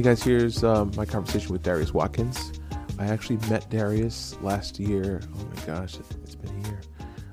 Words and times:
Hey 0.00 0.04
guys, 0.04 0.22
here's 0.22 0.64
um, 0.64 0.90
my 0.96 1.04
conversation 1.04 1.52
with 1.52 1.62
Darius 1.62 1.92
Watkins. 1.92 2.58
I 2.98 3.04
actually 3.04 3.36
met 3.50 3.68
Darius 3.68 4.34
last 4.40 4.80
year. 4.80 5.20
Oh 5.34 5.44
my 5.44 5.66
gosh, 5.66 5.98
it's 6.24 6.36
been 6.36 6.64
a 6.64 6.68
year. 6.68 6.80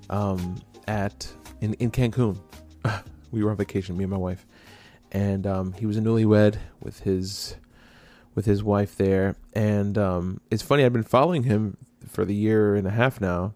Um, 0.09 0.61
at 0.85 1.33
in 1.61 1.75
in 1.75 1.91
Cancun, 1.91 2.37
we 3.31 3.41
were 3.41 3.51
on 3.51 3.55
vacation, 3.55 3.95
me 3.95 4.03
and 4.03 4.11
my 4.11 4.17
wife, 4.17 4.45
and 5.13 5.47
um, 5.47 5.71
he 5.71 5.85
was 5.85 5.95
a 5.95 6.01
newlywed 6.01 6.57
with 6.81 6.99
his 6.99 7.55
with 8.35 8.45
his 8.45 8.65
wife 8.65 8.97
there. 8.97 9.37
And 9.53 9.97
um, 9.97 10.41
it's 10.51 10.61
funny, 10.61 10.83
I've 10.83 10.91
been 10.91 11.03
following 11.03 11.43
him 11.43 11.77
for 12.05 12.25
the 12.25 12.35
year 12.35 12.75
and 12.75 12.85
a 12.85 12.91
half 12.91 13.21
now, 13.21 13.53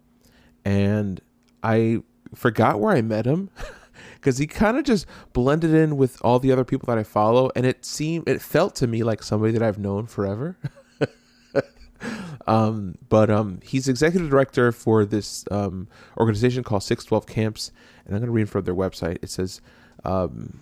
and 0.64 1.20
I 1.62 2.02
forgot 2.34 2.80
where 2.80 2.96
I 2.96 3.02
met 3.02 3.26
him. 3.26 3.50
because 4.22 4.38
he 4.38 4.46
kind 4.46 4.78
of 4.78 4.84
just 4.84 5.04
blended 5.32 5.74
in 5.74 5.96
with 5.96 6.16
all 6.22 6.38
the 6.38 6.52
other 6.52 6.64
people 6.64 6.86
that 6.86 6.96
I 6.96 7.02
follow, 7.02 7.50
and 7.56 7.66
it 7.66 7.84
seemed 7.84 8.28
it 8.28 8.40
felt 8.40 8.76
to 8.76 8.86
me 8.86 9.02
like 9.02 9.22
somebody 9.22 9.52
that 9.52 9.62
I've 9.62 9.78
known 9.78 10.06
forever. 10.06 10.56
um, 12.46 12.96
but 13.08 13.30
um, 13.30 13.58
he's 13.64 13.88
executive 13.88 14.30
director 14.30 14.70
for 14.70 15.04
this 15.04 15.44
um, 15.50 15.88
organization 16.16 16.62
called 16.62 16.84
Six 16.84 17.04
Twelve 17.04 17.26
Camps, 17.26 17.72
and 18.06 18.14
I'm 18.14 18.20
going 18.20 18.28
to 18.28 18.32
read 18.32 18.48
from 18.48 18.64
their 18.64 18.74
website. 18.74 19.18
It 19.22 19.30
says. 19.30 19.60
Um, 20.04 20.60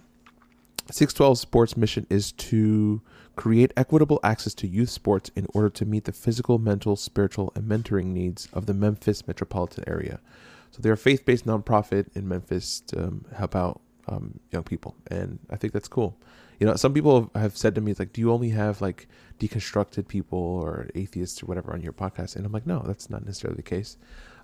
612 0.90 1.38
Sports 1.38 1.76
mission 1.76 2.04
is 2.10 2.32
to 2.32 3.00
create 3.36 3.72
equitable 3.76 4.18
access 4.24 4.54
to 4.54 4.66
youth 4.66 4.90
sports 4.90 5.30
in 5.36 5.46
order 5.54 5.70
to 5.70 5.86
meet 5.86 6.04
the 6.04 6.12
physical, 6.12 6.58
mental, 6.58 6.96
spiritual, 6.96 7.52
and 7.54 7.64
mentoring 7.64 8.06
needs 8.06 8.48
of 8.52 8.66
the 8.66 8.74
Memphis 8.74 9.26
metropolitan 9.28 9.84
area. 9.86 10.18
So 10.70 10.80
they're 10.80 10.92
a 10.92 10.98
faith 10.98 11.24
based 11.24 11.46
nonprofit 11.46 12.06
in 12.14 12.28
Memphis 12.28 12.80
to 12.88 13.04
um, 13.04 13.24
help 13.36 13.56
out 13.56 13.80
um, 14.08 14.38
young 14.50 14.62
people, 14.62 14.96
and 15.10 15.38
I 15.50 15.56
think 15.56 15.72
that's 15.72 15.88
cool. 15.88 16.16
You 16.58 16.66
know, 16.66 16.76
some 16.76 16.92
people 16.92 17.30
have 17.34 17.56
said 17.56 17.74
to 17.76 17.80
me, 17.80 17.94
like, 17.98 18.12
do 18.12 18.20
you 18.20 18.30
only 18.30 18.50
have 18.50 18.80
like 18.80 19.08
deconstructed 19.38 20.08
people 20.08 20.38
or 20.38 20.88
atheists 20.94 21.42
or 21.42 21.46
whatever 21.46 21.72
on 21.72 21.80
your 21.80 21.92
podcast?" 21.92 22.36
And 22.36 22.44
I'm 22.44 22.52
like, 22.52 22.66
no, 22.66 22.82
that's 22.86 23.08
not 23.08 23.24
necessarily 23.24 23.56
the 23.56 23.62
case. 23.62 23.96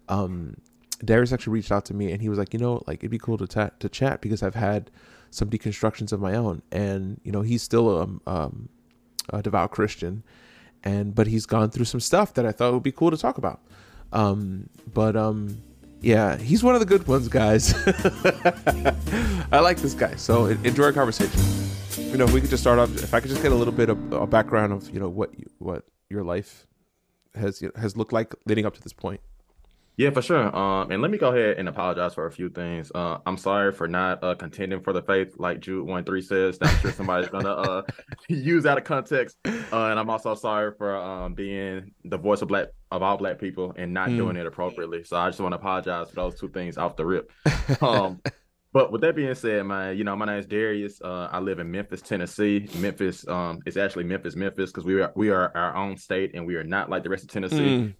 Um, 0.08 0.56
Darius 1.04 1.32
actually 1.32 1.52
reached 1.52 1.72
out 1.72 1.84
to 1.86 1.94
me, 1.94 2.12
and 2.12 2.22
he 2.22 2.28
was 2.28 2.38
like, 2.38 2.54
you 2.54 2.58
know, 2.58 2.82
like 2.86 3.00
it'd 3.00 3.10
be 3.10 3.18
cool 3.18 3.38
to 3.38 3.46
ta- 3.46 3.70
to 3.80 3.88
chat 3.88 4.20
because 4.20 4.42
I've 4.42 4.54
had 4.54 4.90
some 5.30 5.50
deconstructions 5.50 6.12
of 6.12 6.20
my 6.20 6.34
own, 6.34 6.62
and 6.72 7.20
you 7.24 7.32
know, 7.32 7.42
he's 7.42 7.62
still 7.62 7.90
a, 7.90 8.30
um, 8.30 8.68
a 9.30 9.42
devout 9.42 9.70
Christian, 9.72 10.22
and 10.82 11.14
but 11.14 11.26
he's 11.26 11.46
gone 11.46 11.70
through 11.70 11.84
some 11.84 12.00
stuff 12.00 12.34
that 12.34 12.46
I 12.46 12.52
thought 12.52 12.72
would 12.72 12.82
be 12.82 12.92
cool 12.92 13.10
to 13.10 13.16
talk 13.16 13.38
about. 13.38 13.60
Um, 14.12 14.70
but 14.94 15.16
um, 15.16 15.60
yeah, 16.00 16.36
he's 16.36 16.62
one 16.62 16.74
of 16.74 16.80
the 16.80 16.86
good 16.86 17.06
ones, 17.06 17.28
guys. 17.28 17.74
I 19.52 19.60
like 19.60 19.78
this 19.78 19.94
guy. 19.94 20.14
So 20.16 20.46
enjoy 20.46 20.84
our 20.84 20.92
conversation. 20.92 21.40
You 21.98 22.18
know, 22.18 22.24
if 22.24 22.32
we 22.32 22.40
could 22.40 22.50
just 22.50 22.62
start 22.62 22.78
off, 22.78 22.94
if 23.02 23.14
I 23.14 23.20
could 23.20 23.30
just 23.30 23.42
get 23.42 23.52
a 23.52 23.54
little 23.54 23.72
bit 23.72 23.88
of 23.88 24.12
a 24.12 24.26
background 24.26 24.72
of 24.72 24.88
you 24.90 25.00
know 25.00 25.08
what 25.08 25.30
what 25.58 25.84
your 26.08 26.22
life 26.22 26.66
has 27.34 27.62
has 27.76 27.96
looked 27.96 28.12
like 28.12 28.34
leading 28.46 28.66
up 28.66 28.74
to 28.74 28.82
this 28.82 28.92
point. 28.92 29.20
Yeah, 29.96 30.10
for 30.10 30.20
sure. 30.20 30.54
Um, 30.54 30.90
and 30.90 31.00
let 31.00 31.10
me 31.10 31.16
go 31.16 31.30
ahead 31.30 31.56
and 31.56 31.70
apologize 31.70 32.12
for 32.12 32.26
a 32.26 32.30
few 32.30 32.50
things. 32.50 32.92
Uh, 32.94 33.18
I'm 33.24 33.38
sorry 33.38 33.72
for 33.72 33.88
not 33.88 34.22
uh, 34.22 34.34
contending 34.34 34.82
for 34.82 34.92
the 34.92 35.00
faith, 35.00 35.34
like 35.38 35.60
Jude 35.60 35.86
one 35.86 36.04
three 36.04 36.20
says. 36.20 36.58
I'm 36.60 36.76
sure 36.80 36.92
somebody's 36.92 37.30
gonna 37.30 37.52
uh, 37.52 37.82
use 38.28 38.66
out 38.66 38.76
of 38.76 38.84
context. 38.84 39.38
Uh, 39.46 39.50
and 39.72 39.98
I'm 39.98 40.10
also 40.10 40.34
sorry 40.34 40.72
for 40.76 40.96
um, 40.96 41.32
being 41.32 41.92
the 42.04 42.18
voice 42.18 42.42
of 42.42 42.48
black 42.48 42.68
of 42.90 43.02
all 43.02 43.16
black 43.16 43.38
people 43.38 43.74
and 43.78 43.94
not 43.94 44.10
mm. 44.10 44.18
doing 44.18 44.36
it 44.36 44.46
appropriately. 44.46 45.02
So 45.02 45.16
I 45.16 45.30
just 45.30 45.40
want 45.40 45.52
to 45.52 45.56
apologize 45.56 46.10
for 46.10 46.16
those 46.16 46.38
two 46.38 46.50
things 46.50 46.76
off 46.76 46.96
the 46.96 47.06
rip. 47.06 47.32
Um, 47.80 48.20
but 48.72 48.92
with 48.92 49.00
that 49.00 49.16
being 49.16 49.34
said, 49.34 49.64
man, 49.64 49.96
you 49.96 50.04
know, 50.04 50.14
my 50.14 50.26
name 50.26 50.38
is 50.38 50.46
Darius. 50.46 51.00
Uh, 51.00 51.28
I 51.32 51.40
live 51.40 51.58
in 51.58 51.70
Memphis, 51.70 52.02
Tennessee. 52.02 52.68
Memphis, 52.76 53.26
um, 53.26 53.60
it's 53.64 53.76
actually 53.76 54.04
Memphis, 54.04 54.36
Memphis, 54.36 54.70
because 54.70 54.84
we 54.84 55.00
are 55.00 55.12
we 55.16 55.30
are 55.30 55.50
our 55.56 55.74
own 55.74 55.96
state 55.96 56.32
and 56.34 56.46
we 56.46 56.56
are 56.56 56.64
not 56.64 56.90
like 56.90 57.02
the 57.02 57.08
rest 57.08 57.24
of 57.24 57.30
Tennessee. 57.30 57.56
Mm 57.56 57.94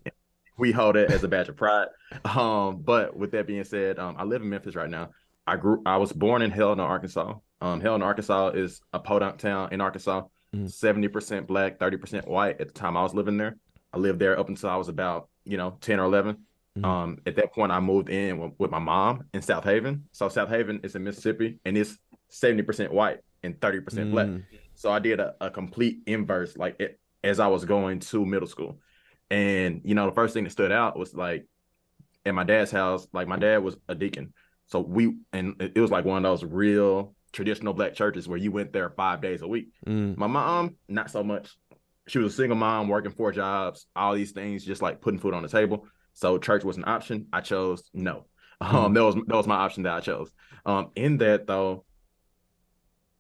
we 0.58 0.72
hold 0.72 0.96
it 0.96 1.10
as 1.10 1.22
a 1.24 1.28
badge 1.28 1.48
of 1.48 1.56
pride. 1.56 1.88
Um, 2.24 2.82
but 2.82 3.16
with 3.16 3.32
that 3.32 3.46
being 3.46 3.64
said, 3.64 3.98
um, 3.98 4.16
I 4.18 4.24
live 4.24 4.42
in 4.42 4.48
Memphis 4.48 4.74
right 4.74 4.90
now. 4.90 5.10
I 5.46 5.56
grew. 5.56 5.82
I 5.86 5.96
was 5.98 6.12
born 6.12 6.42
in 6.42 6.50
Helena, 6.50 6.82
Arkansas. 6.82 7.34
Um, 7.60 7.80
Helena, 7.80 8.04
Arkansas 8.04 8.48
is 8.48 8.80
a 8.92 8.98
podunk 8.98 9.38
town 9.38 9.72
in 9.72 9.80
Arkansas. 9.80 10.22
Mm. 10.54 10.70
Seventy 10.70 11.08
mm. 11.08 11.12
percent 11.12 11.46
black, 11.46 11.78
thirty 11.78 11.96
percent 11.96 12.26
white. 12.26 12.60
At 12.60 12.68
the 12.68 12.74
time 12.74 12.96
I 12.96 13.02
was 13.02 13.14
living 13.14 13.36
there, 13.36 13.56
I 13.92 13.98
lived 13.98 14.18
there 14.18 14.38
up 14.38 14.48
until 14.48 14.70
I 14.70 14.76
was 14.76 14.88
about 14.88 15.28
you 15.44 15.56
know 15.56 15.78
ten 15.80 16.00
or 16.00 16.04
eleven. 16.04 16.38
Mm. 16.78 16.84
Um, 16.84 17.18
at 17.26 17.36
that 17.36 17.52
point, 17.52 17.72
I 17.72 17.80
moved 17.80 18.08
in 18.08 18.38
with, 18.38 18.52
with 18.58 18.70
my 18.70 18.78
mom 18.78 19.24
in 19.32 19.40
Southaven. 19.40 20.02
So 20.12 20.28
Southaven 20.28 20.84
is 20.84 20.94
in 20.94 21.04
Mississippi, 21.04 21.58
and 21.64 21.76
it's 21.76 21.96
seventy 22.28 22.62
percent 22.62 22.92
white 22.92 23.18
and 23.42 23.60
thirty 23.60 23.80
percent 23.80 24.08
mm. 24.08 24.12
black. 24.12 24.28
So 24.74 24.90
I 24.90 24.98
did 24.98 25.20
a, 25.20 25.34
a 25.40 25.50
complete 25.50 26.00
inverse, 26.06 26.56
like 26.56 26.76
it, 26.80 26.98
as 27.24 27.40
I 27.40 27.46
was 27.46 27.64
going 27.64 28.00
to 28.00 28.26
middle 28.26 28.48
school. 28.48 28.78
And 29.31 29.81
you 29.84 29.94
know, 29.94 30.06
the 30.06 30.14
first 30.14 30.34
thing 30.34 30.44
that 30.44 30.50
stood 30.50 30.72
out 30.72 30.98
was 30.98 31.14
like 31.14 31.47
at 32.25 32.34
my 32.34 32.44
dad's 32.44 32.70
house, 32.70 33.06
like 33.12 33.28
my 33.28 33.38
dad 33.38 33.59
was 33.62 33.76
a 33.88 33.94
deacon. 33.94 34.32
So 34.66 34.81
we 34.81 35.16
and 35.32 35.54
it 35.60 35.78
was 35.78 35.91
like 35.91 36.04
one 36.04 36.19
of 36.19 36.22
those 36.22 36.44
real 36.44 37.14
traditional 37.32 37.75
black 37.75 37.94
churches 37.94 38.26
where 38.28 38.38
you 38.38 38.50
went 38.50 38.72
there 38.72 38.91
five 38.91 39.20
days 39.20 39.42
a 39.42 39.48
week. 39.48 39.69
Mm. 39.86 40.16
My 40.16 40.26
mom, 40.26 40.76
not 40.88 41.10
so 41.10 41.22
much. 41.22 41.56
She 42.09 42.19
was 42.19 42.32
a 42.32 42.36
single 42.36 42.56
mom 42.56 42.88
working 42.88 43.10
four 43.10 43.32
jobs, 43.32 43.86
all 43.94 44.15
these 44.15 44.32
things, 44.32 44.65
just 44.65 44.82
like 44.82 45.00
putting 45.00 45.19
food 45.19 45.34
on 45.34 45.42
the 45.42 45.48
table. 45.48 45.86
So 46.15 46.38
church 46.38 46.65
was 46.65 46.76
an 46.76 46.84
option. 46.86 47.26
I 47.32 47.41
chose 47.41 47.91
no. 47.92 48.26
Mm. 48.62 48.72
Um, 48.72 48.94
that 48.94 49.04
was 49.04 49.15
that 49.15 49.36
was 49.36 49.47
my 49.47 49.56
option 49.56 49.82
that 49.82 49.92
I 49.92 50.00
chose. 50.00 50.32
Um, 50.65 50.91
in 50.97 51.19
that 51.19 51.47
though, 51.47 51.84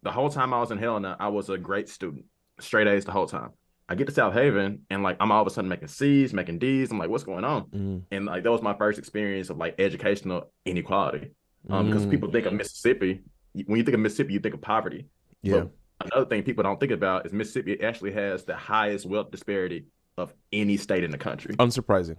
the 0.02 0.10
whole 0.10 0.30
time 0.30 0.54
I 0.54 0.60
was 0.60 0.70
in 0.70 0.78
Helena, 0.78 1.14
I 1.20 1.28
was 1.28 1.50
a 1.50 1.58
great 1.58 1.90
student, 1.90 2.24
straight 2.58 2.86
A's 2.86 3.04
the 3.04 3.12
whole 3.12 3.26
time. 3.26 3.50
I 3.88 3.94
get 3.94 4.08
to 4.08 4.12
Southaven 4.12 4.80
and 4.90 5.02
like 5.02 5.16
I'm 5.20 5.30
all 5.30 5.42
of 5.42 5.46
a 5.46 5.50
sudden 5.50 5.68
making 5.68 5.88
C's, 5.88 6.32
making 6.32 6.58
D's. 6.58 6.90
I'm 6.90 6.98
like, 6.98 7.08
what's 7.08 7.24
going 7.24 7.44
on? 7.44 7.64
Mm. 7.66 8.02
And 8.10 8.26
like 8.26 8.42
that 8.42 8.50
was 8.50 8.62
my 8.62 8.74
first 8.74 8.98
experience 8.98 9.48
of 9.48 9.58
like 9.58 9.76
educational 9.78 10.50
inequality. 10.64 11.30
Um, 11.68 11.86
mm. 11.86 11.90
because 11.90 12.06
people 12.06 12.30
think 12.30 12.46
of 12.46 12.52
Mississippi. 12.52 13.22
When 13.66 13.78
you 13.78 13.84
think 13.84 13.94
of 13.94 14.00
Mississippi, 14.00 14.32
you 14.32 14.40
think 14.40 14.54
of 14.54 14.60
poverty. 14.60 15.06
Yeah. 15.42 15.64
But 15.98 16.12
another 16.12 16.28
thing 16.28 16.42
people 16.42 16.64
don't 16.64 16.80
think 16.80 16.92
about 16.92 17.26
is 17.26 17.32
Mississippi 17.32 17.80
actually 17.82 18.12
has 18.12 18.44
the 18.44 18.56
highest 18.56 19.06
wealth 19.06 19.30
disparity 19.30 19.86
of 20.18 20.32
any 20.52 20.76
state 20.76 21.04
in 21.04 21.10
the 21.10 21.18
country. 21.18 21.54
Unsurprising. 21.56 22.16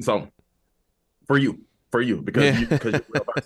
So 0.00 0.28
for 1.26 1.36
you, 1.36 1.60
for 1.90 2.00
you, 2.00 2.22
because 2.22 2.44
yeah. 2.44 2.58
you, 2.58 2.66
because 2.66 3.02
you're 3.14 3.24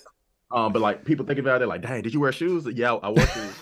Um, 0.51 0.73
but 0.73 0.81
like 0.81 1.05
people 1.05 1.27
think 1.27 1.41
about 1.41 1.63
it, 1.63 1.67
like, 1.67 1.83
dang, 1.83 2.03
did 2.03 2.15
you 2.15 2.21
wear 2.21 2.31
shoes? 2.31 2.65
Yeah, 2.73 2.95
I 2.95 3.09
wore 3.09 3.27
shoes. 3.27 3.55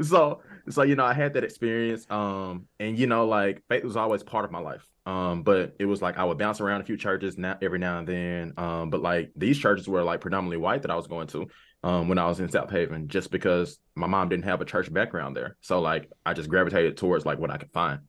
so 0.08 0.40
so 0.68 0.82
you 0.82 0.96
know 0.96 1.04
i 1.04 1.12
had 1.12 1.34
that 1.34 1.44
experience 1.44 2.06
um 2.10 2.66
and 2.80 2.98
you 2.98 3.06
know 3.06 3.26
like 3.26 3.62
faith 3.68 3.84
was 3.84 3.96
always 3.96 4.22
part 4.22 4.44
of 4.44 4.50
my 4.50 4.58
life. 4.58 4.86
Um 5.06 5.42
but 5.42 5.76
it 5.78 5.86
was 5.86 6.02
like 6.02 6.18
i 6.18 6.24
would 6.24 6.38
bounce 6.38 6.60
around 6.60 6.80
a 6.80 6.84
few 6.84 6.96
churches 6.96 7.38
now 7.38 7.56
every 7.62 7.78
now 7.78 7.98
and 7.98 8.08
then 8.08 8.52
um 8.56 8.90
but 8.90 9.00
like 9.02 9.30
these 9.36 9.58
churches 9.58 9.86
were 9.86 10.02
like 10.02 10.20
predominantly 10.20 10.56
white 10.56 10.82
that 10.82 10.90
i 10.90 10.96
was 10.96 11.06
going 11.06 11.28
to 11.28 11.46
um 11.84 12.08
when 12.08 12.18
i 12.18 12.26
was 12.26 12.40
in 12.40 12.48
Southaven, 12.48 13.06
just 13.06 13.30
because 13.30 13.78
my 13.94 14.06
mom 14.06 14.28
didn't 14.28 14.44
have 14.44 14.60
a 14.60 14.64
church 14.64 14.92
background 14.92 15.36
there. 15.36 15.56
So 15.60 15.80
like 15.80 16.10
i 16.24 16.32
just 16.32 16.48
gravitated 16.48 16.96
towards 16.96 17.24
like 17.24 17.38
what 17.38 17.50
i 17.50 17.56
could 17.56 17.72
find. 17.72 18.00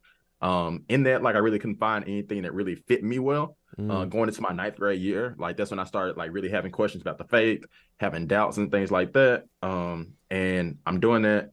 Um 0.42 0.86
in 0.90 1.04
that 1.04 1.22
like 1.22 1.36
i 1.36 1.40
really 1.40 1.60
couldn't 1.60 1.80
find 1.80 2.04
anything 2.06 2.44
that 2.44 2.54
really 2.54 2.76
fit 2.76 3.04
me 3.04 3.20
well 3.20 3.58
uh, 3.78 3.82
mm. 3.82 3.92
uh, 3.92 4.06
going 4.06 4.30
into 4.30 4.42
my 4.42 4.52
ninth 4.52 4.78
grade 4.78 5.02
year 5.02 5.36
like 5.38 5.58
that's 5.58 5.72
when 5.72 5.80
i 5.80 5.84
started 5.84 6.16
like 6.16 6.32
really 6.32 6.50
having 6.50 6.72
questions 6.72 7.02
about 7.02 7.18
the 7.18 7.26
faith 7.26 7.64
having 8.00 8.28
doubts 8.28 8.58
and 8.58 8.72
things 8.72 8.92
like 8.92 9.14
that 9.14 9.44
um 9.62 10.14
and 10.30 10.78
i'm 10.86 11.00
doing 11.00 11.24
that 11.24 11.50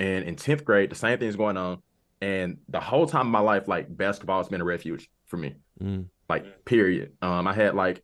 and 0.00 0.24
in 0.24 0.36
10th 0.36 0.64
grade 0.64 0.90
the 0.90 0.96
same 0.96 1.18
thing 1.18 1.28
is 1.28 1.36
going 1.36 1.56
on 1.56 1.78
and 2.20 2.58
the 2.68 2.80
whole 2.80 3.06
time 3.06 3.26
of 3.26 3.32
my 3.32 3.40
life 3.40 3.68
like 3.68 3.94
basketball 3.96 4.38
has 4.38 4.48
been 4.48 4.60
a 4.60 4.64
refuge 4.64 5.08
for 5.26 5.36
me 5.36 5.54
mm. 5.80 6.04
like 6.28 6.64
period 6.64 7.12
um 7.22 7.46
i 7.46 7.52
had 7.52 7.74
like 7.74 8.02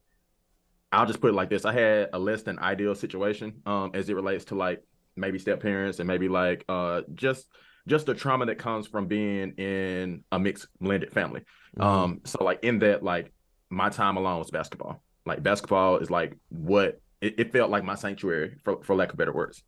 i'll 0.93 1.07
just 1.07 1.21
put 1.21 1.31
it 1.31 1.35
like 1.35 1.51
this 1.51 1.65
i 1.65 1.73
had 1.73 2.09
a 2.13 2.19
less 2.19 2.43
than 2.43 2.59
ideal 2.59 2.95
situation 2.95 3.63
um 3.67 3.91
as 3.95 4.09
it 4.09 4.15
relates 4.15 4.45
to 4.45 4.55
like 4.55 4.83
maybe 5.17 5.39
step 5.39 5.61
parents 5.61 5.99
and 5.99 6.07
maybe 6.07 6.29
like 6.29 6.65
uh 6.69 7.01
just 7.15 7.49
just 7.87 8.07
the 8.07 8.15
trauma 8.15 8.47
that 8.47 8.59
comes 8.59 8.87
from 8.87 9.07
being 9.07 9.53
in 9.53 10.25
a 10.33 10.39
mixed 10.39 10.67
blended 10.81 11.13
family. 11.13 11.43
Mm-hmm. 11.79 11.83
Um, 11.83 12.21
so 12.25 12.43
like 12.43 12.65
in 12.65 12.81
that, 12.81 13.03
like 13.03 13.33
my 13.71 13.89
time 13.89 14.17
alone 14.17 14.39
was 14.39 14.51
basketball. 14.51 15.03
Like 15.25 15.43
basketball 15.43 15.99
is 15.99 16.11
like 16.11 16.37
what 16.49 17.01
it, 17.21 17.39
it 17.39 17.53
felt 17.53 17.71
like 17.71 17.85
my 17.85 17.95
sanctuary 17.95 18.57
for, 18.65 18.83
for 18.83 18.97
lack 18.97 19.13
of 19.13 19.17
better 19.17 19.33
words. 19.33 19.63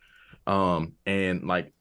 Um, 0.46 0.94
and 1.06 1.44
like 1.44 1.72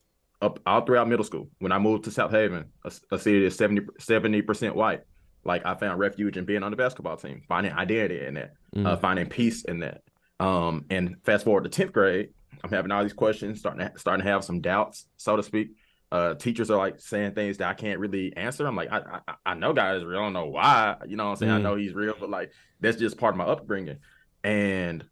up 0.41 0.59
all 0.65 0.81
throughout 0.81 1.07
middle 1.07 1.25
school, 1.25 1.49
when 1.59 1.71
I 1.71 1.79
moved 1.79 2.05
to 2.05 2.09
Southaven, 2.09 2.65
a, 2.85 2.91
a 3.11 3.19
city 3.19 3.43
that's 3.47 3.57
70 3.99 4.41
percent 4.41 4.75
white, 4.75 5.01
like 5.43 5.65
I 5.65 5.75
found 5.75 5.99
refuge 5.99 6.37
in 6.37 6.45
being 6.45 6.63
on 6.63 6.71
the 6.71 6.77
basketball 6.77 7.17
team, 7.17 7.41
finding 7.47 7.73
identity 7.73 8.25
in 8.25 8.35
that, 8.35 8.53
uh, 8.75 8.77
mm-hmm. 8.77 8.85
uh, 8.87 8.97
finding 8.97 9.27
peace 9.27 9.63
in 9.65 9.79
that. 9.79 10.01
Um, 10.39 10.85
and 10.89 11.15
fast 11.23 11.45
forward 11.45 11.63
to 11.63 11.69
tenth 11.69 11.93
grade, 11.93 12.29
I'm 12.63 12.69
having 12.69 12.91
all 12.91 13.03
these 13.03 13.13
questions, 13.13 13.59
starting 13.59 13.87
to, 13.87 13.97
starting 13.97 14.23
to 14.25 14.31
have 14.31 14.43
some 14.43 14.61
doubts, 14.61 15.05
so 15.17 15.35
to 15.35 15.43
speak 15.43 15.69
uh 16.11 16.33
teachers 16.35 16.71
are 16.71 16.77
like 16.77 16.99
saying 16.99 17.33
things 17.33 17.57
that 17.57 17.67
I 17.67 17.73
can't 17.73 17.99
really 17.99 18.35
answer. 18.37 18.65
I'm 18.65 18.75
like, 18.75 18.91
I 18.91 19.19
I, 19.27 19.33
I 19.47 19.53
know 19.55 19.73
God 19.73 19.97
is 19.97 20.05
real. 20.05 20.19
I 20.19 20.23
don't 20.23 20.33
know 20.33 20.45
why. 20.45 20.95
You 21.05 21.17
know 21.17 21.25
what 21.25 21.31
I'm 21.31 21.35
saying? 21.37 21.51
Mm. 21.51 21.55
I 21.55 21.61
know 21.61 21.75
he's 21.75 21.93
real, 21.93 22.15
but 22.19 22.29
like 22.29 22.51
that's 22.79 22.97
just 22.97 23.17
part 23.17 23.33
of 23.33 23.37
my 23.37 23.45
upbringing. 23.45 23.97
And 24.43 25.03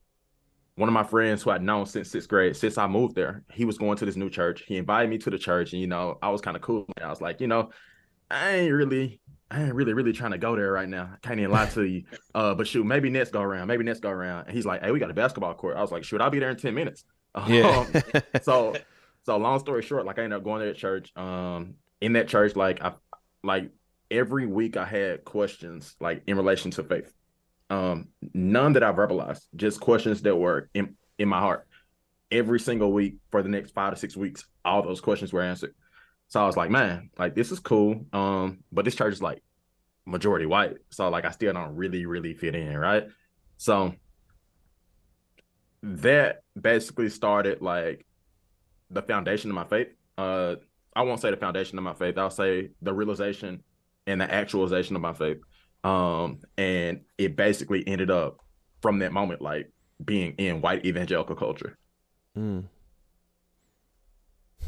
one 0.76 0.90
of 0.90 0.94
my 0.94 1.04
friends 1.04 1.42
who 1.42 1.52
I'd 1.52 1.64
known 1.64 1.86
since 1.86 2.12
sixth 2.12 2.28
grade, 2.28 2.56
since 2.56 2.78
I 2.78 2.88
moved 2.88 3.16
there, 3.16 3.44
he 3.52 3.64
was 3.66 3.78
going 3.78 3.98
to 3.98 4.06
this 4.06 4.18
new 4.18 4.30
church. 4.30 4.64
He 4.68 4.78
invited 4.78 5.10
me 5.10 5.18
to 5.20 5.30
the 5.30 5.38
church, 5.38 5.72
and 5.72 5.82
you 5.82 5.88
know, 5.88 6.18
I 6.22 6.30
was 6.30 6.42
kind 6.42 6.58
of 6.58 6.62
cool. 6.62 6.86
I 7.02 7.10
was 7.10 7.22
like, 7.22 7.40
you 7.40 7.48
know, 7.48 7.70
I 8.30 8.56
ain't 8.56 8.74
really, 8.74 9.22
I 9.50 9.64
ain't 9.64 9.74
really, 9.74 9.94
really 9.94 10.12
trying 10.12 10.32
to 10.32 10.38
go 10.38 10.56
there 10.56 10.72
right 10.72 10.90
now. 10.90 11.12
I 11.14 11.18
can't 11.26 11.40
even 11.40 11.52
lie 11.52 11.68
to 11.68 11.84
you. 11.84 12.04
Uh, 12.36 12.54
but 12.54 12.68
shoot, 12.68 12.84
maybe 12.84 13.10
next 13.10 13.32
go 13.32 13.42
around, 13.42 13.68
maybe 13.68 13.86
next 13.86 14.02
go 14.02 14.10
around. 14.10 14.48
And 14.48 14.54
he's 14.54 14.66
like, 14.66 14.84
hey, 14.84 14.92
we 14.92 15.00
got 15.00 15.10
a 15.10 15.14
basketball 15.14 15.54
court. 15.54 15.78
I 15.78 15.82
was 15.82 15.90
like, 15.90 16.04
shoot, 16.04 16.20
I'll 16.20 16.30
be 16.30 16.40
there 16.40 16.50
in 16.50 16.58
ten 16.58 16.74
minutes. 16.74 17.04
Yeah. 17.48 17.86
Um, 17.94 18.22
so, 18.42 18.76
so 19.24 19.38
long 19.38 19.60
story 19.60 19.82
short, 19.82 20.06
like 20.06 20.20
I 20.20 20.24
ended 20.24 20.38
up 20.38 20.44
going 20.46 20.62
to 20.62 20.68
that 20.68 20.78
church. 20.78 21.12
Um, 21.18 21.76
in 22.00 22.14
that 22.14 22.30
church, 22.30 22.56
like 22.56 22.82
I, 22.82 22.94
like 23.44 23.72
every 24.12 24.46
week 24.46 24.78
I 24.78 24.86
had 24.86 25.26
questions 25.26 25.96
like 26.00 26.24
in 26.28 26.38
relation 26.38 26.72
to 26.72 26.84
faith. 26.84 27.14
Um, 27.70 28.10
none 28.34 28.74
that 28.74 28.84
I 28.84 28.92
verbalized, 28.92 29.42
just 29.56 29.80
questions 29.80 30.22
that 30.22 30.36
were 30.36 30.70
in, 30.74 30.96
in 31.18 31.28
my 31.28 31.40
heart. 31.40 31.68
Every 32.32 32.60
single 32.60 32.92
week 32.92 33.16
for 33.32 33.42
the 33.42 33.50
next 33.50 33.72
five 33.72 33.94
to 33.94 34.00
six 34.00 34.16
weeks, 34.16 34.46
all 34.64 34.82
those 34.82 35.02
questions 35.02 35.34
were 35.34 35.42
answered. 35.42 35.74
So 36.28 36.42
I 36.42 36.46
was 36.46 36.58
like, 36.58 36.70
man, 36.70 37.10
like 37.18 37.36
this 37.36 37.52
is 37.52 37.60
cool. 37.60 38.06
Um, 38.14 38.60
but 38.72 38.86
this 38.86 38.96
church 38.96 39.14
is 39.14 39.22
like 39.22 39.44
majority 40.06 40.46
white. 40.46 40.78
So 40.90 41.10
like 41.10 41.26
I 41.26 41.32
still 41.32 41.54
don't 41.54 41.76
really, 41.76 42.06
really 42.06 42.34
fit 42.34 42.56
in, 42.56 42.78
right? 42.78 43.08
So 43.58 43.94
that 45.84 46.42
basically 46.60 47.10
started 47.10 47.62
like 47.62 48.06
the 48.90 49.02
foundation 49.02 49.52
of 49.52 49.56
my 49.56 49.66
faith. 49.66 49.90
Uh 50.18 50.56
I 50.96 51.02
won't 51.02 51.20
say 51.20 51.30
the 51.30 51.38
foundation 51.38 51.78
of 51.78 51.84
my 51.84 51.94
faith. 51.94 52.18
I'll 52.18 52.30
say 52.30 52.70
the 52.82 52.94
realization 52.94 53.64
and 54.08 54.22
the 54.22 54.32
actualization 54.32 54.96
of 54.96 55.02
my 55.02 55.14
faith. 55.14 55.38
Um, 55.86 56.40
and 56.58 57.02
it 57.20 57.36
basically 57.36 57.88
ended 57.88 58.10
up 58.10 58.40
from 58.82 59.00
that 59.00 59.12
moment, 59.12 59.40
like 59.40 59.72
being 60.04 60.34
in 60.40 60.60
white 60.60 60.84
evangelical 60.84 61.36
culture. 61.36 61.78
Mm. 62.36 62.66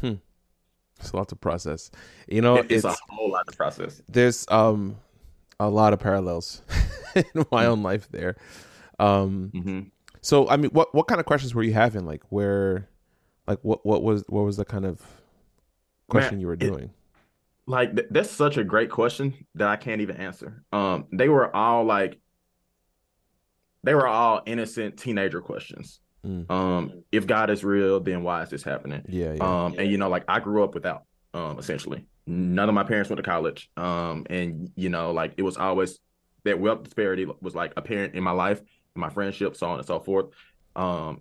Hmm. 0.00 0.14
It's 1.00 1.10
a 1.10 1.16
lot 1.16 1.28
to 1.30 1.36
process. 1.36 1.90
You 2.28 2.40
know, 2.40 2.56
it's, 2.56 2.70
it's, 2.70 2.84
a 2.84 2.94
whole 3.10 3.32
lot 3.32 3.46
to 3.48 3.56
process. 3.56 4.00
There's 4.08 4.46
um 4.48 4.96
a 5.58 5.68
lot 5.68 5.92
of 5.92 5.98
parallels 5.98 6.62
in 7.16 7.24
my 7.34 7.42
mm-hmm. 7.42 7.54
own 7.54 7.82
life 7.82 8.08
there. 8.12 8.36
Um 9.00 9.50
mm-hmm. 9.52 9.80
so 10.20 10.48
I 10.48 10.56
mean 10.56 10.70
what 10.70 10.94
what 10.94 11.08
kind 11.08 11.18
of 11.18 11.26
questions 11.26 11.52
were 11.52 11.64
you 11.64 11.72
having? 11.72 12.06
Like 12.06 12.22
where 12.28 12.88
like 13.48 13.58
what 13.62 13.84
what 13.84 14.04
was 14.04 14.24
what 14.28 14.42
was 14.42 14.56
the 14.56 14.64
kind 14.64 14.84
of 14.84 15.02
question 16.08 16.36
Man, 16.36 16.40
you 16.40 16.46
were 16.46 16.56
doing? 16.56 16.90
It, 17.68 17.70
like 17.70 17.94
th- 17.94 18.08
that's 18.10 18.30
such 18.30 18.56
a 18.56 18.64
great 18.64 18.90
question 18.90 19.46
that 19.54 19.68
I 19.68 19.76
can't 19.76 20.00
even 20.00 20.16
answer. 20.16 20.62
Um, 20.72 21.06
they 21.12 21.28
were 21.28 21.54
all 21.54 21.84
like, 21.84 22.18
they 23.84 23.94
were 23.94 24.08
all 24.08 24.42
innocent 24.46 24.98
teenager 24.98 25.40
questions. 25.40 26.00
Mm. 26.26 26.50
Um, 26.50 27.04
if 27.12 27.26
God 27.26 27.50
is 27.50 27.62
real, 27.62 28.00
then 28.00 28.22
why 28.22 28.42
is 28.42 28.50
this 28.50 28.62
happening? 28.62 29.02
Yeah, 29.08 29.34
yeah. 29.34 29.64
Um, 29.64 29.74
and 29.78 29.90
you 29.90 29.98
know, 29.98 30.08
like 30.08 30.24
I 30.28 30.40
grew 30.40 30.64
up 30.64 30.74
without, 30.74 31.04
um, 31.32 31.58
essentially, 31.58 32.04
none 32.26 32.68
of 32.68 32.74
my 32.74 32.82
parents 32.82 33.08
went 33.08 33.18
to 33.18 33.22
college. 33.22 33.70
Um, 33.76 34.26
and 34.28 34.70
you 34.74 34.88
know, 34.88 35.12
like 35.12 35.34
it 35.36 35.42
was 35.42 35.56
always 35.56 36.00
that 36.44 36.58
wealth 36.58 36.84
disparity 36.84 37.26
was 37.40 37.54
like 37.54 37.72
apparent 37.76 38.14
in 38.14 38.22
my 38.22 38.32
life, 38.32 38.60
in 38.60 39.00
my 39.00 39.10
friendship, 39.10 39.56
so 39.56 39.68
on 39.68 39.78
and 39.78 39.86
so 39.86 40.00
forth. 40.00 40.26
Um, 40.74 41.20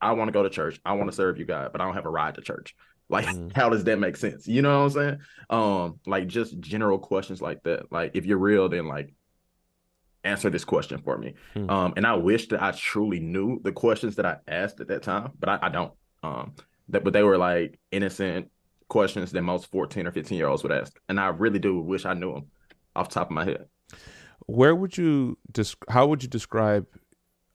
I 0.00 0.12
want 0.12 0.28
to 0.28 0.32
go 0.32 0.42
to 0.42 0.50
church. 0.50 0.78
I 0.84 0.92
want 0.92 1.10
to 1.10 1.16
serve 1.16 1.38
you, 1.38 1.46
God, 1.46 1.72
but 1.72 1.80
I 1.80 1.84
don't 1.84 1.94
have 1.94 2.06
a 2.06 2.10
ride 2.10 2.34
to 2.34 2.42
church. 2.42 2.74
Like, 3.08 3.26
mm. 3.26 3.54
how 3.54 3.68
does 3.68 3.84
that 3.84 3.98
make 3.98 4.16
sense? 4.16 4.48
You 4.48 4.62
know 4.62 4.78
what 4.80 4.84
I'm 4.84 4.90
saying? 4.90 5.18
Um, 5.50 6.00
like 6.06 6.26
just 6.26 6.58
general 6.60 6.98
questions 6.98 7.42
like 7.42 7.62
that. 7.64 7.92
Like, 7.92 8.12
if 8.14 8.26
you're 8.26 8.38
real, 8.38 8.68
then 8.68 8.88
like 8.88 9.14
answer 10.24 10.50
this 10.50 10.64
question 10.64 11.00
for 11.02 11.18
me. 11.18 11.34
Mm. 11.54 11.70
Um, 11.70 11.94
and 11.96 12.06
I 12.06 12.14
wish 12.14 12.48
that 12.48 12.62
I 12.62 12.72
truly 12.72 13.20
knew 13.20 13.60
the 13.62 13.72
questions 13.72 14.16
that 14.16 14.26
I 14.26 14.38
asked 14.48 14.80
at 14.80 14.88
that 14.88 15.02
time, 15.02 15.32
but 15.38 15.48
I, 15.48 15.58
I 15.62 15.68
don't. 15.68 15.92
Um, 16.22 16.54
that 16.88 17.04
but 17.04 17.12
they 17.12 17.22
were 17.22 17.38
like 17.38 17.78
innocent 17.90 18.50
questions 18.88 19.32
that 19.32 19.42
most 19.42 19.70
14 19.70 20.06
or 20.06 20.12
15 20.12 20.36
year 20.36 20.48
olds 20.48 20.62
would 20.62 20.72
ask. 20.72 20.98
And 21.08 21.20
I 21.20 21.28
really 21.28 21.58
do 21.58 21.80
wish 21.80 22.04
I 22.04 22.14
knew 22.14 22.32
them 22.32 22.46
off 22.96 23.08
the 23.08 23.14
top 23.14 23.28
of 23.28 23.34
my 23.34 23.44
head. 23.44 23.66
Where 24.46 24.74
would 24.74 24.96
you 24.96 25.38
just 25.52 25.76
how 25.88 26.06
would 26.06 26.22
you 26.22 26.28
describe 26.28 26.86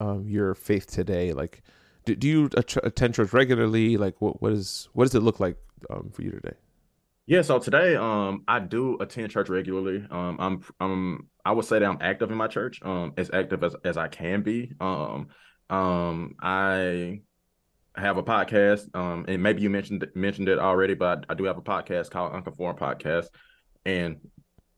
um, 0.00 0.28
your 0.28 0.54
faith 0.54 0.86
today? 0.86 1.32
Like 1.32 1.62
do, 2.04 2.14
do 2.16 2.28
you 2.28 2.50
attend 2.56 3.14
church 3.14 3.32
regularly? 3.32 3.96
Like, 3.96 4.20
what 4.20 4.40
what 4.42 4.52
is 4.52 4.88
what 4.92 5.04
does 5.04 5.14
it 5.14 5.20
look 5.20 5.40
like 5.40 5.56
um, 5.88 6.10
for 6.12 6.22
you 6.22 6.30
today? 6.30 6.54
Yeah, 7.26 7.42
so 7.42 7.60
today, 7.60 7.94
um, 7.94 8.42
I 8.48 8.58
do 8.58 8.98
attend 9.00 9.30
church 9.30 9.48
regularly. 9.48 10.04
Um, 10.10 10.36
I'm, 10.40 10.64
I'm, 10.80 11.28
I 11.44 11.52
would 11.52 11.64
say 11.64 11.78
that 11.78 11.84
I'm 11.88 11.98
active 12.00 12.32
in 12.32 12.36
my 12.36 12.48
church. 12.48 12.82
Um, 12.82 13.12
as 13.16 13.30
active 13.32 13.62
as, 13.62 13.76
as 13.84 13.96
I 13.96 14.08
can 14.08 14.42
be. 14.42 14.72
Um, 14.80 15.28
um, 15.68 16.34
I 16.42 17.20
have 17.94 18.16
a 18.16 18.22
podcast. 18.24 18.92
Um, 18.96 19.26
and 19.28 19.42
maybe 19.42 19.62
you 19.62 19.70
mentioned 19.70 20.04
mentioned 20.16 20.48
it 20.48 20.58
already, 20.58 20.94
but 20.94 21.26
I, 21.28 21.32
I 21.32 21.36
do 21.36 21.44
have 21.44 21.58
a 21.58 21.62
podcast 21.62 22.10
called 22.10 22.32
Unconformed 22.32 22.80
Podcast. 22.80 23.26
And 23.84 24.16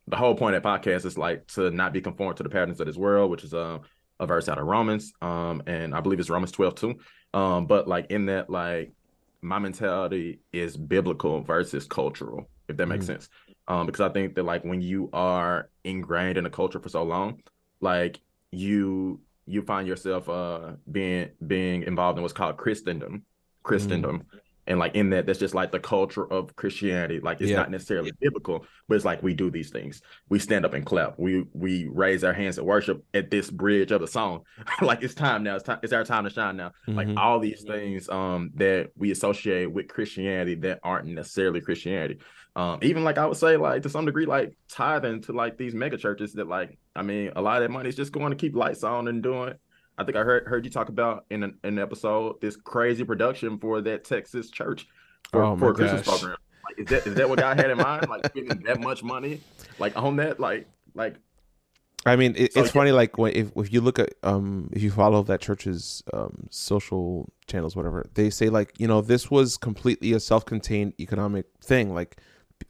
the 0.06 0.16
whole 0.16 0.34
point 0.34 0.54
of 0.54 0.62
that 0.62 0.69
podcast 0.69 1.06
is 1.06 1.16
like 1.16 1.46
to 1.48 1.70
not 1.70 1.92
be 1.92 2.02
conformed 2.02 2.36
to 2.36 2.42
the 2.42 2.50
patterns 2.50 2.80
of 2.80 2.86
this 2.86 2.96
world, 2.96 3.30
which 3.30 3.44
is 3.44 3.54
uh, 3.54 3.78
a 4.20 4.26
verse 4.26 4.48
out 4.48 4.58
of 4.58 4.66
Romans. 4.66 5.12
Um, 5.20 5.62
and 5.66 5.94
I 5.94 6.00
believe 6.00 6.20
it's 6.20 6.30
Romans 6.30 6.52
12 6.52 6.74
too. 6.74 6.94
Um, 7.34 7.66
but 7.66 7.88
like 7.88 8.10
in 8.10 8.26
that, 8.26 8.50
like 8.50 8.92
my 9.40 9.58
mentality 9.58 10.40
is 10.52 10.76
biblical 10.76 11.42
versus 11.42 11.86
cultural, 11.86 12.48
if 12.68 12.76
that 12.76 12.86
makes 12.86 13.04
mm 13.04 13.08
sense. 13.08 13.28
Um, 13.68 13.86
because 13.86 14.00
I 14.00 14.08
think 14.08 14.34
that 14.34 14.44
like 14.44 14.64
when 14.64 14.80
you 14.80 15.08
are 15.12 15.70
ingrained 15.84 16.36
in 16.38 16.46
a 16.46 16.50
culture 16.50 16.80
for 16.80 16.88
so 16.88 17.02
long, 17.02 17.42
like 17.80 18.20
you 18.50 19.20
you 19.46 19.62
find 19.62 19.88
yourself 19.88 20.28
uh 20.28 20.72
being 20.90 21.30
being 21.46 21.82
involved 21.82 22.18
in 22.18 22.22
what's 22.22 22.34
called 22.34 22.56
Christendom, 22.56 23.24
Christendom, 23.62 24.20
mm 24.20 24.38
and 24.66 24.78
like 24.78 24.94
in 24.94 25.10
that 25.10 25.26
that's 25.26 25.38
just 25.38 25.54
like 25.54 25.72
the 25.72 25.80
culture 25.80 26.30
of 26.30 26.54
christianity. 26.56 27.20
Like 27.20 27.40
it's 27.40 27.50
yeah. 27.50 27.56
not 27.56 27.70
necessarily 27.70 28.12
biblical 28.20 28.64
but 28.88 28.96
it's 28.96 29.04
like 29.04 29.22
we 29.22 29.34
do 29.34 29.50
these 29.50 29.70
things. 29.70 30.02
We 30.28 30.38
stand 30.38 30.64
up 30.64 30.74
and 30.74 30.84
clap. 30.84 31.18
We 31.18 31.44
we 31.52 31.88
raise 31.90 32.24
our 32.24 32.32
hands 32.32 32.58
and 32.58 32.66
worship 32.66 33.04
at 33.14 33.30
this 33.30 33.50
bridge 33.50 33.90
of 33.90 34.00
the 34.00 34.08
song. 34.08 34.42
Like 34.82 35.02
it's 35.02 35.14
time 35.14 35.42
now. 35.42 35.56
It's 35.56 35.64
time 35.64 35.78
it's 35.82 35.92
our 35.92 36.04
time 36.04 36.24
to 36.24 36.30
shine 36.30 36.56
now. 36.56 36.72
Mm-hmm. 36.88 36.96
like 36.96 37.08
all 37.16 37.38
these 37.38 37.62
things 37.62 38.08
um 38.08 38.50
that 38.56 38.90
we 38.96 39.10
associate 39.10 39.70
with 39.72 39.88
christianity 39.88 40.54
that 40.56 40.80
aren't 40.82 41.06
necessarily 41.06 41.60
christianity. 41.60 42.18
Um 42.56 42.78
even 42.82 43.04
like 43.04 43.18
i 43.18 43.26
would 43.26 43.36
say 43.36 43.56
like 43.56 43.82
to 43.82 43.88
some 43.88 44.04
degree 44.04 44.26
like 44.26 44.56
tithing 44.68 45.22
to 45.22 45.32
like 45.32 45.56
these 45.56 45.74
mega 45.74 45.96
churches 45.96 46.34
that 46.34 46.48
like 46.48 46.78
i 46.94 47.02
mean 47.02 47.32
a 47.34 47.42
lot 47.42 47.56
of 47.56 47.62
that 47.62 47.72
money 47.72 47.88
is 47.88 47.96
just 47.96 48.12
going 48.12 48.31
to 48.31 48.36
keep 48.36 48.54
lights 48.54 48.84
on 48.84 49.08
and 49.08 49.22
doing 49.22 49.54
I 49.99 50.05
think 50.05 50.17
I 50.17 50.22
heard 50.22 50.46
heard 50.46 50.65
you 50.65 50.70
talk 50.70 50.89
about 50.89 51.27
in 51.31 51.43
an, 51.43 51.58
an 51.65 51.79
episode 51.79 52.41
this 52.41 52.56
crazy 52.56 53.05
production 53.05 53.58
for 53.58 53.81
that 53.82 54.05
Texas 54.05 54.51
church 54.51 54.89
for, 55.31 55.43
oh 55.43 55.56
for 55.56 55.70
a 55.70 55.75
Christmas 55.75 56.06
gosh. 56.06 56.20
program. 56.20 56.39
Like, 56.65 56.79
is 56.79 56.87
that 56.87 57.06
is 57.06 57.15
that 57.17 57.29
what 57.29 57.39
God 57.39 57.58
had 57.58 57.70
in 57.70 57.79
mind? 57.79 58.08
Like 58.08 58.27
spending 58.27 58.63
that 58.65 58.81
much 58.81 59.03
money, 59.03 59.41
like 59.79 59.96
on 59.96 60.17
that, 60.17 60.41
like 60.41 60.67
like. 60.94 61.17
I 62.05 62.17
mean, 62.17 62.34
it, 62.37 62.53
so, 62.53 62.61
it's 62.61 62.69
yeah. 62.70 62.72
funny. 62.81 62.93
Like 62.93 63.17
when 63.17 63.32
if 63.34 63.53
if 63.55 63.72
you 63.72 63.81
look 63.81 63.99
at 63.99 64.15
um 64.22 64.70
if 64.72 64.82
you 64.82 64.91
follow 64.91 65.22
that 65.25 65.41
church's 65.41 66.03
um 66.13 66.49
social 66.51 67.31
channels, 67.46 67.77
whatever 67.77 68.06
they 68.15 68.31
say, 68.31 68.49
like 68.49 68.72
you 68.79 68.89
know 68.89 69.01
this 69.01 69.31
was 69.31 69.56
completely 69.56 70.13
a 70.13 70.20
self-contained 70.20 70.94
economic 70.99 71.46
thing. 71.63 71.94
Like 71.94 72.17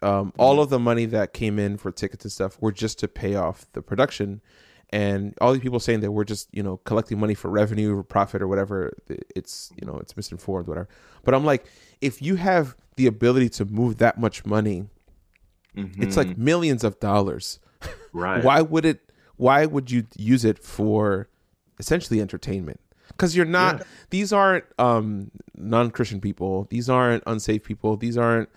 um 0.02 0.32
all 0.38 0.54
mm-hmm. 0.54 0.62
of 0.62 0.70
the 0.70 0.78
money 0.78 1.06
that 1.06 1.32
came 1.32 1.58
in 1.58 1.78
for 1.78 1.90
tickets 1.92 2.24
and 2.24 2.32
stuff 2.32 2.60
were 2.60 2.72
just 2.72 2.98
to 2.98 3.08
pay 3.08 3.34
off 3.34 3.66
the 3.72 3.80
production 3.80 4.42
and 4.92 5.34
all 5.40 5.52
these 5.52 5.62
people 5.62 5.80
saying 5.80 6.00
that 6.00 6.12
we're 6.12 6.24
just 6.24 6.48
you 6.52 6.62
know 6.62 6.76
collecting 6.78 7.18
money 7.18 7.34
for 7.34 7.50
revenue 7.50 7.96
or 7.96 8.02
profit 8.02 8.42
or 8.42 8.48
whatever 8.48 8.92
it's 9.34 9.72
you 9.80 9.86
know 9.86 9.96
it's 9.98 10.16
misinformed 10.16 10.68
whatever 10.68 10.88
but 11.24 11.34
i'm 11.34 11.44
like 11.44 11.66
if 12.00 12.20
you 12.20 12.36
have 12.36 12.76
the 12.96 13.06
ability 13.06 13.48
to 13.48 13.64
move 13.64 13.98
that 13.98 14.18
much 14.18 14.44
money 14.44 14.84
mm-hmm. 15.76 16.02
it's 16.02 16.16
like 16.16 16.28
mm-hmm. 16.28 16.44
millions 16.44 16.84
of 16.84 17.00
dollars 17.00 17.58
right 18.12 18.44
why 18.44 18.60
would 18.60 18.84
it 18.84 19.10
why 19.36 19.66
would 19.66 19.90
you 19.90 20.06
use 20.16 20.44
it 20.44 20.58
for 20.58 21.28
essentially 21.78 22.20
entertainment 22.20 22.80
because 23.08 23.34
you're 23.34 23.46
not 23.46 23.78
yeah. 23.78 23.84
these 24.10 24.32
aren't 24.32 24.64
um 24.78 25.30
non-christian 25.54 26.20
people 26.20 26.66
these 26.70 26.88
aren't 26.88 27.22
unsafe 27.26 27.64
people 27.64 27.96
these 27.96 28.18
aren't 28.18 28.48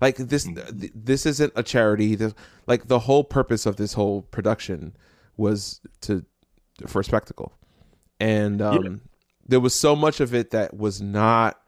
like 0.00 0.16
this 0.16 0.46
mm-hmm. 0.46 0.86
this 0.92 1.24
isn't 1.24 1.52
a 1.54 1.62
charity 1.62 2.16
this, 2.16 2.34
like 2.66 2.88
the 2.88 3.00
whole 3.00 3.22
purpose 3.22 3.64
of 3.64 3.76
this 3.76 3.92
whole 3.92 4.22
production 4.22 4.94
was 5.36 5.80
to 6.02 6.24
for 6.86 7.02
spectacle, 7.02 7.52
and 8.20 8.60
um, 8.60 8.84
yeah. 8.84 8.90
there 9.46 9.60
was 9.60 9.74
so 9.74 9.94
much 9.94 10.20
of 10.20 10.34
it 10.34 10.50
that 10.50 10.76
was 10.76 11.00
not. 11.00 11.60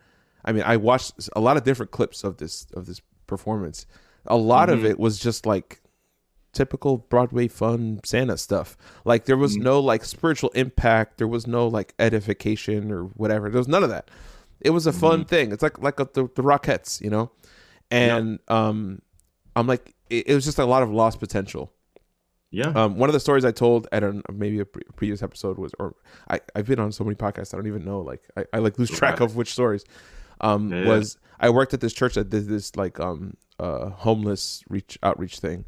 I 0.44 0.52
mean, 0.52 0.62
I 0.64 0.76
watched 0.76 1.28
a 1.34 1.40
lot 1.40 1.56
of 1.56 1.64
different 1.64 1.90
clips 1.92 2.24
of 2.24 2.38
this 2.38 2.66
of 2.74 2.86
this 2.86 3.00
performance. 3.26 3.86
A 4.26 4.36
lot 4.36 4.68
mm-hmm. 4.68 4.78
of 4.78 4.84
it 4.84 4.98
was 4.98 5.18
just 5.18 5.46
like 5.46 5.80
typical 6.52 6.96
Broadway 6.96 7.48
fun 7.48 8.00
Santa 8.02 8.38
stuff. 8.38 8.76
Like 9.04 9.26
there 9.26 9.36
was 9.36 9.54
mm-hmm. 9.54 9.64
no 9.64 9.80
like 9.80 10.04
spiritual 10.04 10.50
impact. 10.50 11.18
There 11.18 11.28
was 11.28 11.46
no 11.46 11.68
like 11.68 11.94
edification 11.98 12.90
or 12.90 13.04
whatever. 13.04 13.50
There 13.50 13.58
was 13.58 13.68
none 13.68 13.82
of 13.82 13.90
that. 13.90 14.10
It 14.60 14.70
was 14.70 14.86
a 14.86 14.92
fun 14.92 15.20
mm-hmm. 15.20 15.28
thing. 15.28 15.52
It's 15.52 15.62
like 15.62 15.80
like 15.80 16.00
a, 16.00 16.08
the 16.12 16.22
the 16.34 16.42
Rockettes, 16.42 17.00
you 17.00 17.10
know. 17.10 17.30
And 17.90 18.40
um, 18.48 19.00
I'm 19.54 19.66
like, 19.66 19.94
it, 20.10 20.28
it 20.28 20.34
was 20.34 20.44
just 20.44 20.58
a 20.58 20.64
lot 20.64 20.82
of 20.82 20.90
lost 20.90 21.20
potential 21.20 21.72
Yeah. 22.56 22.68
Um, 22.74 22.96
one 22.96 23.08
of 23.10 23.12
the 23.12 23.20
stories 23.20 23.44
I 23.44 23.52
told 23.52 23.86
at 23.92 24.02
a, 24.02 24.22
maybe 24.32 24.60
a 24.60 24.64
pre- 24.64 24.82
previous 24.96 25.22
episode 25.22 25.58
was, 25.58 25.72
or 25.78 25.94
I, 26.30 26.40
I've 26.54 26.66
been 26.66 26.80
on 26.80 26.90
so 26.90 27.04
many 27.04 27.14
podcasts, 27.14 27.52
I 27.52 27.58
don't 27.58 27.66
even 27.66 27.84
know. 27.84 28.00
Like, 28.00 28.22
I, 28.36 28.44
I 28.54 28.58
like 28.60 28.78
lose 28.78 28.90
track 28.90 29.20
of 29.20 29.36
which 29.36 29.52
stories. 29.52 29.84
Um, 30.40 30.72
Yeah. 30.72 30.86
was 30.86 31.18
I 31.38 31.50
worked 31.50 31.74
at 31.74 31.80
this 31.82 31.92
church 31.92 32.14
that 32.14 32.30
did 32.30 32.48
this 32.48 32.74
like 32.76 32.98
um 32.98 33.36
uh 33.60 33.90
homeless 33.90 34.62
reach 34.70 34.98
outreach 35.02 35.38
thing, 35.40 35.64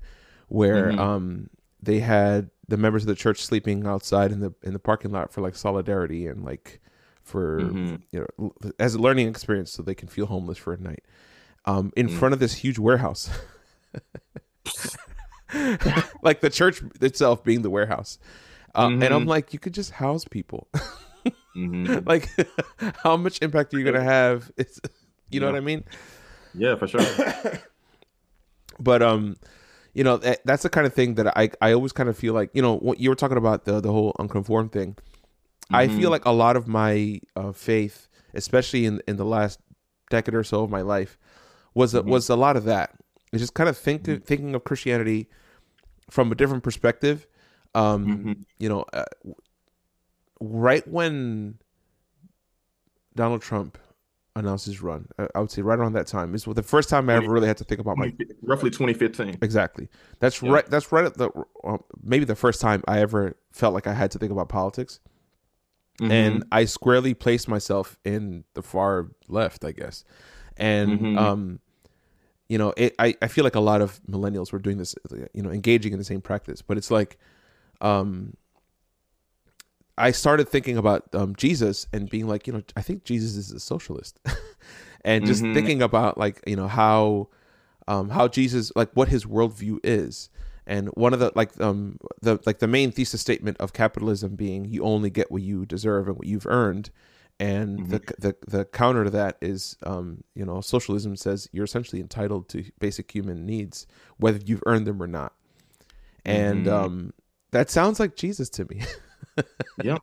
where 0.49 0.92
Mhm. 0.92 0.99
um 0.99 1.50
they 1.83 2.00
had 2.00 2.50
the 2.68 2.76
members 2.76 3.02
of 3.02 3.07
the 3.09 3.14
church 3.14 3.40
sleeping 3.45 3.87
outside 3.87 4.33
in 4.33 4.40
the 4.40 4.52
in 4.62 4.73
the 4.73 4.78
parking 4.78 5.11
lot 5.12 5.30
for 5.33 5.40
like 5.42 5.57
solidarity 5.57 6.26
and 6.26 6.45
like 6.45 6.80
for 7.23 7.61
Mhm. 7.61 8.02
you 8.12 8.26
know 8.38 8.52
as 8.78 8.95
a 8.95 8.99
learning 8.99 9.28
experience 9.28 9.71
so 9.73 9.83
they 9.83 9.95
can 9.95 10.09
feel 10.09 10.26
homeless 10.26 10.59
for 10.59 10.73
a 10.73 10.78
night 10.80 11.04
um 11.66 11.92
in 11.97 12.09
Mm. 12.09 12.18
front 12.18 12.33
of 12.35 12.40
this 12.40 12.54
huge 12.64 12.78
warehouse 12.78 13.28
like 16.22 16.40
the 16.40 16.50
church 16.50 16.82
itself 17.00 17.42
being 17.44 17.62
the 17.62 17.70
warehouse 17.70 18.18
uh, 18.74 18.88
and 19.00 19.04
i'm 19.14 19.24
Mhm. 19.24 19.28
like 19.28 19.52
you 19.52 19.58
could 19.58 19.74
just 19.74 19.92
house 19.92 20.24
people 20.24 20.68
Mhm. 21.56 22.06
like 22.06 22.28
how 23.02 23.16
much 23.16 23.40
impact 23.42 23.72
are 23.74 23.78
you 23.78 23.84
gonna 23.84 24.02
have 24.02 24.50
it's 24.56 24.80
you 25.30 25.40
know 25.40 25.46
what 25.46 25.56
i 25.56 25.60
mean 25.60 25.84
Yeah, 26.54 26.76
for 26.76 26.86
sure. 26.86 27.00
but 28.80 29.02
um 29.02 29.36
you 29.94 30.04
know 30.04 30.16
that, 30.18 30.40
that's 30.44 30.62
the 30.62 30.68
kind 30.70 30.86
of 30.86 30.94
thing 30.94 31.14
that 31.14 31.26
i 31.36 31.50
i 31.60 31.72
always 31.72 31.92
kind 31.92 32.08
of 32.08 32.16
feel 32.16 32.34
like 32.34 32.50
you 32.54 32.62
know 32.62 32.76
what 32.78 33.00
you 33.00 33.08
were 33.08 33.16
talking 33.16 33.36
about 33.38 33.64
the 33.64 33.80
the 33.80 33.90
whole 33.90 34.14
unconformed 34.18 34.70
thing 34.72 34.96
i 35.70 35.88
feel 35.88 36.08
Mhm. 36.08 36.12
like 36.12 36.24
a 36.24 36.30
lot 36.30 36.56
of 36.56 36.68
my 36.68 37.20
uh, 37.36 37.52
faith 37.52 38.08
especially 38.34 38.84
in 38.86 39.02
in 39.08 39.16
the 39.16 39.24
last 39.24 39.58
decade 40.10 40.34
or 40.34 40.44
so 40.44 40.62
of 40.62 40.70
my 40.70 40.80
life 40.82 41.18
was 41.74 41.94
a, 41.94 42.02
Mhm. 42.02 42.06
was 42.06 42.28
a 42.28 42.36
lot 42.36 42.56
of 42.56 42.64
that 42.64 42.94
it's 43.32 43.40
just 43.42 43.54
kind 43.54 43.68
of 43.68 43.76
think, 43.76 44.04
Mhm. 44.04 44.23
thinking 44.25 44.54
of 44.54 44.64
christianity 44.64 45.28
from 46.11 46.32
a 46.32 46.35
different 46.35 46.62
perspective 46.62 47.26
um 47.75 48.06
Mhm. 48.06 48.44
you 48.58 48.68
know 48.68 48.85
uh, 48.92 49.04
right 50.40 50.87
when 50.88 51.58
donald 53.14 53.42
trump 53.42 53.76
announced 54.37 54.66
his 54.66 54.80
run 54.80 55.08
uh, 55.18 55.26
i 55.35 55.40
would 55.40 55.50
say 55.50 55.61
right 55.62 55.78
around 55.78 55.92
that 55.92 56.06
time 56.06 56.35
is 56.35 56.44
the 56.44 56.62
first 56.62 56.88
time 56.88 57.11
i 57.11 57.14
ever 57.14 57.30
really 57.32 57.49
had 57.49 57.56
to 57.56 57.64
think 57.64 57.80
about 57.80 57.97
my 57.99 58.12
Roughly 58.42 58.70
2015. 58.70 59.37
Exactly. 59.42 59.88
That's 60.20 60.40
Yeah. 60.42 60.50
right. 60.52 60.66
That's 60.70 60.90
right 60.90 61.04
at 61.04 61.14
the 61.18 61.28
uh, 61.64 61.76
maybe 62.02 62.25
the 62.25 62.35
first 62.37 62.62
time 62.62 62.82
I 62.88 63.00
ever 63.00 63.37
felt 63.52 63.75
like 63.75 63.87
I 63.87 63.92
had 63.92 64.11
to 64.12 64.18
think 64.18 64.32
about 64.32 64.49
politics, 64.49 65.00
Mhm. 66.00 66.11
and 66.11 66.44
I 66.50 66.64
squarely 66.64 67.12
placed 67.12 67.47
myself 67.49 67.99
in 68.04 68.44
the 68.54 68.62
far 68.62 69.11
left, 69.28 69.64
I 69.66 69.73
guess. 69.73 70.04
And 70.56 70.99
Mhm. 71.00 71.18
um, 71.18 71.61
you 72.48 72.58
know, 72.58 72.72
it, 72.76 72.94
I 72.98 73.14
I 73.22 73.28
feel 73.28 73.44
like 73.44 73.54
a 73.54 73.60
lot 73.60 73.80
of 73.80 74.00
millennials 74.10 74.52
were 74.52 74.58
doing 74.58 74.78
this, 74.78 74.94
you 75.34 75.42
know, 75.42 75.50
engaging 75.50 75.92
in 75.92 75.98
the 75.98 76.04
same 76.04 76.20
practice. 76.20 76.62
But 76.62 76.78
it's 76.78 76.90
like, 76.90 77.18
um, 77.80 78.34
I 79.96 80.12
started 80.12 80.48
thinking 80.48 80.76
about 80.76 81.12
um 81.14 81.34
Jesus 81.36 81.86
and 81.92 82.08
being 82.08 82.26
like, 82.28 82.46
you 82.46 82.52
know, 82.52 82.62
I 82.76 82.82
think 82.82 83.04
Jesus 83.04 83.36
is 83.36 83.50
a 83.52 83.60
socialist, 83.60 84.18
and 85.04 85.26
just 85.26 85.42
Mhm. 85.44 85.52
thinking 85.52 85.82
about 85.82 86.16
like 86.18 86.40
you 86.46 86.56
know 86.56 86.68
how 86.68 87.28
um, 87.88 88.10
how 88.10 88.28
Jesus 88.28 88.70
like 88.76 88.90
what 88.94 89.08
his 89.08 89.24
worldview 89.24 89.78
is. 89.82 90.30
And 90.66 90.88
one 90.90 91.14
of 91.14 91.18
the 91.20 91.32
like 91.34 91.58
um 91.60 91.98
the 92.20 92.38
like 92.46 92.58
the 92.58 92.68
main 92.68 92.92
thesis 92.92 93.20
statement 93.20 93.56
of 93.58 93.72
capitalism 93.72 94.36
being 94.36 94.66
you 94.66 94.84
only 94.84 95.10
get 95.10 95.32
what 95.32 95.42
you 95.42 95.64
deserve 95.66 96.06
and 96.08 96.16
what 96.16 96.26
you've 96.26 96.46
earned, 96.46 96.90
and 97.40 97.87
the 97.87 98.00
the 98.18 98.37
the 98.47 98.64
counter 98.66 99.04
to 99.04 99.11
that 99.11 99.37
is 99.40 99.76
um 99.85 100.25
you 100.35 100.45
know 100.45 100.61
socialism 100.61 101.16
says 101.16 101.49
you're 101.52 101.64
essentially 101.64 102.00
entitled 102.00 102.49
to 102.49 102.64
basic 102.80 103.11
human 103.11 103.47
needs 103.47 103.87
whether 104.18 104.38
you've 104.45 104.62
earned 104.66 104.87
them 104.87 105.02
or 105.02 105.07
not, 105.07 105.33
and 106.25 106.66
Mhm. 106.66 106.73
um 106.73 107.12
that 107.52 107.71
sounds 107.71 108.00
like 108.00 108.16
Jesus 108.16 108.49
to 108.50 108.64
me. 108.66 108.83
Yeah. 109.80 109.99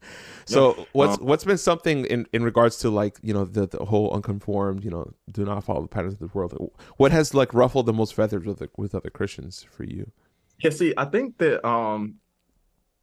So 0.46 0.88
what's 0.94 1.18
Um, 1.18 1.20
what's 1.20 1.44
been 1.44 1.58
something 1.58 2.06
in, 2.06 2.28
in 2.34 2.44
regards 2.44 2.78
to 2.80 2.90
like 2.90 3.18
you 3.22 3.34
know 3.34 3.46
the, 3.46 3.68
the 3.68 3.86
whole 3.86 4.12
unconformed 4.14 4.84
you 4.84 4.92
know 4.92 5.12
do 5.32 5.46
not 5.46 5.64
follow 5.64 5.82
the 5.82 5.88
patterns 5.88 6.14
of 6.14 6.20
the 6.20 6.28
world 6.34 6.54
what 6.98 7.12
has 7.12 7.34
like 7.34 7.54
ruffled 7.54 7.86
the 7.86 7.94
most 7.94 8.14
feathers 8.14 8.46
with 8.46 8.60
the, 8.60 8.70
with 8.78 8.96
other 8.96 9.10
Christians 9.10 9.66
for 9.70 9.84
you 9.84 10.12
Yeah, 10.60 10.70
see, 10.72 10.94
I 10.98 11.06
think 11.06 11.38
that 11.40 11.66
um 11.68 12.16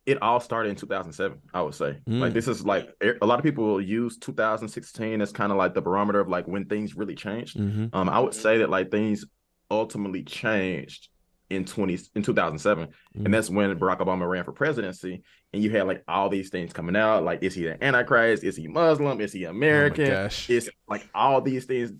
it 0.04 0.20
all 0.20 0.40
started 0.40 0.70
in 0.70 0.76
2007, 0.76 1.38
I 1.54 1.62
would 1.62 1.74
say. 1.74 1.98
Mm. 2.08 2.20
Like 2.20 2.32
this 2.32 2.48
is 2.48 2.64
like 2.64 2.90
a 3.00 3.24
lot 3.26 3.38
of 3.38 3.44
people 3.44 3.80
use 3.80 4.16
2016 4.18 5.20
as 5.20 5.32
kind 5.32 5.52
of 5.52 5.58
like 5.58 5.74
the 5.74 5.80
barometer 5.82 6.20
of 6.20 6.28
like 6.28 6.46
when 6.48 6.64
things 6.66 6.96
really 6.96 7.14
changed. 7.14 7.56
mm-hmm. 7.56 7.86
Um 7.92 8.08
I 8.08 8.18
would 8.18 8.34
say 8.34 8.58
that 8.58 8.70
like 8.70 8.90
things 8.90 9.24
ultimately 9.70 10.22
changed 10.24 11.08
in 11.50 11.64
20 11.66 11.98
in 12.14 12.22
2007 12.22 12.88
Mm. 13.14 13.24
and 13.26 13.34
that's 13.34 13.50
when 13.50 13.78
Barack 13.78 13.98
Obama 13.98 14.26
ran 14.28 14.42
for 14.44 14.52
presidency 14.52 15.22
and 15.52 15.62
you 15.62 15.70
had 15.70 15.86
like 15.86 16.02
all 16.08 16.30
these 16.30 16.48
things 16.48 16.72
coming 16.72 16.96
out 16.96 17.24
like 17.24 17.42
is 17.42 17.54
he 17.54 17.64
the 17.64 17.82
antichrist 17.84 18.42
is 18.42 18.56
he 18.56 18.68
muslim 18.68 19.20
is 19.20 19.34
he 19.34 19.44
american 19.44 20.06
gosh. 20.08 20.48
it's 20.48 20.70
like 20.88 21.06
all 21.14 21.42
these 21.42 21.66
things 21.66 21.92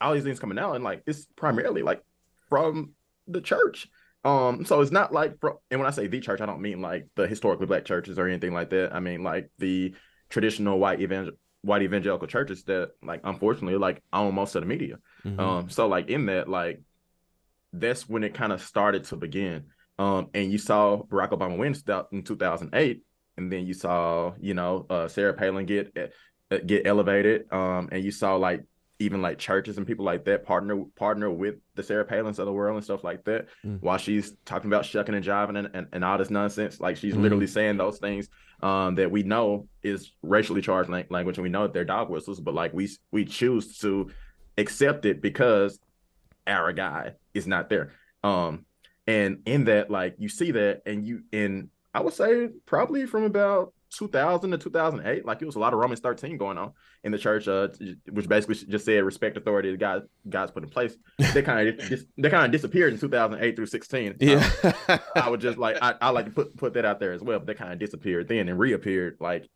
all 0.00 0.14
these 0.14 0.24
things 0.24 0.40
coming 0.40 0.58
out 0.58 0.74
and 0.74 0.82
like 0.84 1.02
it's 1.06 1.26
primarily 1.36 1.82
like 1.82 2.00
from 2.48 2.92
the 3.28 3.42
church 3.42 3.88
um 4.24 4.64
so 4.64 4.80
it's 4.80 4.90
not 4.90 5.12
like 5.12 5.38
from 5.40 5.54
and 5.70 5.80
when 5.80 5.86
i 5.86 5.90
say 5.90 6.06
the 6.06 6.20
church 6.20 6.40
i 6.40 6.46
don't 6.46 6.60
mean 6.60 6.80
like 6.80 7.06
the 7.14 7.26
historically 7.26 7.66
black 7.66 7.84
churches 7.84 8.18
or 8.18 8.26
anything 8.26 8.52
like 8.54 8.70
that 8.70 8.94
i 8.94 9.00
mean 9.00 9.22
like 9.22 9.50
the 9.58 9.94
traditional 10.30 10.78
white 10.78 11.00
evangel 11.00 11.32
white 11.62 11.82
evangelical 11.82 12.26
churches 12.28 12.64
that 12.64 12.90
like 13.02 13.20
unfortunately 13.24 13.76
like 13.78 14.02
own 14.12 14.34
most 14.34 14.54
of 14.54 14.62
the 14.62 14.66
media 14.66 14.96
Mhm. 15.24 15.38
um, 15.40 15.70
so 15.70 15.86
like 15.88 16.08
in 16.10 16.26
that, 16.26 16.48
like 16.48 16.82
that's 17.72 18.08
when 18.08 18.22
it 18.24 18.34
kind 18.34 18.52
of 18.52 18.60
started 18.62 19.04
to 19.04 19.16
begin. 19.16 19.64
Um, 19.98 20.28
and 20.34 20.52
you 20.52 20.58
saw 20.58 21.02
Barack 21.02 21.30
Obama 21.30 21.56
win 21.56 21.74
in 22.12 22.22
2008, 22.22 23.02
and 23.36 23.50
then 23.50 23.66
you 23.66 23.74
saw, 23.74 24.34
you 24.38 24.54
know, 24.54 24.86
uh, 24.90 25.08
Sarah 25.08 25.34
Palin 25.34 25.66
get 25.66 25.96
uh, 26.50 26.58
get 26.64 26.86
elevated. 26.86 27.52
Um, 27.52 27.88
and 27.90 28.04
you 28.04 28.10
saw 28.10 28.36
like 28.36 28.64
even 29.00 29.20
like 29.20 29.38
churches 29.38 29.76
and 29.76 29.86
people 29.86 30.04
like 30.04 30.24
that 30.24 30.44
partner 30.44 30.84
partner 30.96 31.30
with 31.30 31.56
the 31.74 31.82
Sarah 31.82 32.04
Palins 32.04 32.38
of 32.38 32.46
the 32.46 32.52
world 32.52 32.76
and 32.76 32.84
stuff 32.84 33.02
like 33.02 33.24
that. 33.24 33.48
Mm. 33.64 33.82
While 33.82 33.98
she's 33.98 34.34
talking 34.44 34.70
about 34.70 34.84
shucking 34.84 35.14
and 35.14 35.24
jiving 35.24 35.58
and, 35.58 35.68
and, 35.74 35.86
and 35.92 36.04
all 36.04 36.16
this 36.16 36.30
nonsense, 36.30 36.80
like 36.80 36.96
she's 36.96 37.14
Mm. 37.14 37.22
literally 37.22 37.46
saying 37.48 37.76
those 37.76 37.98
things 37.98 38.28
um, 38.62 38.94
that 38.94 39.10
we 39.10 39.22
know 39.24 39.68
is 39.82 40.12
racially 40.22 40.60
charged 40.62 40.88
lang- 40.90 41.06
language, 41.10 41.36
and 41.38 41.42
we 41.42 41.48
know 41.50 41.62
that 41.62 41.72
they're 41.72 41.84
dog 41.84 42.08
whistles, 42.08 42.40
but 42.40 42.54
like 42.54 42.72
we 42.72 42.88
we 43.10 43.24
choose 43.24 43.78
to 43.78 44.10
accept 44.58 45.04
it 45.06 45.20
because 45.20 45.78
our 46.46 46.72
guy 46.72 47.14
is 47.34 47.46
not 47.46 47.68
there. 47.68 47.92
Um, 48.22 48.64
and 49.06 49.42
in 49.44 49.64
that, 49.64 49.90
like 49.90 50.14
you 50.18 50.28
see 50.28 50.52
that, 50.52 50.82
and 50.86 51.04
you 51.06 51.22
in 51.32 51.70
I 51.92 52.00
would 52.00 52.14
say 52.14 52.48
probably 52.64 53.06
from 53.06 53.24
about 53.24 53.72
2000 53.96 54.50
to 54.50 54.58
2008, 54.58 55.24
like 55.24 55.42
it 55.42 55.46
was 55.46 55.56
a 55.56 55.58
lot 55.58 55.72
of 55.72 55.78
Romans 55.78 56.00
13 56.00 56.36
going 56.36 56.58
on 56.58 56.72
in 57.02 57.12
the 57.12 57.18
church, 57.18 57.48
uh, 57.48 57.68
which 58.10 58.28
basically 58.28 58.54
just 58.54 58.84
said 58.84 59.04
respect 59.04 59.36
authority 59.36 59.70
that 59.70 59.78
God 59.78 60.02
God's 60.28 60.52
put 60.52 60.62
in 60.62 60.70
place. 60.70 60.96
They 61.18 61.42
kind 61.42 61.68
of 61.68 61.78
dis- 61.88 62.06
they 62.16 62.30
kind 62.30 62.46
of 62.46 62.52
disappeared 62.52 62.92
in 62.92 62.98
2008 62.98 63.56
through 63.56 63.66
16. 63.66 64.08
Um, 64.08 64.16
yeah 64.20 64.98
I 65.16 65.28
would 65.28 65.40
just 65.40 65.58
like 65.58 65.76
I, 65.80 65.94
I 66.00 66.10
like 66.10 66.26
to 66.26 66.30
put 66.30 66.56
put 66.56 66.74
that 66.74 66.84
out 66.84 67.00
there 67.00 67.12
as 67.12 67.22
well. 67.22 67.38
But 67.38 67.46
they 67.46 67.54
kind 67.54 67.72
of 67.72 67.78
disappeared 67.78 68.28
then 68.28 68.48
and 68.48 68.58
reappeared 68.58 69.16
like 69.20 69.48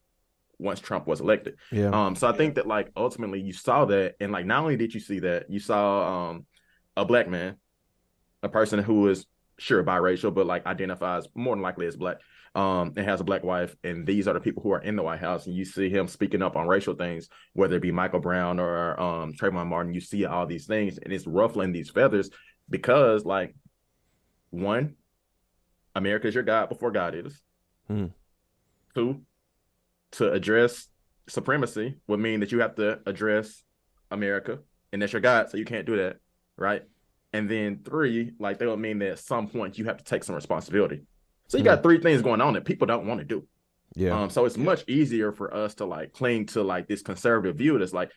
once 0.59 0.81
Trump 0.81 1.07
was 1.07 1.21
elected. 1.21 1.57
yeah 1.71 1.91
Um, 1.91 2.17
so 2.17 2.29
I 2.29 2.33
think 2.33 2.57
that 2.57 2.67
like 2.67 2.91
ultimately 2.97 3.41
you 3.41 3.53
saw 3.53 3.85
that, 3.87 4.17
and 4.21 4.33
like 4.33 4.47
not 4.47 4.63
only 4.63 4.77
did 4.77 4.95
you 4.95 5.01
see 5.01 5.21
that, 5.21 5.51
you 5.51 5.61
saw 5.61 6.31
um 6.31 6.47
a 6.97 7.05
black 7.05 7.29
man, 7.29 7.57
a 8.43 8.49
person 8.49 8.81
who 8.81 9.09
is 9.09 9.27
sure 9.59 9.83
biracial, 9.85 10.33
but 10.33 10.47
like 10.47 10.67
identifies 10.67 11.27
more 11.35 11.55
than 11.55 11.63
likely 11.63 11.87
as 11.87 11.97
black, 11.97 12.19
um, 12.59 12.93
and 12.97 13.07
has 13.07 13.21
a 13.21 13.25
black 13.25 13.45
wife, 13.45 13.77
and 13.85 14.05
these 14.05 14.27
are 14.27 14.35
the 14.35 14.41
people 14.41 14.65
who 14.65 14.73
are 14.73 14.81
in 14.81 14.97
the 14.97 15.03
White 15.03 15.21
House, 15.21 15.47
and 15.47 15.55
you 15.55 15.65
see 15.65 15.89
him 15.89 16.09
speaking 16.09 16.43
up 16.43 16.57
on 16.57 16.67
racial 16.67 16.95
things, 16.95 17.29
whether 17.53 17.77
it 17.77 17.83
be 17.83 17.93
Michael 17.93 18.19
Brown 18.19 18.59
or 18.59 19.01
um 19.01 19.33
Trayvon 19.33 19.69
Martin, 19.69 19.95
you 19.95 20.01
see 20.01 20.25
all 20.25 20.45
these 20.45 20.67
things, 20.67 20.99
and 20.99 21.13
it's 21.13 21.25
ruffling 21.25 21.71
these 21.71 21.89
feathers 21.89 22.31
because 22.69 23.25
like 23.25 23.55
one, 24.51 24.97
America 25.95 26.27
is 26.27 26.35
your 26.35 26.43
God 26.43 26.69
before 26.69 26.91
God 26.91 27.15
is. 27.15 27.41
Hmm. 27.87 28.07
Two, 28.93 29.23
to 30.13 30.33
address 30.33 30.89
supremacy 31.29 31.95
would 32.09 32.19
mean 32.19 32.41
that 32.41 32.51
you 32.51 32.59
have 32.59 32.75
to 32.75 32.99
address 33.07 33.63
America, 34.11 34.59
and 34.93 35.01
that's 35.01 35.13
your 35.13 35.23
God, 35.23 35.49
so 35.49 35.59
you 35.59 35.65
can't 35.65 35.87
do 35.87 35.99
that, 35.99 36.17
right? 36.57 36.83
And 37.33 37.49
then 37.49 37.83
three, 37.85 38.33
like 38.41 38.59
that 38.59 38.69
would 38.69 38.81
mean 38.81 38.99
that 38.99 39.11
at 39.11 39.19
some 39.21 39.47
point 39.47 39.79
you 39.79 39.85
have 39.85 39.99
to 39.99 40.05
take 40.05 40.25
some 40.25 40.35
responsibility. 40.35 41.03
So 41.49 41.59
you 41.59 41.65
got 41.65 41.83
three 41.83 41.99
things 42.01 42.23
going 42.23 42.41
on 42.41 42.55
that 42.55 42.65
people 42.65 42.87
don't 42.87 43.07
want 43.07 43.21
to 43.21 43.25
do. 43.25 43.47
yeah 43.97 44.23
Um, 44.23 44.31
so 44.31 44.45
it's 44.45 44.57
much 44.57 44.85
easier 44.89 45.33
for 45.33 45.53
us 45.53 45.75
to 45.77 45.87
like 45.87 46.13
cling 46.13 46.47
to 46.47 46.63
like 46.63 46.89
this 46.89 47.03
conservative 47.03 47.57
view 47.57 47.79
that's 47.79 47.93
like, 47.93 48.13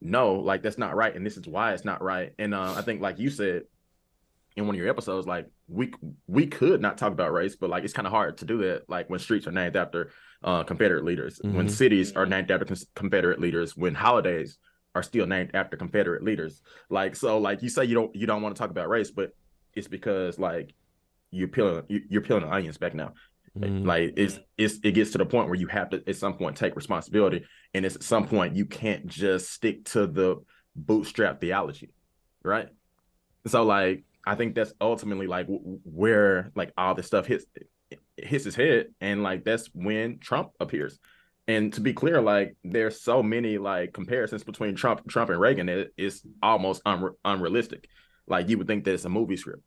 no, 0.00 0.34
like 0.34 0.62
that's 0.62 0.78
not 0.78 0.94
right, 0.94 1.14
and 1.14 1.26
this 1.26 1.36
is 1.36 1.46
why 1.46 1.72
it's 1.72 1.84
not 1.84 2.02
right. 2.02 2.32
And 2.38 2.54
uh, 2.54 2.74
I 2.76 2.82
think, 2.82 3.00
like 3.00 3.18
you 3.18 3.30
said 3.30 3.62
in 4.56 4.66
one 4.66 4.74
of 4.74 4.78
your 4.78 4.88
episodes, 4.88 5.26
like 5.26 5.46
we 5.66 5.92
we 6.26 6.46
could 6.46 6.80
not 6.80 6.98
talk 6.98 7.12
about 7.12 7.32
race, 7.32 7.56
but 7.56 7.70
like 7.70 7.84
it's 7.84 7.92
kind 7.92 8.06
of 8.06 8.12
hard 8.12 8.38
to 8.38 8.44
do 8.44 8.58
that. 8.58 8.88
Like 8.88 9.08
when 9.10 9.18
streets 9.18 9.46
are 9.46 9.52
named 9.52 9.76
after 9.76 10.10
uh, 10.44 10.62
Confederate 10.64 11.04
leaders, 11.04 11.40
when 11.42 11.66
Mhm. 11.66 11.70
cities 11.70 12.12
are 12.14 12.26
named 12.26 12.50
after 12.50 12.76
Confederate 12.94 13.40
leaders, 13.40 13.76
when 13.76 13.94
holidays 13.94 14.58
are 14.94 15.02
still 15.02 15.26
named 15.26 15.50
after 15.54 15.76
Confederate 15.76 16.22
leaders. 16.22 16.62
Like 16.90 17.16
so, 17.16 17.38
like 17.38 17.62
you 17.62 17.68
say 17.68 17.84
you 17.86 17.94
don't 17.94 18.14
you 18.14 18.26
don't 18.26 18.42
want 18.42 18.54
to 18.54 18.58
talk 18.58 18.70
about 18.70 18.88
race, 18.88 19.10
but 19.10 19.30
it's 19.74 19.88
because 19.88 20.38
like 20.38 20.74
you're 21.30 21.48
peeling 21.48 21.82
you're 21.88 22.22
peeling 22.22 22.42
the 22.42 22.52
onions 22.52 22.78
back 22.78 22.94
now. 22.94 23.12
Mm. 23.56 23.86
Like 23.86 24.14
it's 24.16 24.38
it's 24.56 24.78
it 24.82 24.92
gets 24.92 25.10
to 25.12 25.18
the 25.18 25.26
point 25.26 25.48
where 25.48 25.58
you 25.58 25.66
have 25.68 25.90
to 25.90 26.02
at 26.06 26.16
some 26.16 26.34
point 26.34 26.56
take 26.56 26.76
responsibility, 26.76 27.44
and 27.74 27.84
it's 27.84 27.96
at 27.96 28.02
some 28.02 28.26
point 28.26 28.56
you 28.56 28.66
can't 28.66 29.06
just 29.06 29.52
stick 29.52 29.84
to 29.86 30.06
the 30.06 30.36
bootstrap 30.76 31.40
theology, 31.40 31.90
right? 32.42 32.68
So 33.46 33.64
like 33.64 34.04
I 34.26 34.34
think 34.34 34.54
that's 34.54 34.72
ultimately 34.80 35.26
like 35.26 35.46
where 35.48 36.52
like 36.54 36.72
all 36.76 36.94
this 36.94 37.06
stuff 37.06 37.26
hits 37.26 37.46
hits 38.16 38.44
his 38.44 38.54
head, 38.54 38.88
and 39.00 39.22
like 39.22 39.44
that's 39.44 39.68
when 39.74 40.18
Trump 40.18 40.50
appears. 40.60 40.98
And 41.46 41.72
to 41.72 41.80
be 41.80 41.94
clear, 41.94 42.20
like 42.20 42.56
there's 42.62 43.00
so 43.00 43.22
many 43.22 43.56
like 43.56 43.94
comparisons 43.94 44.44
between 44.44 44.76
Trump, 44.76 45.08
Trump 45.08 45.30
and 45.30 45.40
Reagan, 45.40 45.68
it, 45.70 45.94
it's 45.96 46.20
almost 46.42 46.84
unre- 46.84 47.14
unrealistic. 47.24 47.88
Like 48.26 48.50
you 48.50 48.58
would 48.58 48.66
think 48.66 48.84
that 48.84 48.92
it's 48.92 49.06
a 49.06 49.08
movie 49.08 49.38
script, 49.38 49.62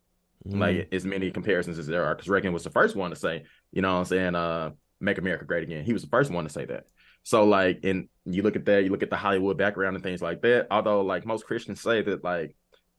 mm. 0.47 0.59
like 0.59 0.87
as 0.91 1.05
many 1.05 1.31
comparisons 1.31 1.79
as 1.79 1.87
there 1.87 2.05
are. 2.05 2.15
Because 2.15 2.29
Reagan 2.29 2.53
was 2.53 2.63
the 2.63 2.69
first 2.69 2.95
one 2.95 3.09
to 3.11 3.15
say, 3.15 3.43
you 3.71 3.81
know, 3.81 3.93
what 3.93 3.99
I'm 3.99 4.05
saying, 4.05 4.35
uh, 4.35 4.71
"Make 4.99 5.17
America 5.17 5.45
Great 5.45 5.63
Again." 5.63 5.85
He 5.85 5.93
was 5.93 6.03
the 6.03 6.09
first 6.09 6.31
one 6.31 6.43
to 6.43 6.49
say 6.49 6.65
that. 6.65 6.85
So 7.23 7.45
like, 7.45 7.81
and 7.83 8.07
you 8.25 8.41
look 8.43 8.55
at 8.55 8.65
that, 8.65 8.83
you 8.83 8.89
look 8.89 9.03
at 9.03 9.09
the 9.09 9.15
Hollywood 9.15 9.57
background 9.57 9.95
and 9.95 10.03
things 10.03 10.21
like 10.21 10.41
that. 10.41 10.67
Although 10.71 11.01
like 11.01 11.25
most 11.25 11.45
Christians 11.45 11.81
say 11.81 12.01
that 12.01 12.23
like 12.23 12.55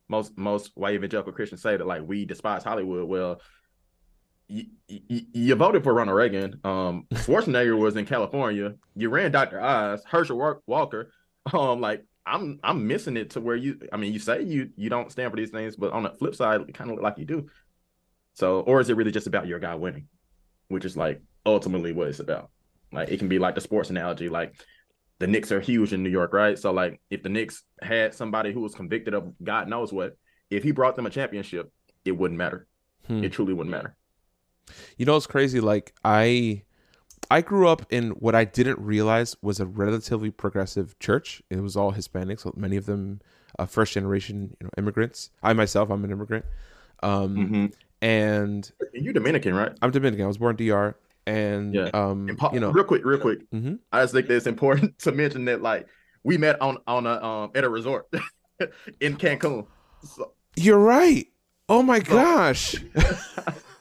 most 0.08 0.36
most 0.36 0.70
white 0.74 0.94
evangelical 0.94 1.32
Christians 1.32 1.62
say 1.62 1.76
that 1.76 1.86
like 1.86 2.02
we 2.06 2.24
despise 2.24 2.62
Hollywood. 2.64 3.08
Well, 3.08 3.40
you, 4.48 4.66
you, 4.88 5.54
voted 5.54 5.82
for 5.82 5.94
Ronald 5.94 6.16
Reagan. 6.16 6.60
Um, 6.62 7.06
Schwarzenegger 7.14 7.76
was 7.76 7.96
in 7.96 8.04
California. 8.04 8.74
You 8.94 9.08
ran 9.08 9.32
Dr. 9.32 9.60
Oz, 9.60 10.04
Herschel 10.04 10.60
Walker. 10.66 11.12
Um, 11.52 11.80
like 11.80 12.04
I'm 12.24 12.60
I'm 12.62 12.86
missing 12.86 13.16
it 13.16 13.30
to 13.30 13.40
where 13.40 13.56
you. 13.56 13.80
I 13.92 13.96
mean, 13.96 14.12
you 14.12 14.18
say 14.18 14.42
you 14.42 14.70
you 14.76 14.88
don't 14.88 15.10
stand 15.10 15.30
for 15.30 15.36
these 15.36 15.50
things, 15.50 15.76
but 15.76 15.92
on 15.92 16.04
the 16.04 16.10
flip 16.10 16.34
side, 16.34 16.60
it 16.60 16.74
kind 16.74 16.90
of 16.90 16.96
look 16.96 17.02
like 17.02 17.18
you 17.18 17.24
do. 17.24 17.48
So, 18.34 18.60
or 18.60 18.80
is 18.80 18.88
it 18.88 18.96
really 18.96 19.10
just 19.10 19.26
about 19.26 19.46
your 19.46 19.58
guy 19.58 19.74
winning, 19.74 20.08
which 20.68 20.84
is 20.84 20.96
like 20.96 21.20
ultimately 21.44 21.92
what 21.92 22.08
it's 22.08 22.20
about? 22.20 22.50
Like 22.92 23.10
it 23.10 23.18
can 23.18 23.28
be 23.28 23.38
like 23.38 23.54
the 23.54 23.60
sports 23.60 23.90
analogy, 23.90 24.28
like 24.28 24.54
the 25.18 25.26
Knicks 25.26 25.52
are 25.52 25.60
huge 25.60 25.92
in 25.92 26.02
New 26.02 26.10
York, 26.10 26.32
right? 26.32 26.58
So 26.58 26.72
like 26.72 27.00
if 27.10 27.22
the 27.22 27.28
Knicks 27.28 27.62
had 27.80 28.14
somebody 28.14 28.52
who 28.52 28.60
was 28.60 28.74
convicted 28.74 29.14
of 29.14 29.32
God 29.42 29.68
knows 29.68 29.92
what, 29.92 30.16
if 30.50 30.62
he 30.62 30.72
brought 30.72 30.96
them 30.96 31.06
a 31.06 31.10
championship, 31.10 31.72
it 32.04 32.12
wouldn't 32.12 32.38
matter. 32.38 32.66
Hmm. 33.06 33.24
It 33.24 33.32
truly 33.32 33.54
wouldn't 33.54 33.70
matter. 33.70 33.96
You 34.96 35.06
know, 35.06 35.16
it's 35.16 35.26
crazy. 35.26 35.60
Like 35.60 35.92
I, 36.04 36.62
I 37.30 37.40
grew 37.40 37.68
up 37.68 37.86
in 37.90 38.10
what 38.10 38.34
I 38.34 38.44
didn't 38.44 38.78
realize 38.78 39.36
was 39.42 39.60
a 39.60 39.66
relatively 39.66 40.30
progressive 40.30 40.98
church. 40.98 41.42
It 41.50 41.60
was 41.60 41.76
all 41.76 41.92
Hispanics, 41.92 42.56
many 42.56 42.76
of 42.76 42.86
them 42.86 43.20
uh, 43.58 43.66
first 43.66 43.94
generation, 43.94 44.56
you 44.60 44.64
know, 44.64 44.70
immigrants. 44.78 45.30
I 45.42 45.52
myself, 45.52 45.90
I'm 45.90 46.04
an 46.04 46.10
immigrant. 46.10 46.44
Um, 47.02 47.36
mm-hmm. 47.36 47.66
And 48.00 48.70
you're 48.92 49.12
Dominican, 49.12 49.54
right? 49.54 49.72
I'm 49.80 49.90
Dominican. 49.90 50.24
I 50.24 50.28
was 50.28 50.38
born 50.38 50.56
DR, 50.56 50.96
and 51.26 51.74
yeah. 51.74 51.90
um, 51.94 52.28
pa- 52.36 52.50
you 52.52 52.60
know, 52.60 52.70
real 52.70 52.84
quick, 52.84 53.04
real 53.04 53.18
quick. 53.18 53.48
Mm-hmm. 53.50 53.74
I 53.92 54.02
just 54.02 54.12
think 54.12 54.26
that 54.26 54.36
it's 54.36 54.46
important 54.46 54.98
to 55.00 55.12
mention 55.12 55.44
that 55.44 55.62
like 55.62 55.86
we 56.24 56.36
met 56.36 56.60
on 56.60 56.78
on 56.86 57.06
a 57.06 57.22
um 57.22 57.50
at 57.54 57.64
a 57.64 57.68
resort 57.68 58.08
in 59.00 59.16
Cancun. 59.16 59.66
So. 60.02 60.32
You're 60.56 60.80
right. 60.80 61.26
Oh 61.68 61.82
my 61.82 62.00
so, 62.00 62.12
gosh. 62.12 62.74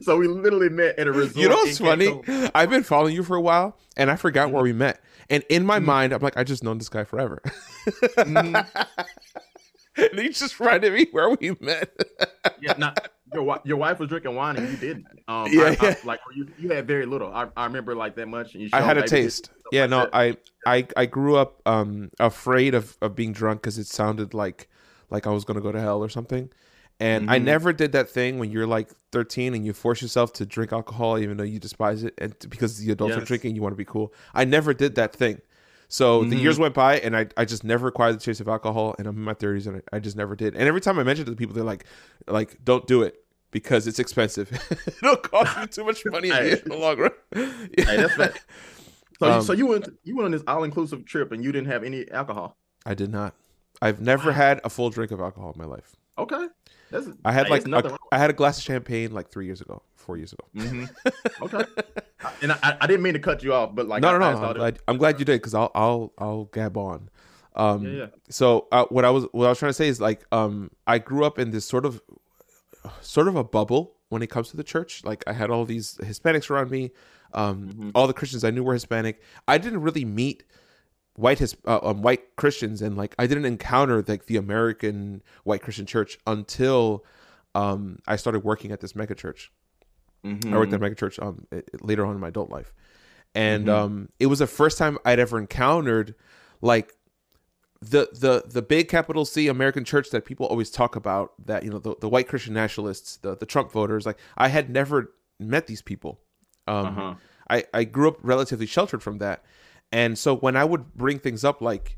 so 0.00 0.16
we 0.16 0.28
literally 0.28 0.68
met 0.68 0.98
at 0.98 1.06
a 1.06 1.12
resort. 1.12 1.36
You 1.36 1.48
know 1.48 1.56
what's 1.56 1.78
funny? 1.78 2.20
I've 2.54 2.70
been 2.70 2.82
following 2.82 3.14
you 3.14 3.22
for 3.22 3.36
a 3.36 3.40
while, 3.40 3.76
and 3.96 4.10
I 4.10 4.16
forgot 4.16 4.46
mm-hmm. 4.46 4.54
where 4.54 4.62
we 4.62 4.72
met. 4.72 5.00
And 5.28 5.44
in 5.48 5.64
my 5.64 5.78
mm-hmm. 5.78 5.86
mind, 5.86 6.12
I'm 6.12 6.20
like, 6.20 6.36
I 6.36 6.44
just 6.44 6.64
known 6.64 6.78
this 6.78 6.88
guy 6.88 7.04
forever. 7.04 7.40
mm-hmm. 7.86 8.56
and 9.96 10.18
he 10.18 10.28
just 10.30 10.58
reminded 10.58 10.92
me 10.92 11.06
where 11.12 11.30
we 11.30 11.56
met. 11.60 11.90
yeah, 12.60 12.74
not 12.78 13.10
your 13.32 13.60
your 13.64 13.76
wife 13.76 13.98
was 13.98 14.08
drinking 14.08 14.34
wine 14.34 14.56
and 14.56 14.68
you 14.68 14.76
didn't. 14.76 15.06
Um, 15.28 15.46
yeah, 15.50 15.74
I. 15.80 15.86
I, 15.86 15.96
like 16.04 16.20
you, 16.34 16.48
you 16.58 16.70
had 16.70 16.86
very 16.86 17.06
little. 17.06 17.32
I, 17.32 17.48
I 17.56 17.64
remember 17.64 17.94
like 17.94 18.16
that 18.16 18.26
much. 18.26 18.56
I 18.72 18.80
had 18.80 18.98
a 18.98 19.06
taste. 19.06 19.50
Yeah, 19.72 19.82
like 19.82 19.90
no, 19.90 20.08
I, 20.12 20.36
I 20.66 20.86
I 20.96 21.06
grew 21.06 21.36
up 21.36 21.62
um 21.66 22.10
afraid 22.18 22.74
of 22.74 22.96
of 23.00 23.14
being 23.14 23.32
drunk 23.32 23.62
because 23.62 23.78
it 23.78 23.86
sounded 23.86 24.34
like 24.34 24.68
like 25.10 25.26
I 25.26 25.30
was 25.30 25.44
gonna 25.44 25.60
go 25.60 25.72
to 25.72 25.80
hell 25.80 26.02
or 26.02 26.08
something. 26.08 26.50
And 27.00 27.24
mm-hmm. 27.24 27.32
I 27.32 27.38
never 27.38 27.72
did 27.72 27.92
that 27.92 28.10
thing 28.10 28.38
when 28.38 28.50
you're 28.50 28.66
like 28.66 28.90
13 29.12 29.54
and 29.54 29.64
you 29.64 29.72
force 29.72 30.02
yourself 30.02 30.34
to 30.34 30.46
drink 30.46 30.72
alcohol 30.72 31.18
even 31.18 31.38
though 31.38 31.44
you 31.44 31.58
despise 31.58 32.04
it, 32.04 32.14
and 32.18 32.34
because 32.48 32.78
the 32.78 32.92
adults 32.92 33.14
yes. 33.14 33.22
are 33.22 33.24
drinking, 33.24 33.56
you 33.56 33.62
want 33.62 33.72
to 33.72 33.76
be 33.76 33.86
cool. 33.86 34.12
I 34.34 34.44
never 34.44 34.74
did 34.74 34.94
that 34.96 35.14
thing. 35.14 35.40
So 35.88 36.20
mm-hmm. 36.20 36.30
the 36.30 36.36
years 36.36 36.58
went 36.58 36.74
by, 36.74 37.00
and 37.00 37.16
I, 37.16 37.26
I 37.36 37.44
just 37.44 37.64
never 37.64 37.88
acquired 37.88 38.14
the 38.14 38.20
taste 38.20 38.40
of 38.40 38.46
alcohol, 38.46 38.94
and 38.98 39.08
I'm 39.08 39.16
in 39.16 39.24
my 39.24 39.34
30s, 39.34 39.66
and 39.66 39.82
I, 39.92 39.96
I 39.96 39.98
just 39.98 40.16
never 40.16 40.36
did. 40.36 40.54
And 40.54 40.68
every 40.68 40.80
time 40.80 41.00
I 41.00 41.02
mention 41.02 41.26
it 41.26 41.30
to 41.30 41.36
people, 41.36 41.54
they're 41.54 41.64
like, 41.64 41.84
like, 42.28 42.58
don't 42.62 42.86
do 42.86 43.02
it 43.02 43.24
because 43.50 43.88
it's 43.88 43.98
expensive. 43.98 44.52
It'll 45.02 45.16
cost 45.16 45.58
you 45.58 45.66
too 45.66 45.84
much 45.84 46.02
money 46.06 46.28
hey. 46.28 46.52
in 46.52 46.68
the 46.68 46.76
long 46.76 46.98
run. 46.98 47.10
yeah. 47.34 47.84
Hey, 47.84 47.96
that's 47.96 48.18
right. 48.18 48.32
So, 49.18 49.30
um, 49.30 49.42
so 49.42 49.52
you 49.52 49.66
went 49.66 49.86
you 50.02 50.16
went 50.16 50.24
on 50.24 50.30
this 50.30 50.42
all 50.46 50.64
inclusive 50.64 51.04
trip, 51.04 51.30
and 51.30 51.44
you 51.44 51.52
didn't 51.52 51.66
have 51.66 51.84
any 51.84 52.10
alcohol. 52.10 52.56
I 52.86 52.94
did 52.94 53.10
not. 53.10 53.34
I've 53.82 54.00
never 54.00 54.32
had 54.32 54.62
a 54.64 54.70
full 54.70 54.88
drink 54.88 55.10
of 55.10 55.20
alcohol 55.20 55.52
in 55.52 55.58
my 55.58 55.66
life. 55.66 55.94
Okay. 56.16 56.46
That's, 56.90 57.08
I 57.24 57.32
had 57.32 57.48
like 57.48 57.66
a, 57.66 57.98
I 58.12 58.18
had 58.18 58.30
a 58.30 58.32
glass 58.32 58.58
of 58.58 58.64
champagne 58.64 59.12
like 59.12 59.30
three 59.30 59.46
years 59.46 59.60
ago, 59.60 59.82
four 59.96 60.16
years 60.16 60.32
ago. 60.32 60.44
Mm-hmm. 60.56 60.84
Okay, 61.42 61.64
and 62.42 62.52
I, 62.52 62.76
I 62.82 62.86
didn't 62.86 63.02
mean 63.02 63.14
to 63.14 63.18
cut 63.18 63.42
you 63.42 63.54
off, 63.54 63.74
but 63.74 63.88
like 63.88 64.02
no, 64.02 64.12
no, 64.12 64.18
no. 64.18 64.44
I'm 64.44 64.54
glad, 64.54 64.78
I'm 64.86 64.98
glad 64.98 65.18
you 65.18 65.24
did 65.24 65.40
because 65.40 65.54
I'll 65.54 65.70
I'll 65.74 66.12
I'll 66.18 66.44
gab 66.46 66.76
on. 66.76 67.08
Um, 67.56 67.84
yeah, 67.84 67.92
yeah. 67.92 68.06
So 68.28 68.68
uh, 68.72 68.84
what 68.90 69.04
I 69.04 69.10
was 69.10 69.26
what 69.32 69.46
I 69.46 69.48
was 69.48 69.58
trying 69.58 69.70
to 69.70 69.74
say 69.74 69.88
is 69.88 70.00
like 70.00 70.24
um, 70.30 70.70
I 70.86 70.98
grew 70.98 71.24
up 71.24 71.38
in 71.38 71.50
this 71.50 71.64
sort 71.64 71.86
of 71.86 72.02
sort 73.00 73.28
of 73.28 73.36
a 73.36 73.44
bubble 73.44 73.96
when 74.10 74.22
it 74.22 74.28
comes 74.28 74.50
to 74.50 74.56
the 74.56 74.64
church. 74.64 75.04
Like 75.04 75.24
I 75.26 75.32
had 75.32 75.50
all 75.50 75.64
these 75.64 75.96
Hispanics 75.96 76.50
around 76.50 76.70
me. 76.70 76.90
Um, 77.32 77.68
mm-hmm. 77.68 77.90
All 77.94 78.06
the 78.06 78.12
Christians 78.12 78.44
I 78.44 78.50
knew 78.50 78.62
were 78.62 78.74
Hispanic. 78.74 79.22
I 79.48 79.58
didn't 79.58 79.80
really 79.80 80.04
meet 80.04 80.44
white 81.20 81.38
his 81.38 81.56
uh, 81.66 81.80
um, 81.82 82.02
white 82.02 82.36
Christians 82.36 82.82
and 82.82 82.96
like 82.96 83.14
I 83.18 83.26
didn't 83.26 83.44
encounter 83.44 84.02
like 84.06 84.26
the 84.26 84.36
American 84.36 85.22
white 85.44 85.62
Christian 85.62 85.86
church 85.86 86.18
until 86.26 87.04
um, 87.54 87.98
I 88.06 88.16
started 88.16 88.40
working 88.40 88.72
at 88.72 88.80
this 88.80 88.94
mega 88.94 89.14
church. 89.14 89.52
Mm-hmm. 90.24 90.52
I 90.52 90.58
worked 90.58 90.72
at 90.72 90.80
mega 90.80 90.94
church 90.94 91.18
um, 91.18 91.46
later 91.80 92.04
on 92.04 92.14
in 92.14 92.20
my 92.20 92.28
adult 92.28 92.50
life, 92.50 92.72
and 93.34 93.66
mm-hmm. 93.66 93.84
um, 93.84 94.08
it 94.18 94.26
was 94.26 94.40
the 94.40 94.46
first 94.46 94.78
time 94.78 94.98
I'd 95.04 95.18
ever 95.18 95.38
encountered 95.38 96.14
like 96.60 96.94
the 97.80 98.08
the 98.12 98.44
the 98.46 98.62
big 98.62 98.88
capital 98.88 99.24
C 99.24 99.48
American 99.48 99.84
church 99.84 100.10
that 100.10 100.24
people 100.24 100.46
always 100.46 100.70
talk 100.70 100.96
about. 100.96 101.32
That 101.46 101.64
you 101.64 101.70
know 101.70 101.78
the, 101.78 101.96
the 102.00 102.08
white 102.08 102.28
Christian 102.28 102.54
nationalists, 102.54 103.16
the 103.18 103.36
the 103.36 103.46
Trump 103.46 103.72
voters. 103.72 104.06
Like 104.06 104.18
I 104.36 104.48
had 104.48 104.68
never 104.70 105.12
met 105.38 105.66
these 105.66 105.82
people. 105.82 106.20
Um, 106.66 106.86
uh-huh. 106.86 107.14
I 107.48 107.64
I 107.72 107.84
grew 107.84 108.08
up 108.08 108.18
relatively 108.22 108.66
sheltered 108.66 109.02
from 109.02 109.18
that, 109.18 109.44
and 109.92 110.18
so 110.18 110.36
when 110.36 110.56
I 110.56 110.64
would 110.64 110.94
bring 110.94 111.18
things 111.18 111.44
up, 111.44 111.60
like, 111.60 111.96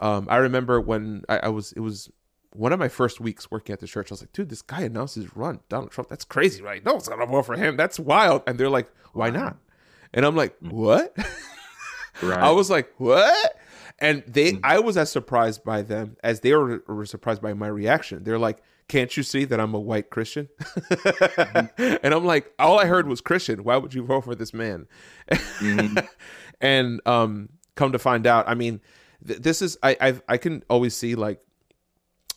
um, 0.00 0.26
I 0.30 0.36
remember 0.36 0.80
when 0.80 1.24
I, 1.28 1.38
I, 1.38 1.48
was, 1.48 1.72
it 1.72 1.80
was 1.80 2.10
one 2.52 2.72
of 2.72 2.78
my 2.78 2.88
first 2.88 3.20
weeks 3.20 3.50
working 3.50 3.72
at 3.72 3.80
the 3.80 3.86
church. 3.86 4.10
I 4.10 4.14
was 4.14 4.22
like, 4.22 4.32
dude, 4.32 4.48
this 4.48 4.62
guy 4.62 4.82
announced 4.82 5.16
his 5.16 5.36
run, 5.36 5.60
Donald 5.68 5.90
Trump. 5.90 6.08
That's 6.08 6.24
crazy, 6.24 6.62
right? 6.62 6.84
No 6.84 6.92
one's 6.92 7.08
gonna 7.08 7.26
vote 7.26 7.46
for 7.46 7.56
him. 7.56 7.76
That's 7.76 7.98
wild. 7.98 8.42
And 8.46 8.58
they're 8.58 8.70
like, 8.70 8.90
why 9.12 9.30
not? 9.30 9.56
And 10.12 10.24
I'm 10.24 10.36
like, 10.36 10.56
what? 10.60 11.16
Right. 12.22 12.38
I 12.38 12.52
was 12.52 12.70
like, 12.70 12.92
what? 12.98 13.56
And 13.98 14.24
they, 14.26 14.52
mm-hmm. 14.52 14.64
I 14.64 14.80
was 14.80 14.96
as 14.96 15.10
surprised 15.10 15.64
by 15.64 15.82
them 15.82 16.16
as 16.22 16.40
they 16.40 16.52
were, 16.52 16.82
were 16.86 17.06
surprised 17.06 17.40
by 17.40 17.54
my 17.54 17.68
reaction. 17.68 18.24
They're 18.24 18.38
like, 18.38 18.62
can't 18.88 19.16
you 19.16 19.22
see 19.22 19.44
that 19.46 19.60
I'm 19.60 19.74
a 19.74 19.80
white 19.80 20.10
Christian? 20.10 20.48
mm-hmm. 20.60 21.96
And 22.02 22.12
I'm 22.14 22.24
like, 22.24 22.52
all 22.58 22.78
I 22.78 22.86
heard 22.86 23.06
was 23.06 23.20
Christian. 23.20 23.64
Why 23.64 23.76
would 23.76 23.94
you 23.94 24.04
vote 24.04 24.24
for 24.24 24.34
this 24.34 24.52
man? 24.52 24.86
Mm-hmm. 25.30 25.98
and 26.60 27.00
um, 27.06 27.50
come 27.76 27.92
to 27.92 27.98
find 27.98 28.26
out, 28.26 28.48
I 28.48 28.54
mean, 28.54 28.80
th- 29.26 29.40
this 29.40 29.62
is 29.62 29.78
I 29.82 29.96
I've, 30.00 30.22
I 30.28 30.36
can 30.36 30.62
always 30.68 30.94
see 30.94 31.14
like 31.14 31.40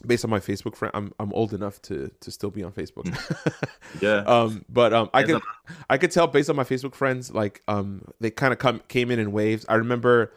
based 0.06 0.24
on 0.24 0.30
my 0.30 0.40
Facebook 0.40 0.76
friend, 0.76 0.92
I'm 0.94 1.14
I'm 1.20 1.34
old 1.34 1.54
enough 1.54 1.82
to 1.84 2.12
to 2.22 2.32
still 2.32 2.52
be 2.52 2.64
on 2.64 2.72
Facebook. 2.72 3.08
yeah. 4.02 4.18
Um, 4.20 4.66
but 4.70 4.94
um, 4.94 5.10
I 5.14 5.24
could 5.24 5.42
I 5.90 5.98
could 5.98 6.12
tell 6.12 6.28
based 6.28 6.50
on 6.50 6.56
my 6.56 6.64
Facebook 6.64 6.96
friends, 6.96 7.32
like 7.32 7.62
um, 7.68 8.04
they 8.20 8.30
kind 8.32 8.54
of 8.54 8.60
come 8.60 8.82
came 8.88 9.12
in 9.12 9.20
in 9.20 9.32
waves. 9.32 9.66
I 9.68 9.76
remember 9.76 10.34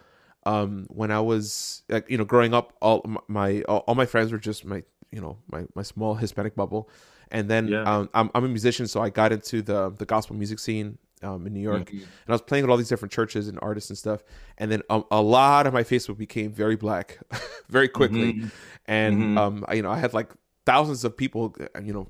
um 0.46 0.87
when 0.88 1.11
I 1.11 1.20
was 1.20 1.83
like 1.88 2.11
you 2.11 2.18
know 2.18 2.24
growing 2.24 2.55
up, 2.55 2.72
all 2.81 3.05
my 3.29 3.62
all, 3.62 3.94
my 3.94 4.07
friends 4.07 4.33
were 4.33 4.38
just 4.38 4.64
my 4.64 4.83
you 5.12 5.20
know 5.20 5.38
my 5.50 5.66
my 5.74 5.83
small 5.83 6.14
Hispanic 6.14 6.55
bubble, 6.55 6.88
and 7.31 7.48
then 7.48 7.68
yeah. 7.68 7.83
um, 7.83 8.09
I'm 8.14 8.31
I'm 8.35 8.44
a 8.44 8.48
musician, 8.48 8.87
so 8.87 9.00
I 9.00 9.11
got 9.11 9.33
into 9.33 9.62
the 9.62 9.90
the 9.90 10.07
gospel 10.07 10.37
music 10.37 10.59
scene 10.59 10.98
um, 11.22 11.46
in 11.46 11.53
New 11.53 11.61
York, 11.61 11.87
mm-hmm. 11.87 11.98
and 11.98 12.29
I 12.29 12.33
was 12.33 12.42
playing 12.42 12.64
with 12.64 12.70
all 12.70 12.76
these 12.76 12.88
different 12.88 13.12
churches 13.12 13.48
and 13.48 13.59
artists 13.61 13.90
and 13.90 13.98
stuff. 13.98 14.22
And 14.59 14.70
then 14.70 14.83
um, 14.90 15.05
a 15.11 15.20
lot 15.20 15.66
of 15.66 15.72
my 15.72 15.83
Facebook 15.83 16.16
became 16.16 16.53
very 16.53 16.76
black, 16.76 17.18
very 17.68 17.88
quickly, 17.88 18.35
mm-hmm. 18.35 18.48
and 18.87 19.16
mm-hmm. 19.16 19.38
Um, 19.38 19.64
I, 19.68 19.74
you 19.74 19.83
know 19.83 19.90
I 19.90 19.98
had 19.98 20.14
like 20.14 20.33
thousands 20.66 21.05
of 21.05 21.16
people, 21.16 21.55
uh, 21.61 21.81
you 21.81 21.92
know, 21.92 22.07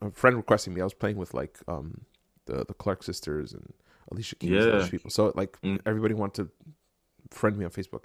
a 0.00 0.10
friend 0.10 0.36
requesting 0.36 0.74
me. 0.74 0.80
I 0.80 0.84
was 0.84 0.94
playing 0.94 1.16
with 1.16 1.34
like 1.34 1.58
um, 1.68 2.02
the 2.46 2.64
the 2.64 2.74
Clark 2.74 3.02
sisters 3.02 3.52
and 3.52 3.72
Alicia 4.10 4.36
Keys 4.36 4.50
yeah. 4.50 4.62
and 4.62 4.72
those 4.72 4.90
people. 4.90 5.10
So 5.10 5.32
like 5.34 5.60
mm. 5.62 5.80
everybody 5.86 6.14
wanted 6.14 6.44
to 6.44 6.50
friend 7.34 7.56
me 7.56 7.64
on 7.64 7.70
Facebook, 7.70 8.04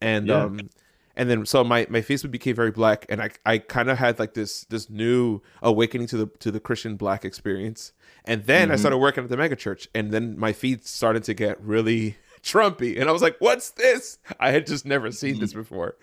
and 0.00 0.28
yeah. 0.28 0.42
um, 0.42 0.68
and 1.16 1.30
then 1.30 1.46
so 1.46 1.64
my 1.64 1.86
my 1.88 2.00
Facebook 2.00 2.30
became 2.30 2.54
very 2.54 2.70
black 2.70 3.06
and 3.08 3.22
i 3.22 3.30
i 3.44 3.58
kind 3.58 3.88
of 3.88 3.98
had 3.98 4.18
like 4.18 4.34
this 4.34 4.64
this 4.64 4.90
new 4.90 5.40
awakening 5.62 6.06
to 6.08 6.16
the 6.16 6.26
to 6.38 6.50
the 6.50 6.60
christian 6.60 6.96
black 6.96 7.24
experience 7.24 7.92
and 8.24 8.44
then 8.44 8.68
mm-hmm. 8.68 8.74
i 8.74 8.76
started 8.76 8.98
working 8.98 9.24
at 9.24 9.30
the 9.30 9.36
mega 9.36 9.56
church 9.56 9.88
and 9.94 10.12
then 10.12 10.38
my 10.38 10.52
feet 10.52 10.86
started 10.86 11.24
to 11.24 11.34
get 11.34 11.60
really 11.60 12.16
trumpy 12.42 13.00
and 13.00 13.08
i 13.08 13.12
was 13.12 13.22
like 13.22 13.36
what's 13.38 13.70
this 13.70 14.18
i 14.38 14.50
had 14.50 14.66
just 14.66 14.84
never 14.84 15.10
seen 15.10 15.40
this 15.40 15.50
mm-hmm. 15.50 15.60
before 15.60 15.96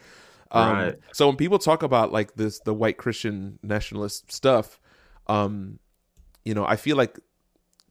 um, 0.51 0.73
right. 0.73 0.99
so 1.13 1.27
when 1.27 1.35
people 1.35 1.57
talk 1.57 1.81
about 1.81 2.11
like 2.11 2.35
this 2.35 2.59
the 2.59 2.73
white 2.73 2.97
christian 2.97 3.57
nationalist 3.63 4.31
stuff 4.31 4.79
um 5.27 5.79
you 6.43 6.53
know 6.53 6.65
i 6.65 6.75
feel 6.75 6.97
like 6.97 7.19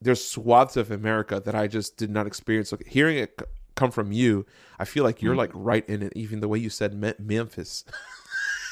there's 0.01 0.25
swaths 0.25 0.77
of 0.77 0.91
america 0.91 1.41
that 1.45 1.55
i 1.55 1.67
just 1.67 1.97
did 1.97 2.11
not 2.11 2.27
experience 2.27 2.71
like 2.71 2.87
hearing 2.87 3.17
it 3.17 3.41
come 3.83 3.91
from 3.91 4.13
you, 4.13 4.47
I 4.79 4.85
feel 4.85 5.03
like 5.03 5.21
you're 5.23 5.35
mm. 5.35 5.39
like 5.39 5.51
right 5.55 5.87
in 5.89 6.03
it. 6.03 6.13
Even 6.15 6.39
the 6.39 6.47
way 6.47 6.59
you 6.59 6.71
said 6.71 6.95
Me- 6.95 7.15
Memphis. 7.19 7.85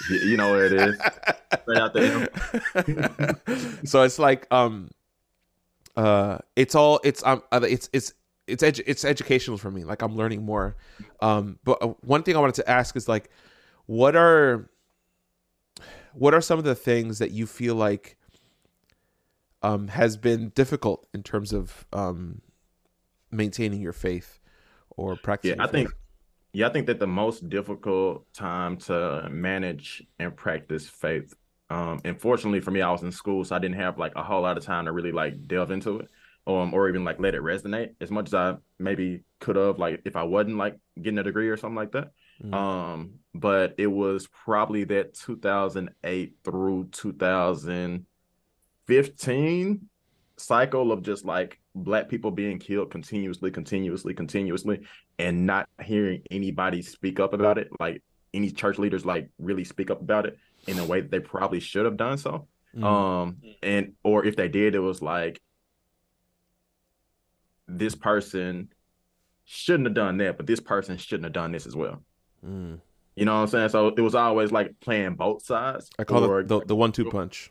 you 0.09 0.37
know 0.37 0.53
where 0.53 0.67
it 0.67 0.73
is, 0.73 0.99
right 1.67 1.79
out 1.79 1.93
there. 1.93 2.29
so 3.85 4.03
it's 4.03 4.21
like, 4.21 4.47
um, 4.53 4.89
uh, 5.97 6.39
it's 6.55 6.77
all 6.77 7.01
it's 7.03 7.25
um, 7.25 7.43
it's 7.53 7.91
it's 7.93 8.15
it's 8.47 8.63
edu- 8.63 8.85
it's 8.87 9.05
educational 9.05 9.59
for 9.59 9.71
me. 9.71 9.83
Like 9.83 10.01
I'm 10.03 10.15
learning 10.15 10.45
more. 10.45 10.77
Um, 11.21 11.59
but 11.65 11.83
uh, 11.83 11.89
one 12.03 12.23
thing 12.23 12.37
I 12.37 12.39
wanted 12.39 12.55
to 12.57 12.71
ask 12.71 12.95
is 12.95 13.09
like, 13.09 13.31
what 13.87 14.15
are 14.15 14.71
what 16.13 16.35
are 16.35 16.41
some 16.41 16.59
of 16.59 16.65
the 16.65 16.77
things 16.77 17.19
that 17.19 17.33
you 17.33 17.47
feel 17.47 17.75
like 17.75 18.17
um 19.63 19.89
has 19.89 20.17
been 20.17 20.51
difficult 20.51 21.07
in 21.13 21.23
terms 21.23 21.53
of 21.53 21.85
um 21.93 22.41
maintaining 23.31 23.81
your 23.81 23.93
faith 23.93 24.40
or 24.97 25.17
practice? 25.17 25.57
Yeah, 25.57 25.65
I 25.65 25.67
think 25.67 25.91
yeah, 26.53 26.67
I 26.67 26.71
think 26.71 26.87
that 26.87 26.99
the 26.99 27.07
most 27.07 27.49
difficult 27.49 28.27
time 28.33 28.77
to 28.79 29.29
manage 29.31 30.03
and 30.19 30.37
practice 30.37 30.89
faith. 30.89 31.33
Um, 31.69 32.01
and 32.05 32.21
fortunately 32.21 32.59
for 32.61 32.73
me, 32.73 32.83
I 32.83 32.91
was 32.91 33.03
in 33.03 33.13
school, 33.13 33.45
so 33.45 33.55
I 33.55 33.61
didn't 33.61 33.77
have 33.77 33.99
like 33.99 34.13
a 34.17 34.23
whole 34.23 34.43
lot 34.43 34.59
of 34.59 34.65
time 34.65 34.87
to 34.87 34.93
really 34.93 35.13
like 35.13 35.47
delve 35.47 35.71
into 35.71 36.01
it, 36.01 36.09
um, 36.47 36.75
or 36.75 36.89
even 36.89 37.05
like 37.05 37.21
let 37.21 37.37
it 37.37 37.43
resonate 37.43 37.91
as 38.01 38.11
much 38.11 38.29
as 38.29 38.35
I 38.35 38.55
maybe 38.79 39.23
could 39.39 39.57
have, 39.57 39.79
like 39.79 40.01
if 40.05 40.17
I 40.17 40.23
wasn't 40.25 40.57
like 40.57 40.79
getting 41.01 41.19
a 41.19 41.23
degree 41.23 41.49
or 41.49 41.57
something 41.57 41.77
like 41.77 41.93
that. 41.93 42.11
Mm-hmm. 42.43 42.55
Um, 42.55 43.21
but 43.35 43.75
it 43.79 43.87
was 43.87 44.27
probably 44.27 44.83
that 44.85 45.15
2008 45.15 46.35
through 46.43 46.89
2015 46.91 49.90
cycle 50.41 50.93
of 50.93 51.03
just 51.03 51.25
like 51.25 51.59
black 51.75 52.09
people 52.09 52.31
being 52.31 52.59
killed 52.59 52.91
continuously, 52.91 53.51
continuously, 53.51 54.15
continuously, 54.15 54.81
and 55.19 55.47
not 55.47 55.69
hearing 55.83 56.23
anybody 56.31 56.83
speak 56.83 57.21
up 57.21 57.33
about 57.33 57.59
it, 57.59 57.69
like 57.79 58.03
any 58.33 58.51
church 58.51 58.79
leaders 58.79 59.05
like 59.05 59.29
really 59.39 59.65
speak 59.65 59.91
up 59.91 60.01
about 60.01 60.27
it 60.27 60.39
in 60.67 60.79
a 60.79 60.85
way 60.85 61.01
that 61.01 61.11
they 61.11 61.21
probably 61.21 61.61
should 61.61 61.85
have 61.85 61.97
done 61.97 62.19
so. 62.19 62.47
Mm. 62.77 62.85
Um, 62.85 63.37
and 63.63 63.95
or 64.03 64.25
if 64.25 64.37
they 64.37 64.49
did, 64.49 64.75
it 64.75 64.81
was 64.81 65.03
like 65.03 65.41
this 67.67 67.95
person 67.95 68.73
shouldn't 69.45 69.87
have 69.87 69.95
done 69.95 70.19
that, 70.19 70.37
but 70.37 70.47
this 70.47 70.61
person 70.61 70.97
shouldn't 70.97 71.25
have 71.25 71.33
done 71.33 71.53
this 71.53 71.67
as 71.67 71.75
well. 71.75 72.03
Mm. 72.47 72.81
You 73.17 73.25
know 73.25 73.35
what 73.35 73.43
I'm 73.43 73.49
saying? 73.49 73.69
So 73.71 73.89
it 73.89 74.01
was 74.01 74.15
always 74.15 74.53
like 74.53 74.79
playing 74.81 75.15
both 75.15 75.43
sides. 75.43 75.91
I 75.99 76.05
call 76.05 76.25
or, 76.25 76.41
it 76.41 76.49
the, 76.49 76.61
the 76.65 76.77
one 76.77 76.93
two 76.93 77.11
punch. 77.11 77.51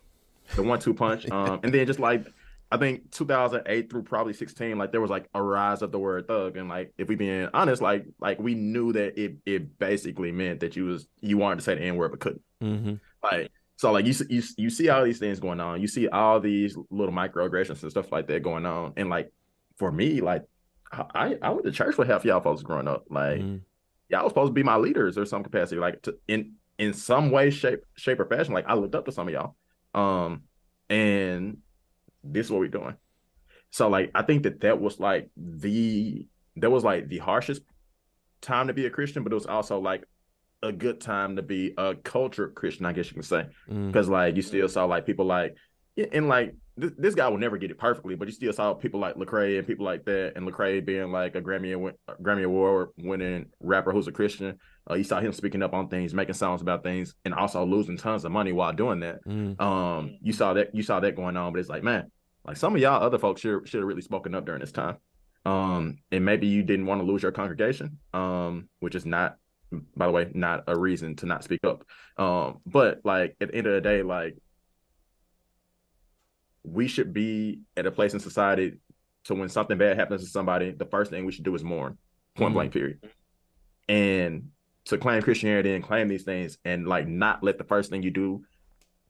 The 0.55 0.63
one 0.63 0.79
two 0.79 0.93
punch. 0.93 1.29
Um, 1.31 1.59
and 1.63 1.73
then 1.73 1.85
just 1.85 1.99
like 1.99 2.25
I 2.71 2.77
think 2.77 3.11
2008 3.11 3.89
through 3.89 4.03
probably 4.03 4.33
16, 4.33 4.77
like 4.77 4.91
there 4.91 5.01
was 5.01 5.09
like 5.09 5.27
a 5.33 5.41
rise 5.41 5.81
of 5.81 5.91
the 5.91 5.97
word 5.97 6.27
thug, 6.27 6.55
and 6.55 6.69
like 6.69 6.93
if 6.97 7.07
we 7.07 7.15
being 7.15 7.49
honest, 7.53 7.81
like 7.81 8.05
like 8.19 8.39
we 8.39 8.53
knew 8.53 8.93
that 8.93 9.19
it 9.19 9.37
it 9.45 9.79
basically 9.79 10.31
meant 10.31 10.59
that 10.59 10.75
you 10.75 10.85
was 10.85 11.07
you 11.19 11.37
wanted 11.37 11.57
to 11.57 11.61
say 11.63 11.75
the 11.75 11.81
n 11.81 11.95
word 11.95 12.11
but 12.11 12.19
couldn't. 12.19 12.41
Mm-hmm. 12.61 12.95
Like 13.23 13.51
so, 13.77 13.91
like 13.91 14.05
you 14.05 14.13
you 14.29 14.43
you 14.57 14.69
see 14.69 14.89
all 14.89 15.03
these 15.03 15.19
things 15.19 15.39
going 15.39 15.59
on, 15.59 15.81
you 15.81 15.87
see 15.87 16.07
all 16.09 16.39
these 16.39 16.77
little 16.91 17.13
microaggressions 17.13 17.81
and 17.81 17.89
stuff 17.89 18.11
like 18.11 18.27
that 18.27 18.43
going 18.43 18.65
on, 18.65 18.93
and 18.97 19.09
like 19.09 19.31
for 19.77 19.91
me, 19.91 20.21
like 20.21 20.43
I 20.91 21.37
I 21.41 21.49
went 21.49 21.65
to 21.65 21.71
church 21.71 21.97
with 21.97 22.07
half 22.07 22.25
y'all 22.25 22.41
folks 22.41 22.61
growing 22.61 22.87
up, 22.87 23.05
like 23.09 23.39
mm-hmm. 23.39 23.57
y'all 24.09 24.23
was 24.23 24.31
supposed 24.31 24.49
to 24.49 24.53
be 24.53 24.63
my 24.63 24.75
leaders 24.75 25.17
or 25.17 25.25
some 25.25 25.43
capacity, 25.43 25.79
like 25.79 26.03
to, 26.03 26.17
in 26.27 26.53
in 26.77 26.93
some 26.93 27.31
way, 27.31 27.49
shape 27.49 27.79
shape 27.95 28.19
or 28.19 28.25
fashion, 28.25 28.53
like 28.53 28.67
I 28.67 28.75
looked 28.75 28.93
up 28.93 29.05
to 29.05 29.11
some 29.11 29.27
of 29.27 29.33
y'all, 29.33 29.55
um, 29.95 30.43
and 30.89 31.57
this 32.23 32.47
is 32.47 32.51
what 32.51 32.59
we're 32.59 32.67
doing. 32.67 32.95
So 33.71 33.87
like 33.87 34.11
I 34.15 34.23
think 34.23 34.43
that 34.43 34.61
that 34.61 34.79
was 34.79 34.99
like 34.99 35.29
the 35.37 36.25
that 36.57 36.69
was 36.69 36.83
like 36.83 37.07
the 37.07 37.19
harshest 37.19 37.61
time 38.41 38.67
to 38.67 38.73
be 38.73 38.85
a 38.85 38.89
Christian, 38.89 39.23
but 39.23 39.31
it 39.31 39.35
was 39.35 39.45
also 39.45 39.79
like 39.79 40.03
a 40.61 40.71
good 40.71 40.99
time 40.99 41.35
to 41.37 41.41
be 41.41 41.73
a 41.77 41.95
cultured 41.95 42.55
Christian, 42.55 42.85
I 42.85 42.93
guess 42.93 43.07
you 43.07 43.13
can 43.13 43.23
say, 43.23 43.45
because 43.67 44.07
mm. 44.07 44.11
like 44.11 44.35
you 44.35 44.41
still 44.41 44.67
saw 44.67 44.85
like 44.85 45.05
people 45.05 45.25
like 45.25 45.55
and 46.11 46.27
like 46.27 46.55
this, 46.77 46.91
this, 46.97 47.15
guy 47.15 47.27
will 47.27 47.37
never 47.37 47.57
get 47.57 47.71
it 47.71 47.77
perfectly, 47.77 48.15
but 48.15 48.27
you 48.27 48.33
still 48.33 48.53
saw 48.53 48.73
people 48.73 48.99
like 48.99 49.15
Lecrae 49.15 49.57
and 49.57 49.67
people 49.67 49.85
like 49.85 50.05
that, 50.05 50.33
and 50.35 50.47
Lecrae 50.47 50.83
being 50.85 51.11
like 51.11 51.35
a 51.35 51.41
Grammy 51.41 51.93
Grammy 52.21 52.45
Award 52.45 52.89
winning 52.97 53.47
rapper 53.59 53.91
who's 53.91 54.07
a 54.07 54.11
Christian. 54.11 54.57
Uh, 54.89 54.95
you 54.95 55.03
saw 55.03 55.19
him 55.19 55.31
speaking 55.31 55.61
up 55.61 55.73
on 55.73 55.87
things, 55.87 56.13
making 56.13 56.33
songs 56.33 56.61
about 56.61 56.83
things, 56.83 57.15
and 57.25 57.33
also 57.33 57.63
losing 57.63 57.97
tons 57.97 58.25
of 58.25 58.31
money 58.31 58.51
while 58.51 58.73
doing 58.73 58.99
that. 59.01 59.23
Mm. 59.25 59.59
Um, 59.61 60.17
you 60.21 60.33
saw 60.33 60.53
that 60.53 60.73
you 60.73 60.81
saw 60.81 60.99
that 60.99 61.15
going 61.15 61.37
on, 61.37 61.53
but 61.53 61.59
it's 61.59 61.69
like, 61.69 61.83
man, 61.83 62.11
like 62.45 62.57
some 62.57 62.75
of 62.75 62.81
y'all 62.81 63.03
other 63.03 63.19
folks 63.19 63.41
should 63.41 63.67
should 63.67 63.79
have 63.79 63.87
really 63.87 64.01
spoken 64.01 64.33
up 64.33 64.45
during 64.45 64.61
this 64.61 64.71
time. 64.71 64.97
Um, 65.45 65.99
and 66.11 66.25
maybe 66.25 66.47
you 66.47 66.63
didn't 66.63 66.85
want 66.85 67.01
to 67.01 67.05
lose 67.05 67.23
your 67.23 67.31
congregation, 67.31 67.99
um, 68.13 68.67
which 68.79 68.95
is 68.95 69.05
not, 69.05 69.37
by 69.95 70.05
the 70.05 70.11
way, 70.11 70.29
not 70.33 70.63
a 70.67 70.77
reason 70.77 71.15
to 71.17 71.25
not 71.25 71.43
speak 71.43 71.63
up. 71.63 71.85
Um, 72.17 72.59
but 72.65 73.01
like 73.03 73.35
at 73.39 73.49
the 73.49 73.55
end 73.55 73.67
of 73.67 73.73
the 73.73 73.81
day, 73.81 74.03
like 74.03 74.37
we 76.63 76.87
should 76.87 77.13
be 77.13 77.61
at 77.77 77.85
a 77.85 77.91
place 77.91 78.13
in 78.13 78.19
society 78.19 78.73
to 79.25 79.35
when 79.35 79.49
something 79.49 79.77
bad 79.77 79.97
happens 79.97 80.23
to 80.23 80.29
somebody, 80.29 80.71
the 80.71 80.85
first 80.85 81.11
thing 81.11 81.25
we 81.25 81.31
should 81.31 81.45
do 81.45 81.55
is 81.55 81.63
mourn, 81.63 81.97
point 82.35 82.49
mm-hmm. 82.49 82.53
blank, 82.53 82.73
period. 82.73 82.99
And 83.87 84.49
to 84.89 84.97
claim 84.97 85.21
Christianity 85.21 85.75
and 85.75 85.83
claim 85.83 86.07
these 86.07 86.23
things 86.23 86.57
and 86.65 86.87
like 86.87 87.07
not 87.07 87.43
let 87.43 87.59
the 87.59 87.63
first 87.63 87.91
thing 87.91 88.01
you 88.01 88.09
do 88.09 88.43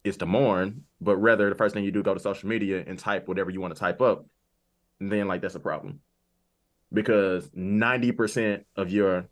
is 0.03 0.17
to 0.17 0.25
mourn, 0.25 0.83
but 0.99 1.15
rather 1.17 1.49
the 1.49 1.55
first 1.55 1.73
thing 1.73 1.85
you 1.85 1.91
do 1.91 2.03
go 2.03 2.13
to 2.13 2.19
social 2.19 2.49
media 2.49 2.83
and 2.85 2.99
type 2.99 3.29
whatever 3.29 3.49
you 3.49 3.61
want 3.61 3.73
to 3.73 3.79
type 3.79 4.01
up, 4.01 4.25
then 4.99 5.27
like 5.27 5.41
that's 5.41 5.55
a 5.55 5.59
problem. 5.59 6.01
Because 6.91 7.49
90% 7.51 8.65
of 8.75 8.91
your 8.91 9.29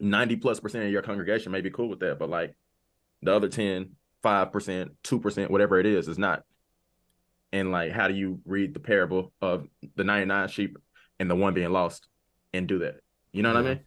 90 0.00 0.36
plus 0.36 0.58
percent 0.58 0.84
of 0.84 0.90
your 0.90 1.02
congregation 1.02 1.52
may 1.52 1.60
be 1.60 1.70
cool 1.70 1.88
with 1.88 2.00
that, 2.00 2.18
but 2.18 2.30
like 2.30 2.54
the 3.22 3.34
other 3.34 3.48
10, 3.48 3.90
5%, 4.24 4.90
2%, 5.04 5.50
whatever 5.50 5.78
it 5.78 5.86
is, 5.86 6.08
is 6.08 6.18
not. 6.18 6.44
And 7.52 7.70
like 7.70 7.92
how 7.92 8.08
do 8.08 8.14
you 8.14 8.40
read 8.46 8.72
the 8.72 8.80
parable 8.80 9.32
of 9.42 9.66
the 9.96 10.04
99 10.04 10.48
sheep 10.48 10.78
and 11.18 11.30
the 11.30 11.36
one 11.36 11.52
being 11.52 11.72
lost 11.72 12.06
and 12.54 12.66
do 12.66 12.78
that? 12.78 13.00
You 13.32 13.42
know 13.42 13.52
what 13.52 13.66
i 13.66 13.68
mean? 13.68 13.80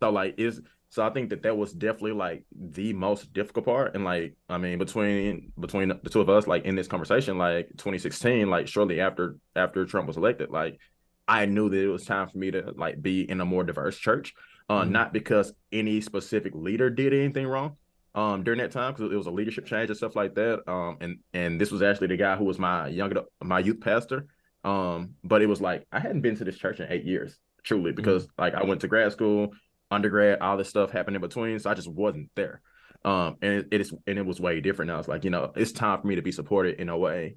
So 0.00 0.10
like 0.10 0.34
is 0.38 0.60
so 0.90 1.04
i 1.04 1.10
think 1.10 1.30
that 1.30 1.42
that 1.42 1.56
was 1.56 1.72
definitely 1.72 2.12
like 2.12 2.44
the 2.52 2.92
most 2.92 3.32
difficult 3.32 3.64
part 3.64 3.94
and 3.94 4.04
like 4.04 4.34
i 4.48 4.58
mean 4.58 4.78
between 4.78 5.52
between 5.58 5.88
the 5.88 6.10
two 6.10 6.20
of 6.20 6.28
us 6.28 6.46
like 6.46 6.64
in 6.64 6.74
this 6.74 6.88
conversation 6.88 7.38
like 7.38 7.68
2016 7.76 8.48
like 8.48 8.68
shortly 8.68 9.00
after 9.00 9.36
after 9.56 9.84
trump 9.84 10.06
was 10.06 10.16
elected 10.16 10.50
like 10.50 10.78
i 11.26 11.46
knew 11.46 11.68
that 11.68 11.82
it 11.82 11.88
was 11.88 12.04
time 12.04 12.28
for 12.28 12.38
me 12.38 12.50
to 12.50 12.72
like 12.76 13.00
be 13.00 13.28
in 13.28 13.40
a 13.40 13.44
more 13.44 13.64
diverse 13.64 13.98
church 13.98 14.34
uh 14.68 14.82
mm-hmm. 14.82 14.92
not 14.92 15.12
because 15.12 15.52
any 15.72 16.00
specific 16.00 16.52
leader 16.54 16.90
did 16.90 17.12
anything 17.12 17.46
wrong 17.46 17.76
um 18.14 18.42
during 18.42 18.58
that 18.58 18.72
time 18.72 18.92
because 18.92 19.12
it 19.12 19.16
was 19.16 19.26
a 19.26 19.30
leadership 19.30 19.66
change 19.66 19.90
and 19.90 19.96
stuff 19.96 20.16
like 20.16 20.34
that. 20.34 20.68
Um 20.68 20.96
and 21.00 21.18
and 21.32 21.60
this 21.60 21.70
was 21.70 21.82
actually 21.82 22.08
the 22.08 22.16
guy 22.16 22.36
who 22.36 22.44
was 22.44 22.58
my 22.58 22.88
younger 22.88 23.22
my 23.42 23.60
youth 23.60 23.80
pastor. 23.80 24.26
Um, 24.64 25.14
but 25.22 25.40
it 25.40 25.46
was 25.46 25.60
like 25.60 25.86
I 25.92 26.00
hadn't 26.00 26.22
been 26.22 26.36
to 26.36 26.44
this 26.44 26.58
church 26.58 26.80
in 26.80 26.90
eight 26.90 27.04
years, 27.04 27.38
truly, 27.62 27.92
because 27.92 28.24
mm-hmm. 28.24 28.42
like 28.42 28.54
I 28.54 28.64
went 28.64 28.80
to 28.80 28.88
grad 28.88 29.12
school, 29.12 29.52
undergrad, 29.90 30.40
all 30.40 30.56
this 30.56 30.68
stuff 30.68 30.90
happened 30.90 31.16
in 31.16 31.22
between, 31.22 31.58
so 31.58 31.70
I 31.70 31.74
just 31.74 31.88
wasn't 31.88 32.30
there. 32.34 32.60
Um, 33.04 33.36
and 33.42 33.52
it, 33.52 33.68
it 33.70 33.80
is 33.80 33.92
and 34.06 34.18
it 34.18 34.26
was 34.26 34.40
way 34.40 34.60
different. 34.60 34.90
Now 34.90 34.98
it's 34.98 35.08
like 35.08 35.24
you 35.24 35.30
know 35.30 35.52
it's 35.54 35.72
time 35.72 36.00
for 36.00 36.06
me 36.06 36.16
to 36.16 36.22
be 36.22 36.32
supported 36.32 36.80
in 36.80 36.88
a 36.88 36.98
way 36.98 37.36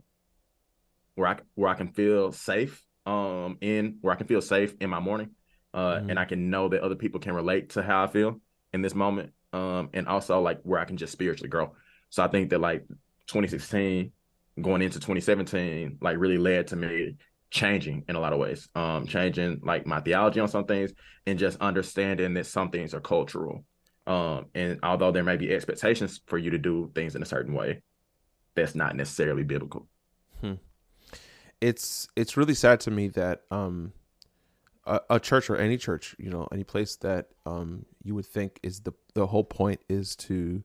where 1.15 1.27
I 1.27 1.37
where 1.55 1.69
I 1.69 1.75
can 1.75 1.89
feel 1.89 2.31
safe. 2.31 2.83
Um, 3.03 3.57
in 3.61 3.97
where 4.01 4.13
I 4.13 4.17
can 4.17 4.27
feel 4.27 4.41
safe 4.41 4.75
in 4.79 4.91
my 4.91 4.99
mourning, 4.99 5.31
uh, 5.73 5.95
mm-hmm. 5.95 6.11
and 6.11 6.19
I 6.19 6.25
can 6.25 6.51
know 6.51 6.69
that 6.69 6.81
other 6.81 6.95
people 6.95 7.19
can 7.19 7.33
relate 7.33 7.71
to 7.71 7.81
how 7.81 8.03
I 8.03 8.07
feel 8.07 8.39
in 8.73 8.83
this 8.83 8.93
moment 8.93 9.33
um, 9.53 9.89
and 9.93 10.07
also 10.07 10.39
like 10.41 10.59
where 10.63 10.79
I 10.79 10.85
can 10.85 10.97
just 10.97 11.11
spiritually 11.11 11.49
grow. 11.49 11.73
So 12.09 12.23
I 12.23 12.27
think 12.27 12.49
that 12.49 12.61
like 12.61 12.85
2016 13.27 14.11
going 14.61 14.81
into 14.81 14.99
2017 14.99 15.97
like 16.01 16.17
really 16.17 16.37
led 16.37 16.67
to 16.67 16.75
me 16.75 17.15
changing 17.51 18.03
in 18.07 18.15
a 18.15 18.19
lot 18.19 18.33
of 18.33 18.39
ways 18.39 18.69
um 18.75 19.05
changing 19.05 19.59
like 19.63 19.85
my 19.85 19.99
theology 19.99 20.39
on 20.39 20.47
some 20.47 20.65
things 20.65 20.91
and 21.27 21.37
just 21.37 21.57
understanding 21.59 22.33
that 22.33 22.45
some 22.45 22.71
things 22.71 22.93
are 22.93 23.01
cultural 23.01 23.63
um 24.07 24.45
and 24.55 24.79
although 24.83 25.11
there 25.11 25.23
may 25.23 25.37
be 25.37 25.53
expectations 25.53 26.21
for 26.27 26.37
you 26.37 26.49
to 26.49 26.57
do 26.57 26.89
things 26.95 27.15
in 27.15 27.21
a 27.21 27.25
certain 27.25 27.53
way 27.53 27.81
that's 28.55 28.73
not 28.73 28.95
necessarily 28.95 29.43
biblical 29.43 29.87
hmm. 30.39 30.53
it's 31.59 32.07
it's 32.15 32.37
really 32.37 32.53
sad 32.55 32.79
to 32.79 32.89
me 32.89 33.09
that 33.09 33.41
um 33.51 33.91
a, 34.85 34.99
a 35.11 35.19
church 35.19 35.49
or 35.49 35.57
any 35.57 35.77
church, 35.77 36.15
you 36.17 36.29
know, 36.29 36.47
any 36.51 36.63
place 36.63 36.95
that 36.97 37.27
um, 37.45 37.85
you 38.03 38.15
would 38.15 38.25
think 38.25 38.59
is 38.63 38.79
the 38.81 38.93
the 39.13 39.27
whole 39.27 39.43
point 39.43 39.79
is 39.89 40.15
to 40.15 40.63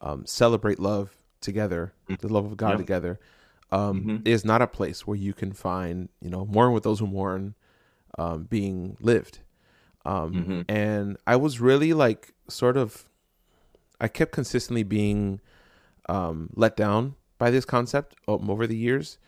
um, 0.00 0.24
celebrate 0.26 0.78
love 0.78 1.16
together, 1.40 1.92
Mm. 2.08 2.20
the 2.20 2.28
love 2.32 2.44
of 2.46 2.56
God 2.56 2.70
Yeah. 2.72 2.76
together, 2.76 3.20
um, 3.70 4.04
Mhm. 4.04 4.26
is 4.26 4.44
not 4.44 4.62
a 4.62 4.66
place 4.66 5.06
where 5.06 5.16
you 5.16 5.32
can 5.34 5.52
find, 5.52 6.08
you 6.20 6.30
know, 6.30 6.44
mourn 6.46 6.72
with 6.72 6.82
those 6.84 7.00
who 7.00 7.06
mourn, 7.06 7.54
um, 8.18 8.44
being 8.44 8.96
lived. 9.00 9.40
Um, 10.04 10.32
Mhm. 10.34 10.64
And 10.68 11.16
I 11.26 11.36
was 11.36 11.60
really 11.60 11.92
like, 11.92 12.32
sort 12.48 12.76
of, 12.76 13.04
I 14.00 14.08
kept 14.08 14.32
consistently 14.32 14.82
being 14.82 15.40
um, 16.08 16.50
let 16.54 16.76
down 16.76 17.14
by 17.36 17.50
this 17.50 17.64
concept 17.66 18.16
um, 18.26 18.48
over 18.48 18.66
the 18.66 18.76
years, 18.76 19.18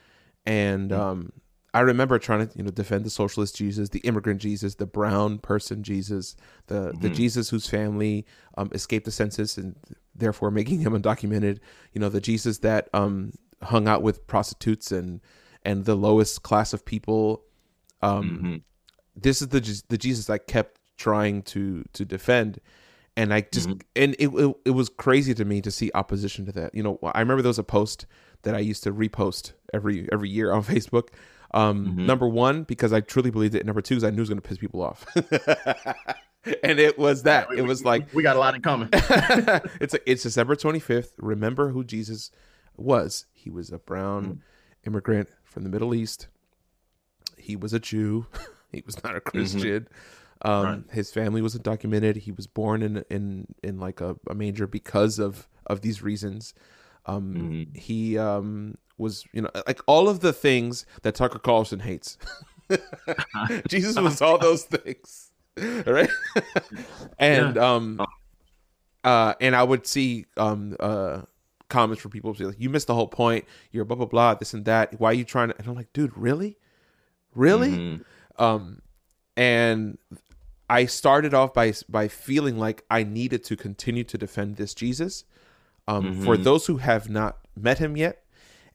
and 0.46 0.90
Mm. 0.90 0.98
um, 0.98 1.32
I 1.74 1.80
remember 1.80 2.18
trying 2.18 2.48
to, 2.48 2.58
you 2.58 2.64
know, 2.64 2.70
defend 2.70 3.04
the 3.04 3.10
socialist 3.10 3.54
Jesus, 3.54 3.90
the 3.90 4.00
immigrant 4.00 4.40
Jesus, 4.40 4.76
the 4.76 4.86
brown 4.86 5.38
person 5.38 5.82
Jesus, 5.82 6.34
the 6.68 6.94
the 6.98 7.10
Mhm. 7.10 7.14
Jesus 7.14 7.50
whose 7.50 7.68
family 7.68 8.24
um, 8.56 8.70
escaped 8.72 9.04
the 9.04 9.10
census 9.12 9.58
and 9.58 9.76
therefore 10.14 10.50
making 10.50 10.80
him 10.80 10.92
undocumented. 11.00 11.58
You 11.92 12.00
know, 12.00 12.08
the 12.08 12.20
Jesus 12.20 12.58
that 12.58 12.88
um, 12.94 13.32
hung 13.62 13.86
out 13.88 14.02
with 14.02 14.26
prostitutes 14.26 14.90
and 14.92 15.20
and 15.64 15.84
the 15.84 15.94
lowest 15.94 16.42
class 16.42 16.72
of 16.72 16.84
people. 16.84 17.42
Um, 18.02 18.40
Mhm. 18.42 18.62
This 19.16 19.42
is 19.42 19.48
the 19.48 19.82
the 19.88 19.98
Jesus 19.98 20.30
I 20.30 20.38
kept 20.38 20.80
trying 20.96 21.42
to 21.42 21.84
to 21.92 22.04
defend, 22.04 22.60
and 23.16 23.34
I 23.34 23.42
just 23.42 23.68
Mhm. 23.68 23.82
and 23.96 24.14
it, 24.18 24.28
it 24.28 24.56
it 24.66 24.70
was 24.70 24.88
crazy 24.88 25.34
to 25.34 25.44
me 25.44 25.60
to 25.60 25.70
see 25.70 25.90
opposition 25.94 26.46
to 26.46 26.52
that. 26.52 26.74
You 26.74 26.82
know, 26.82 26.98
I 27.02 27.20
remember 27.20 27.42
there 27.42 27.48
was 27.50 27.58
a 27.58 27.64
post 27.64 28.06
that 28.42 28.54
I 28.54 28.58
used 28.60 28.82
to 28.84 28.92
repost 28.92 29.52
every 29.74 30.08
every 30.12 30.30
year 30.30 30.52
on 30.52 30.62
Facebook. 30.72 31.08
Um, 31.52 31.96
Mhm. 31.98 32.06
Number 32.06 32.28
one, 32.28 32.62
because 32.62 32.92
I 32.92 33.00
truly 33.00 33.30
believed 33.30 33.54
it. 33.56 33.66
Number 33.66 33.82
two, 33.82 33.96
because 33.96 34.04
I 34.04 34.10
knew 34.10 34.18
it 34.18 34.20
was 34.20 34.28
going 34.28 34.40
to 34.40 34.48
piss 34.48 34.58
people 34.58 34.80
off. 34.82 35.04
and 36.62 36.78
it 36.80 36.98
was 36.98 37.24
that. 37.24 37.48
We- 37.50 37.58
It 37.58 37.62
we- 37.62 37.68
was 37.68 37.84
like 37.84 38.12
we 38.14 38.22
got 38.22 38.36
a 38.36 38.38
lot 38.38 38.54
in 38.54 38.62
common. 38.62 38.88
it's 38.92 39.94
a, 39.94 40.10
it's 40.10 40.22
December 40.22 40.54
25th. 40.56 41.10
Remember 41.18 41.70
who 41.70 41.84
Jesus 41.84 42.30
was. 42.76 43.26
He 43.42 43.50
was 43.50 43.70
a 43.72 43.78
brown 43.78 44.24
Mm. 44.24 44.38
immigrant 44.86 45.28
from 45.44 45.62
the 45.64 45.68
Middle 45.70 45.94
East. 45.94 46.28
He 47.36 47.56
was 47.56 47.72
a 47.72 47.78
Jew. 47.80 48.26
he 48.72 48.82
was 48.86 49.02
not 49.02 49.16
a 49.16 49.20
Christian. 49.20 49.88
Um, 50.42 50.50
Mm-hmm. 50.52 50.64
Right. 50.64 50.82
His 50.92 51.12
family 51.12 51.42
was 51.42 51.54
undocumented. 51.56 52.16
He 52.16 52.32
was 52.32 52.46
born 52.46 52.82
in 52.82 53.04
in 53.10 53.46
in 53.62 53.78
like 53.78 54.00
a, 54.00 54.16
a 54.28 54.34
manger 54.34 54.66
because 54.66 55.18
of 55.18 55.48
of 55.66 55.80
these 55.82 56.02
reasons. 56.02 56.54
Um, 57.06 57.34
Mhm. 57.34 57.76
He 57.76 58.16
um, 58.18 58.76
was 58.98 59.24
you 59.32 59.42
know 59.42 59.50
like 59.66 59.80
all 59.86 60.08
of 60.08 60.20
the 60.20 60.32
things 60.32 60.86
that 61.02 61.14
Tucker 61.14 61.38
Carlson 61.38 61.80
hates. 61.80 62.16
Jesus 63.68 63.96
was 63.98 64.22
all 64.22 64.38
those 64.46 64.64
things, 64.64 65.30
right? 65.86 66.10
and 67.18 67.58
um, 67.58 68.00
uh, 69.04 69.34
and 69.40 69.54
I 69.56 69.62
would 69.62 69.86
see 69.86 70.26
um 70.36 70.76
uh 70.80 71.22
comments 71.70 72.02
from 72.02 72.10
people 72.10 72.34
like, 72.38 72.60
"You 72.60 72.68
missed 72.68 72.86
the 72.88 72.94
whole 72.94 73.08
point. 73.08 73.46
You're 73.72 73.86
blah 73.86 73.96
blah 73.96 74.06
blah. 74.06 74.34
This 74.34 74.52
and 74.52 74.64
that. 74.66 75.00
Why 75.00 75.10
are 75.10 75.14
you 75.14 75.24
trying 75.24 75.48
to?" 75.48 75.58
And 75.58 75.66
I'm 75.66 75.74
like, 75.74 75.92
"Dude, 75.94 76.16
really, 76.16 76.58
really?" 77.34 77.70
Mhm. 77.78 78.04
Um, 78.38 78.82
and 79.36 79.98
I 80.68 80.86
started 80.86 81.32
off 81.34 81.54
by 81.54 81.72
by 81.88 82.08
feeling 82.08 82.58
like 82.58 82.84
I 82.90 83.02
needed 83.04 83.42
to 83.44 83.56
continue 83.56 84.04
to 84.04 84.18
defend 84.18 84.56
this 84.56 84.74
Jesus, 84.74 85.24
um, 85.88 86.12
for 86.22 86.36
Mhm. 86.36 86.44
those 86.44 86.66
who 86.66 86.76
have 86.78 87.08
not 87.08 87.38
met 87.56 87.78
him 87.78 87.96
yet, 87.96 88.24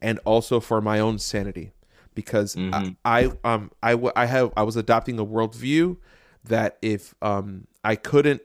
and 0.01 0.19
also 0.25 0.59
for 0.59 0.81
my 0.81 0.99
own 0.99 1.19
sanity, 1.19 1.71
because 2.13 2.55
Mhm. 2.55 2.95
I, 3.05 3.23
I 3.43 3.53
um 3.53 3.71
I 3.83 3.91
w- 3.91 4.11
I 4.15 4.25
have 4.25 4.51
I 4.57 4.63
was 4.63 4.75
adopting 4.75 5.19
a 5.19 5.25
worldview 5.25 5.97
that 6.43 6.77
if 6.81 7.15
um 7.21 7.67
I 7.83 7.95
couldn't 7.95 8.41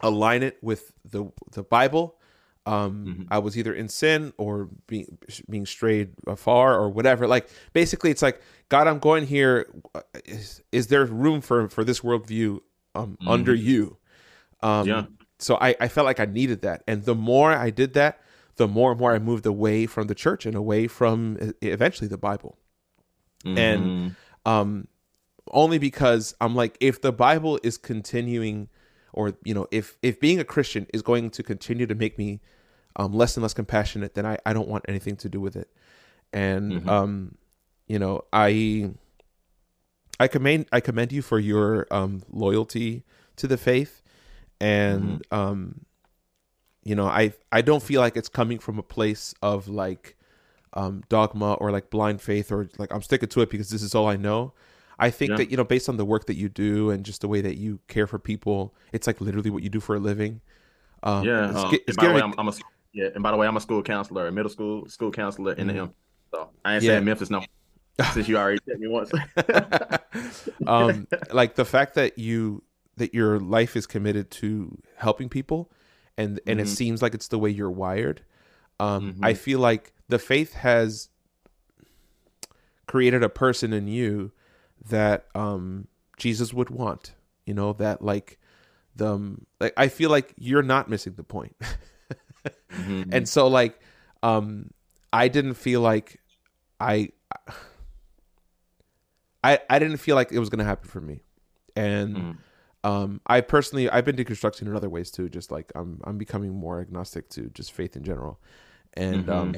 align 0.00 0.42
it 0.42 0.58
with 0.62 0.92
the 1.04 1.32
the 1.52 1.62
Bible, 1.62 2.16
um 2.74 2.94
Mhm. 3.06 3.26
I 3.36 3.38
was 3.38 3.52
either 3.58 3.74
in 3.82 3.88
sin 3.88 4.32
or 4.36 4.68
being 4.86 5.06
being 5.52 5.66
strayed 5.66 6.08
afar 6.26 6.68
or 6.80 6.88
whatever. 6.96 7.26
Like 7.26 7.48
basically, 7.72 8.10
it's 8.10 8.22
like 8.28 8.40
God, 8.68 8.86
I'm 8.90 8.98
going 9.00 9.26
here. 9.26 9.54
Is, 10.24 10.62
is 10.72 10.86
there 10.86 11.04
room 11.24 11.40
for 11.40 11.68
for 11.68 11.82
this 11.84 12.00
worldview 12.00 12.60
um 12.94 13.18
under 13.26 13.54
you? 13.54 13.96
Um, 14.62 14.86
Yeah. 14.86 15.04
So 15.38 15.52
I 15.68 15.70
I 15.84 15.88
felt 15.88 16.06
like 16.10 16.20
I 16.20 16.26
needed 16.40 16.60
that, 16.62 16.82
and 16.86 17.04
the 17.04 17.14
more 17.14 17.50
I 17.66 17.70
did 17.70 17.94
that, 17.94 18.14
the 18.56 18.68
more 18.68 18.90
and 18.92 19.00
more 19.00 19.12
I 19.14 19.18
moved 19.18 19.46
away 19.46 19.86
from 19.86 20.06
the 20.06 20.14
church 20.14 20.46
and 20.46 20.54
away 20.54 20.86
from 20.88 21.36
eventually 21.62 22.08
the 22.08 22.18
Bible 22.18 22.58
and 23.56 23.82
Mhm. 23.90 24.16
um 24.44 24.86
only 25.52 25.78
because 25.78 26.34
i'm 26.40 26.54
like 26.54 26.76
if 26.80 27.00
the 27.00 27.12
bible 27.12 27.58
is 27.62 27.78
continuing 27.78 28.68
or 29.12 29.32
you 29.44 29.54
know 29.54 29.66
if 29.70 29.96
if 30.02 30.20
being 30.20 30.38
a 30.38 30.44
christian 30.44 30.86
is 30.92 31.02
going 31.02 31.30
to 31.30 31.42
continue 31.42 31.86
to 31.86 31.94
make 31.94 32.18
me 32.18 32.40
um 33.00 33.12
less 33.12 33.36
and 33.36 33.42
less 33.42 33.54
compassionate 33.54 34.14
then 34.14 34.26
i 34.26 34.36
i 34.46 34.52
don't 34.52 34.68
want 34.68 34.84
anything 34.88 35.16
to 35.16 35.28
do 35.28 35.40
with 35.40 35.56
it 35.56 35.68
and 36.32 36.72
Mhm. 36.72 36.88
um 36.88 37.34
you 37.86 37.98
know 37.98 38.24
i 38.32 38.90
i 40.18 40.26
commend 40.28 40.66
i 40.72 40.80
commend 40.80 41.10
you 41.12 41.22
for 41.22 41.38
your 41.38 41.86
um 41.90 42.22
loyalty 42.30 43.04
to 43.36 43.46
the 43.46 43.56
faith 43.56 44.02
and 44.60 45.22
um 45.30 45.84
you 46.84 46.94
know 46.94 47.06
i 47.06 47.32
i 47.52 47.60
don't 47.62 47.82
feel 47.82 48.00
like 48.00 48.16
it's 48.16 48.28
coming 48.28 48.58
from 48.58 48.78
a 48.78 48.82
place 48.82 49.34
of 49.42 49.68
like 49.68 50.16
um 50.74 51.02
dogma 51.08 51.54
or 51.54 51.70
like 51.70 51.90
blind 51.90 52.20
faith 52.20 52.52
or 52.52 52.68
like 52.78 52.92
i'm 52.94 53.02
sticking 53.02 53.28
to 53.28 53.40
it 53.40 53.50
because 53.50 53.70
this 53.70 53.82
is 53.82 53.94
all 53.94 54.06
i 54.06 54.16
know 54.16 54.52
i 54.98 55.10
think 55.10 55.30
Yeah. 55.30 55.36
that 55.38 55.50
you 55.50 55.56
know 55.56 55.64
based 55.64 55.88
on 55.88 55.96
the 55.96 56.04
work 56.04 56.26
that 56.26 56.36
you 56.36 56.48
do 56.48 56.90
and 56.90 57.04
just 57.04 57.22
the 57.22 57.28
way 57.28 57.40
that 57.40 57.56
you 57.56 57.80
care 57.88 58.06
for 58.06 58.18
people 58.18 58.74
it's 58.92 59.06
like 59.06 59.20
literally 59.20 59.50
what 59.50 59.62
you 59.62 59.70
do 59.70 59.80
for 59.80 59.94
a 59.96 59.98
living 59.98 60.40
um 61.02 61.24
yeah. 61.24 61.50
it's, 61.50 61.62
and 61.64 61.74
it's 61.88 61.96
by 61.96 62.04
the 62.04 62.10
way, 62.14 62.20
getting- 62.20 62.32
I'm, 62.38 62.38
I'm 62.38 62.48
a 62.48 62.52
yeah. 62.92 63.08
And 63.14 63.22
by 63.22 63.30
the 63.30 63.36
way, 63.36 63.46
I'm 63.46 63.56
a 63.56 63.60
school 63.60 63.82
counselor, 63.82 64.26
a 64.26 64.32
middle 64.32 64.50
school 64.50 64.88
school 64.88 65.10
counselor 65.10 65.52
in 65.52 65.66
the 65.66 65.72
Mhm. 65.74 65.78
M. 65.78 65.94
So 66.34 66.50
I 66.64 66.74
ain't 66.74 66.82
Yeah. 66.84 66.92
saying 66.92 67.04
Memphis 67.04 67.30
no. 67.30 67.44
Since 68.12 68.28
you 68.28 68.36
already 68.38 68.60
said 68.68 68.80
me 68.80 68.88
once. 68.88 69.10
um 70.66 71.06
like 71.32 71.54
the 71.56 71.64
fact 71.64 71.94
that 71.94 72.18
you 72.18 72.62
that 72.96 73.14
your 73.14 73.38
life 73.38 73.76
is 73.76 73.86
committed 73.86 74.30
to 74.30 74.76
helping 74.96 75.28
people 75.28 75.70
and 76.16 76.40
and 76.46 76.60
it 76.60 76.64
Mhm. 76.66 76.76
seems 76.76 77.02
like 77.02 77.14
it's 77.14 77.28
the 77.28 77.38
way 77.38 77.50
you're 77.50 77.70
wired 77.70 78.22
um 78.78 79.14
Mhm. 79.14 79.18
i 79.22 79.34
feel 79.34 79.58
like 79.58 79.92
the 80.08 80.18
faith 80.18 80.54
has 80.54 81.08
created 82.86 83.22
a 83.22 83.28
person 83.28 83.72
in 83.72 83.86
you 83.86 84.32
that 84.88 85.26
um 85.34 85.86
jesus 86.16 86.52
would 86.52 86.70
want 86.70 87.14
you 87.46 87.54
know 87.54 87.72
that 87.72 88.02
like 88.02 88.38
the 88.96 89.36
like 89.60 89.72
i 89.76 89.88
feel 89.88 90.10
like 90.10 90.34
you're 90.36 90.62
not 90.62 90.88
missing 90.90 91.14
the 91.14 91.24
point 91.24 91.56
Mhm. 92.70 93.14
and 93.14 93.28
so 93.28 93.48
like 93.48 93.78
um 94.22 94.70
i 95.12 95.28
didn't 95.28 95.54
feel 95.54 95.80
like 95.80 96.20
i 96.80 97.10
i 99.44 99.58
i 99.68 99.78
didn't 99.78 99.96
feel 99.98 100.16
like 100.16 100.32
it 100.32 100.38
was 100.38 100.48
gonna 100.48 100.64
happen 100.64 100.88
for 100.88 101.00
me 101.00 101.22
and 101.76 102.16
Mhm. 102.16 102.36
um 102.84 103.20
i 103.26 103.40
personally 103.40 103.88
i've 103.90 104.04
been 104.04 104.16
deconstructing 104.16 104.62
in 104.62 104.74
other 104.76 104.88
ways 104.88 105.10
too 105.10 105.28
just 105.28 105.50
like 105.50 105.72
i'm 105.74 106.00
i'm 106.04 106.18
becoming 106.18 106.52
more 106.54 106.80
agnostic 106.80 107.28
to 107.30 107.48
just 107.50 107.72
faith 107.72 107.96
in 107.96 108.02
general 108.04 108.40
and 108.94 109.26
Mhm. 109.26 109.32
um 109.32 109.54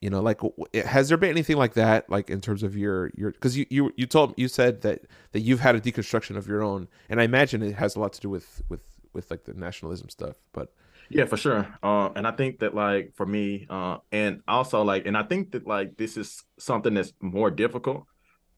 you 0.00 0.10
know 0.10 0.20
like 0.20 0.40
has 0.74 1.08
there 1.08 1.16
been 1.16 1.30
anything 1.30 1.56
like 1.56 1.74
that 1.74 2.08
like 2.10 2.28
in 2.28 2.40
terms 2.40 2.62
of 2.62 2.76
your 2.76 3.10
your 3.16 3.30
because 3.32 3.56
you 3.56 3.66
you 3.70 3.92
you 3.96 4.06
told 4.06 4.34
you 4.36 4.48
said 4.48 4.82
that 4.82 5.02
that 5.32 5.40
you've 5.40 5.60
had 5.60 5.74
a 5.76 5.80
deconstruction 5.80 6.36
of 6.36 6.46
your 6.48 6.62
own 6.62 6.88
and 7.08 7.20
i 7.20 7.24
imagine 7.24 7.62
it 7.62 7.74
has 7.74 7.94
a 7.96 8.00
lot 8.00 8.12
to 8.12 8.20
do 8.20 8.28
with 8.28 8.62
with 8.68 8.82
with 9.12 9.30
like 9.30 9.44
the 9.44 9.54
nationalism 9.54 10.08
stuff 10.08 10.36
but 10.52 10.74
Yeah, 11.14 11.26
for 11.26 11.36
sure. 11.36 11.68
Uh, 11.82 12.10
and 12.16 12.26
I 12.26 12.30
think 12.32 12.60
that 12.60 12.74
like 12.74 13.12
for 13.16 13.26
me, 13.26 13.66
uh, 13.68 13.98
and 14.10 14.40
also 14.48 14.82
like, 14.82 15.06
and 15.06 15.16
I 15.16 15.22
think 15.22 15.52
that 15.52 15.66
like 15.66 15.96
this 15.96 16.16
is 16.16 16.42
something 16.58 16.94
that's 16.94 17.12
more 17.20 17.50
difficult 17.50 18.04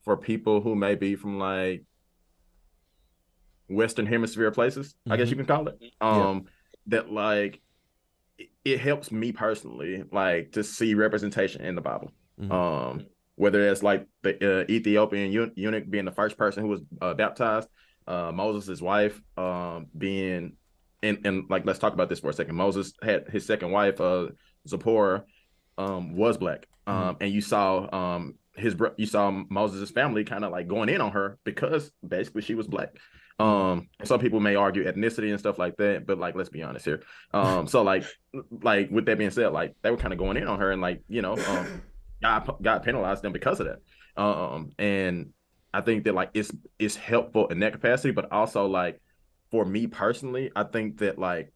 for 0.05 0.17
people 0.17 0.61
who 0.61 0.75
may 0.75 0.95
be 0.95 1.17
from 1.17 1.39
like 1.39 1.85
Western 3.69 4.07
Hemisphere 4.07 4.51
places, 4.51 4.95
I 5.09 5.17
guess 5.17 5.31
you 5.31 5.37
can 5.37 5.47
call 5.47 5.69
it. 5.69 5.79
Um, 6.01 6.45
that 6.87 7.11
like 7.11 7.61
it, 8.65 8.81
helps 8.81 9.11
me 9.11 9.33
personally, 9.33 10.05
like 10.13 10.53
to 10.53 10.63
see 10.63 10.95
representation 10.95 11.63
in 11.63 11.75
the 11.75 11.81
Bible. 11.81 12.13
Mhm. 12.41 12.53
Um, 12.53 13.07
whether 13.37 13.69
it's 13.69 13.83
like 13.83 14.07
the 14.23 14.63
uh, 14.63 14.65
Ethiopian 14.71 15.33
eu- 15.33 15.51
eunuch 15.57 15.91
being 15.91 16.05
the 16.05 16.13
first 16.13 16.37
person 16.37 16.63
who 16.63 16.69
was 16.69 16.83
uh, 17.01 17.15
baptized, 17.15 17.69
uh, 18.07 18.31
Moses' 18.33 18.81
wife 18.81 19.21
um, 19.37 19.87
being 19.97 20.57
and 21.05 21.27
and 21.27 21.45
like 21.51 21.65
let's 21.65 21.79
talk 21.79 21.93
about 21.93 22.09
this 22.09 22.21
for 22.21 22.31
a 22.31 22.33
second. 22.33 22.57
Moses 22.57 22.93
had 23.03 23.29
his 23.29 23.47
second 23.47 23.71
wife, 23.71 24.01
uh, 24.01 24.29
Zipporah, 24.69 25.25
um, 25.79 26.17
was 26.17 26.39
black, 26.39 26.67
um, 26.87 27.17
and 27.21 27.33
you 27.33 27.41
saw 27.41 27.89
um 27.95 28.35
his 28.57 28.75
bro- 28.75 28.95
you 28.97 29.07
saw 29.07 29.31
Moses' 29.31 29.91
family 29.91 30.25
kind 30.25 30.45
of 30.45 30.53
like 30.53 30.69
going 30.69 30.89
in 30.89 31.01
on 31.01 31.13
her 31.13 31.39
because 31.45 31.91
basically 32.07 32.43
she 32.43 32.55
was 32.55 32.67
black. 32.67 32.97
Um, 33.39 33.89
some 34.05 34.21
people 34.21 34.39
may 34.39 34.55
argue 34.55 34.85
ethnicity 34.85 35.31
and 35.31 35.41
stuff 35.41 35.59
like 35.59 35.77
that, 35.79 36.07
but 36.07 36.19
like 36.19 36.37
let's 36.37 36.51
be 36.51 36.63
honest 36.63 36.85
here. 36.85 37.03
Um, 37.33 37.67
so 37.67 37.83
like 37.83 38.05
like 38.63 38.91
with 38.91 39.07
that 39.07 39.19
being 39.19 39.31
said, 39.31 39.53
like 39.53 39.75
they 39.83 39.91
were 39.91 39.97
kind 39.97 40.13
of 40.13 40.19
going 40.19 40.37
in 40.37 40.47
on 40.47 40.61
her 40.61 40.71
and 40.71 40.81
like 40.81 41.03
you 41.09 41.23
know 41.23 41.37
um 41.37 41.83
God 42.23 42.57
God 42.63 42.83
penalized 42.83 43.23
them 43.23 43.33
because 43.33 43.61
of 43.61 43.67
that. 43.67 44.23
Um, 44.23 44.71
and 44.79 45.33
I 45.73 45.81
think 45.81 46.05
that 46.05 46.15
like 46.15 46.31
it's 46.35 46.53
it's 46.79 46.95
helpful 46.95 47.49
in 47.49 47.61
that 47.61 47.73
capacity, 47.73 48.13
but 48.13 48.31
also 48.31 48.67
like 48.67 49.01
for 49.55 49.65
me 49.65 49.87
personally, 49.87 50.51
I 50.57 50.65
think 50.65 50.99
that 50.99 51.17
like 51.17 51.53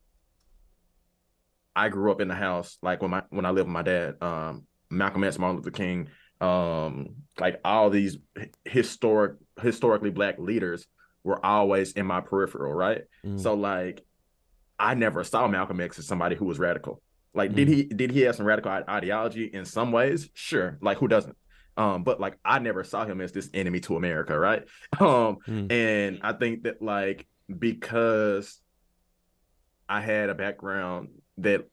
I 1.74 1.88
grew 1.88 2.12
up 2.12 2.20
in 2.20 2.28
the 2.28 2.34
house 2.36 2.78
like 2.80 3.02
when 3.02 3.10
my 3.10 3.24
when 3.30 3.44
I 3.44 3.50
lived 3.50 3.66
with 3.66 3.72
my 3.72 3.82
dad, 3.82 4.22
um, 4.22 4.66
Malcolm 4.88 5.24
X, 5.24 5.36
Martin 5.36 5.56
Luther 5.56 5.72
King, 5.72 6.06
um, 6.40 7.16
like 7.40 7.58
all 7.64 7.90
these 7.90 8.16
historic 8.64 9.32
historically 9.60 10.10
black 10.10 10.38
leaders 10.38 10.86
were 11.24 11.44
always 11.44 11.90
in 11.90 12.06
my 12.06 12.20
peripheral, 12.20 12.72
right? 12.72 13.02
Mm. 13.26 13.40
So 13.40 13.54
like 13.54 14.06
I 14.78 14.94
never 14.94 15.24
saw 15.24 15.48
Malcolm 15.48 15.80
X 15.80 15.98
as 15.98 16.06
somebody 16.06 16.36
who 16.36 16.44
was 16.44 16.60
radical. 16.60 17.02
Like, 17.34 17.50
mm. 17.50 17.56
did 17.56 17.66
he 17.66 17.82
did 17.82 18.12
he 18.12 18.20
have 18.20 18.36
some 18.36 18.46
radical 18.46 18.70
ideology 18.70 19.50
in 19.52 19.64
some 19.64 19.90
ways? 19.90 20.30
Sure. 20.34 20.78
Like, 20.80 20.98
who 20.98 21.08
doesn't? 21.08 21.36
Um, 21.76 22.04
but 22.04 22.20
like 22.20 22.38
I 22.44 22.60
never 22.60 22.84
saw 22.84 23.04
him 23.04 23.20
as 23.20 23.32
this 23.32 23.50
enemy 23.52 23.80
to 23.80 23.96
America, 23.96 24.38
right? 24.38 24.62
Um, 25.00 25.38
mm. 25.48 25.72
and 25.72 26.20
I 26.22 26.32
think 26.34 26.62
that 26.62 26.80
like 26.80 27.26
because 27.56 28.60
I 29.88 30.00
had 30.00 30.28
a 30.28 30.34
background 30.34 31.08
that 31.38 31.68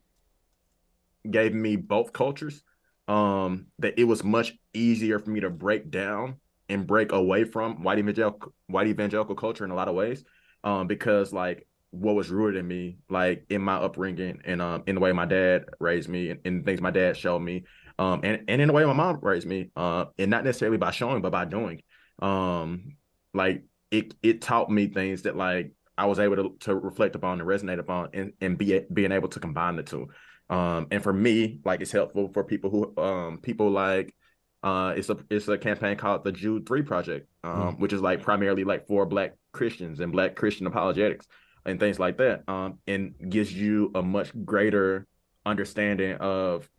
gave 1.29 1.53
me 1.53 1.75
both 1.75 2.13
cultures, 2.13 2.63
um, 3.07 3.67
that 3.79 3.99
it 3.99 4.05
was 4.05 4.23
much 4.23 4.53
easier 4.73 5.19
for 5.19 5.29
me 5.29 5.41
to 5.41 5.49
break 5.49 5.91
down 5.91 6.37
and 6.69 6.87
break 6.87 7.11
away 7.11 7.43
from 7.43 7.83
white 7.83 7.99
evangelical 7.99 8.53
white 8.67 8.87
evangelical 8.87 9.35
culture 9.35 9.65
in 9.65 9.71
a 9.71 9.75
lot 9.75 9.87
of 9.87 9.95
ways. 9.95 10.23
Um, 10.63 10.87
because 10.87 11.31
like 11.31 11.67
what 11.91 12.15
was 12.15 12.29
rooted 12.29 12.59
in 12.59 12.67
me, 12.67 12.97
like 13.09 13.45
in 13.49 13.61
my 13.61 13.75
upbringing 13.75 14.41
and 14.45 14.61
um 14.61 14.83
in 14.87 14.95
the 14.95 15.01
way 15.01 15.11
my 15.11 15.25
dad 15.25 15.65
raised 15.79 16.09
me 16.09 16.31
and, 16.31 16.39
and 16.45 16.65
things 16.65 16.81
my 16.81 16.91
dad 16.91 17.17
showed 17.17 17.39
me, 17.39 17.63
um 17.99 18.21
and, 18.23 18.43
and 18.47 18.61
in 18.61 18.67
the 18.67 18.73
way 18.73 18.85
my 18.85 18.93
mom 18.93 19.19
raised 19.21 19.47
me, 19.47 19.69
uh, 19.75 20.05
and 20.17 20.31
not 20.31 20.43
necessarily 20.43 20.77
by 20.77 20.91
showing, 20.91 21.21
but 21.21 21.31
by 21.31 21.45
doing. 21.45 21.81
Um, 22.19 22.95
like 23.33 23.63
it 23.91 24.13
it 24.21 24.41
taught 24.41 24.69
me 24.69 24.87
things 24.87 25.23
that 25.23 25.35
like 25.35 25.71
I 25.97 26.05
was 26.05 26.19
able 26.19 26.35
to, 26.35 26.55
to 26.61 26.75
reflect 26.75 27.15
upon 27.15 27.39
and 27.39 27.47
resonate 27.47 27.79
upon 27.79 28.09
and, 28.13 28.33
and 28.41 28.57
be 28.57 28.81
being 28.91 29.11
able 29.11 29.29
to 29.29 29.39
combine 29.39 29.77
the 29.77 29.83
two. 29.83 30.09
Um, 30.49 30.87
and 30.91 31.01
for 31.01 31.13
me, 31.13 31.59
like 31.63 31.81
it's 31.81 31.91
helpful 31.91 32.29
for 32.33 32.43
people 32.43 32.69
who 32.69 33.01
um 33.01 33.39
people 33.41 33.71
like 33.71 34.13
uh 34.61 34.93
it's 34.95 35.09
a 35.09 35.17
it's 35.29 35.47
a 35.47 35.57
campaign 35.57 35.97
called 35.97 36.23
the 36.23 36.31
Jude 36.31 36.67
3 36.67 36.83
Project, 36.83 37.27
um, 37.43 37.75
mm. 37.75 37.79
which 37.79 37.93
is 37.93 38.01
like 38.01 38.21
primarily 38.21 38.63
like 38.63 38.87
for 38.87 39.05
black 39.05 39.33
Christians 39.53 39.99
and 39.99 40.11
black 40.11 40.35
Christian 40.35 40.67
apologetics 40.67 41.27
and 41.65 41.79
things 41.79 41.99
like 41.99 42.17
that. 42.17 42.47
Um, 42.47 42.79
and 42.85 43.15
gives 43.29 43.51
you 43.51 43.91
a 43.95 44.03
much 44.03 44.31
greater 44.45 45.07
understanding 45.45 46.15
of 46.17 46.69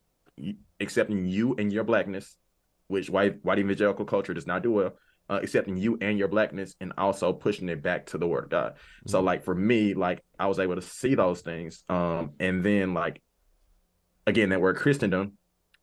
accepting 0.80 1.26
you 1.26 1.54
and 1.56 1.72
your 1.72 1.84
blackness, 1.84 2.36
which 2.88 3.10
white 3.10 3.44
white 3.44 3.58
evangelical 3.58 4.04
culture 4.04 4.34
does 4.34 4.46
not 4.46 4.62
do 4.62 4.72
well. 4.72 4.92
Uh, 5.28 5.40
accepting 5.42 5.76
you 5.76 5.98
and 6.00 6.18
your 6.18 6.28
blackness 6.28 6.76
and 6.80 6.92
also 6.96 7.32
pushing 7.32 7.68
it 7.68 7.82
back 7.82 8.06
to 8.06 8.16
the 8.16 8.28
word 8.28 8.44
of 8.44 8.50
God. 8.50 8.72
Mm-hmm. 8.74 9.08
So 9.10 9.20
like 9.20 9.42
for 9.42 9.56
me, 9.56 9.92
like 9.92 10.22
I 10.38 10.46
was 10.46 10.60
able 10.60 10.76
to 10.76 10.82
see 10.82 11.16
those 11.16 11.40
things. 11.40 11.82
Um, 11.88 12.34
and 12.38 12.64
then 12.64 12.94
like 12.94 13.20
again, 14.26 14.50
that 14.50 14.60
word 14.60 14.76
Christendom, 14.76 15.32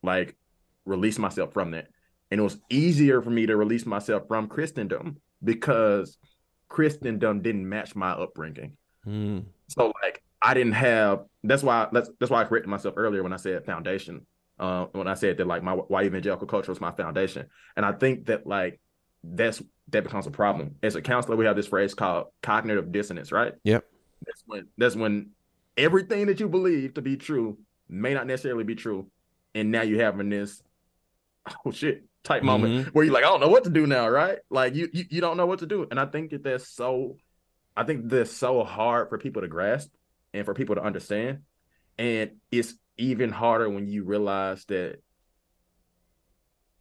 like 0.02 0.38
release 0.86 1.20
myself 1.20 1.54
from 1.54 1.72
that. 1.72 1.88
And 2.32 2.40
it 2.40 2.44
was 2.44 2.58
easier 2.70 3.22
for 3.22 3.30
me 3.30 3.46
to 3.46 3.58
release 3.58 3.86
myself 3.86 4.24
from 4.28 4.48
Christendom 4.48 5.18
because 5.44 6.18
Christendom 6.70 7.42
didn't 7.42 7.68
match 7.68 7.96
my 7.96 8.12
upbringing. 8.12 8.78
Mm. 9.06 9.44
So 9.68 9.94
like 10.02 10.24
I 10.42 10.54
didn't 10.54 10.74
have 10.74 11.24
that's 11.44 11.64
why 11.64 11.88
that's 11.92 12.10
that's 12.20 12.30
why 12.30 12.42
I 12.42 12.46
corrected 12.46 12.70
myself 12.70 12.96
earlier 12.98 13.24
when 13.24 13.34
I 13.34 13.38
said 13.38 13.66
foundation. 13.66 14.26
Uh, 14.60 14.86
when 14.92 15.08
I 15.08 15.16
said 15.16 15.38
that 15.38 15.48
like 15.48 15.64
my 15.64 15.74
white 15.74 16.06
evangelical 16.06 16.48
culture 16.48 16.72
was 16.72 16.80
my 16.80 16.92
foundation. 16.92 17.48
And 17.76 17.86
I 17.86 17.92
think 17.92 18.28
that 18.28 18.46
like 18.46 18.80
that's 19.24 19.62
that 19.90 20.04
becomes 20.04 20.28
a 20.28 20.32
problem. 20.32 20.76
As 20.84 20.96
a 20.96 21.02
counselor, 21.02 21.36
we 21.36 21.46
have 21.46 21.56
this 21.56 21.68
phrase 21.68 21.94
called 21.94 22.28
cognitive 22.42 22.92
dissonance, 22.92 23.32
right? 23.32 23.54
Yep. 23.64 23.86
That's 24.26 24.44
when 24.46 24.68
that's 24.78 24.96
when 24.96 25.32
everything 25.78 26.28
that 26.28 26.40
you 26.40 26.50
believe 26.50 26.96
to 26.96 27.02
be 27.02 27.18
true 27.18 27.58
may 27.90 28.14
not 28.14 28.28
necessarily 28.28 28.64
be 28.64 28.76
true. 28.76 29.08
And 29.56 29.72
now 29.72 29.82
you're 29.82 30.04
having 30.04 30.30
this 30.30 30.62
oh 31.66 31.72
shit 31.72 32.04
type 32.24 32.40
mm-hmm. 32.40 32.48
moment 32.48 32.96
where 32.96 33.06
you're 33.06 33.14
like, 33.14 33.24
I 33.24 33.28
don't 33.28 33.42
know 33.42 33.50
what 33.50 33.66
to 33.66 33.70
do 33.70 33.86
now, 33.86 34.08
right? 34.10 34.40
Like 34.50 34.76
you, 34.76 34.90
you 34.92 35.06
you 35.10 35.22
don't 35.22 35.38
know 35.38 35.46
what 35.46 35.60
to 35.60 35.66
do. 35.66 35.88
And 35.90 36.00
I 36.00 36.06
think 36.06 36.32
that 36.32 36.44
that's 36.44 36.68
so 36.68 37.18
I 37.76 37.84
think 37.84 38.10
that's 38.10 38.32
so 38.32 38.64
hard 38.64 39.10
for 39.10 39.18
people 39.18 39.42
to 39.42 39.48
grasp 39.48 39.90
and 40.34 40.46
for 40.46 40.54
people 40.54 40.76
to 40.76 40.84
understand. 40.84 41.40
And 41.98 42.32
it's 42.52 42.74
even 42.98 43.32
harder 43.32 43.70
when 43.70 43.88
you 43.88 44.04
realize 44.04 44.66
that 44.66 45.02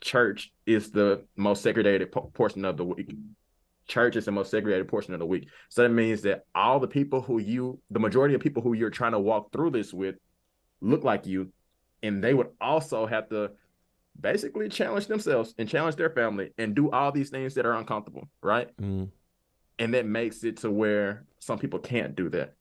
church 0.02 0.52
is 0.66 0.90
the 0.90 1.24
most 1.36 1.62
segregated 1.62 2.12
po- 2.12 2.30
portion 2.34 2.64
of 2.64 2.76
the 2.76 2.84
week. 2.84 3.14
Church 3.88 4.16
is 4.16 4.26
the 4.26 4.32
most 4.32 4.50
segregated 4.50 4.88
portion 4.88 5.14
of 5.14 5.20
the 5.20 5.26
week. 5.26 5.48
So 5.70 5.82
that 5.82 5.88
means 5.88 6.22
that 6.22 6.44
all 6.54 6.78
the 6.78 6.88
people 6.88 7.22
who 7.22 7.38
you, 7.38 7.80
the 7.90 8.00
majority 8.00 8.34
of 8.34 8.40
people 8.40 8.62
who 8.62 8.74
you're 8.74 8.90
trying 8.90 9.12
to 9.12 9.18
walk 9.18 9.52
through 9.52 9.70
this 9.70 9.92
with, 9.92 10.16
look 10.80 11.04
like 11.04 11.26
you. 11.26 11.52
And 12.02 12.22
they 12.22 12.34
would 12.34 12.48
also 12.60 13.06
have 13.06 13.28
to 13.30 13.52
basically 14.20 14.68
challenge 14.68 15.06
themselves 15.06 15.54
and 15.56 15.68
challenge 15.68 15.96
their 15.96 16.10
family 16.10 16.50
and 16.58 16.74
do 16.74 16.90
all 16.90 17.12
these 17.12 17.30
things 17.30 17.54
that 17.54 17.64
are 17.64 17.74
uncomfortable, 17.74 18.28
right? 18.42 18.76
Mm. 18.76 19.08
And 19.78 19.94
that 19.94 20.04
makes 20.04 20.44
it 20.44 20.58
to 20.58 20.70
where 20.70 21.24
some 21.38 21.58
people 21.58 21.78
can't 21.78 22.14
do 22.14 22.28
that. 22.30 22.54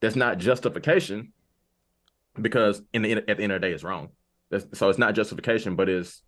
That's 0.00 0.16
not 0.16 0.38
justification 0.38 1.32
because 2.40 2.82
in 2.92 3.02
the 3.02 3.12
at 3.12 3.26
the 3.26 3.42
end 3.42 3.52
of 3.52 3.60
the 3.60 3.66
day, 3.66 3.72
it's 3.72 3.84
wrong. 3.84 4.10
That's, 4.50 4.66
so 4.78 4.88
it's 4.90 4.98
not 4.98 5.14
justification, 5.14 5.76
but 5.76 5.88
it's 5.88 6.22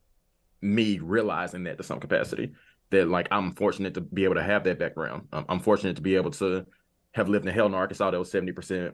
me 0.61 0.99
realizing 0.99 1.65
that 1.65 1.79
to 1.79 1.85
some 1.85 2.01
capacity 2.01 2.53
that 2.91 3.09
like 3.09 3.29
I'm 3.31 3.53
fortunate 3.53 3.95
to 3.95 4.01
be 4.01 4.25
able 4.25 4.37
to 4.37 4.43
have 4.43 4.65
that 4.65 4.79
background. 4.79 5.29
Um, 5.33 5.45
I'm 5.49 5.61
fortunate 5.61 5.97
to 5.97 6.03
be 6.03 6.17
able 6.17 6.31
to 6.33 6.67
have 7.13 7.29
lived 7.29 7.47
in 7.47 7.55
Helena, 7.55 7.77
Arkansas 7.77 8.11
that 8.11 8.19
was 8.19 8.33
70% 8.33 8.93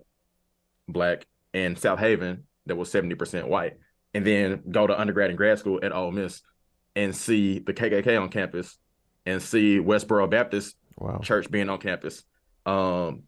black 0.89 1.27
and 1.53 1.77
Southaven 1.77 2.43
that 2.67 2.77
was 2.77 2.93
70% 2.93 3.49
white. 3.49 3.75
And 4.15 4.27
then 4.27 4.63
go 4.71 4.87
to 4.87 4.99
undergrad 4.99 5.31
and 5.31 5.37
grad 5.37 5.59
school 5.59 5.81
at 5.83 5.93
Ole 5.93 6.13
Miss 6.13 6.43
and 6.95 7.17
see 7.17 7.59
the 7.59 7.73
KKK 7.73 8.21
on 8.21 8.29
campus 8.29 8.79
and 9.25 9.43
see 9.43 9.79
Westboro 9.79 10.29
Baptist 10.31 10.77
wow. 10.97 11.19
church 11.23 11.51
being 11.51 11.71
on 11.71 11.79
campus. 11.79 12.25
Um, 12.67 13.25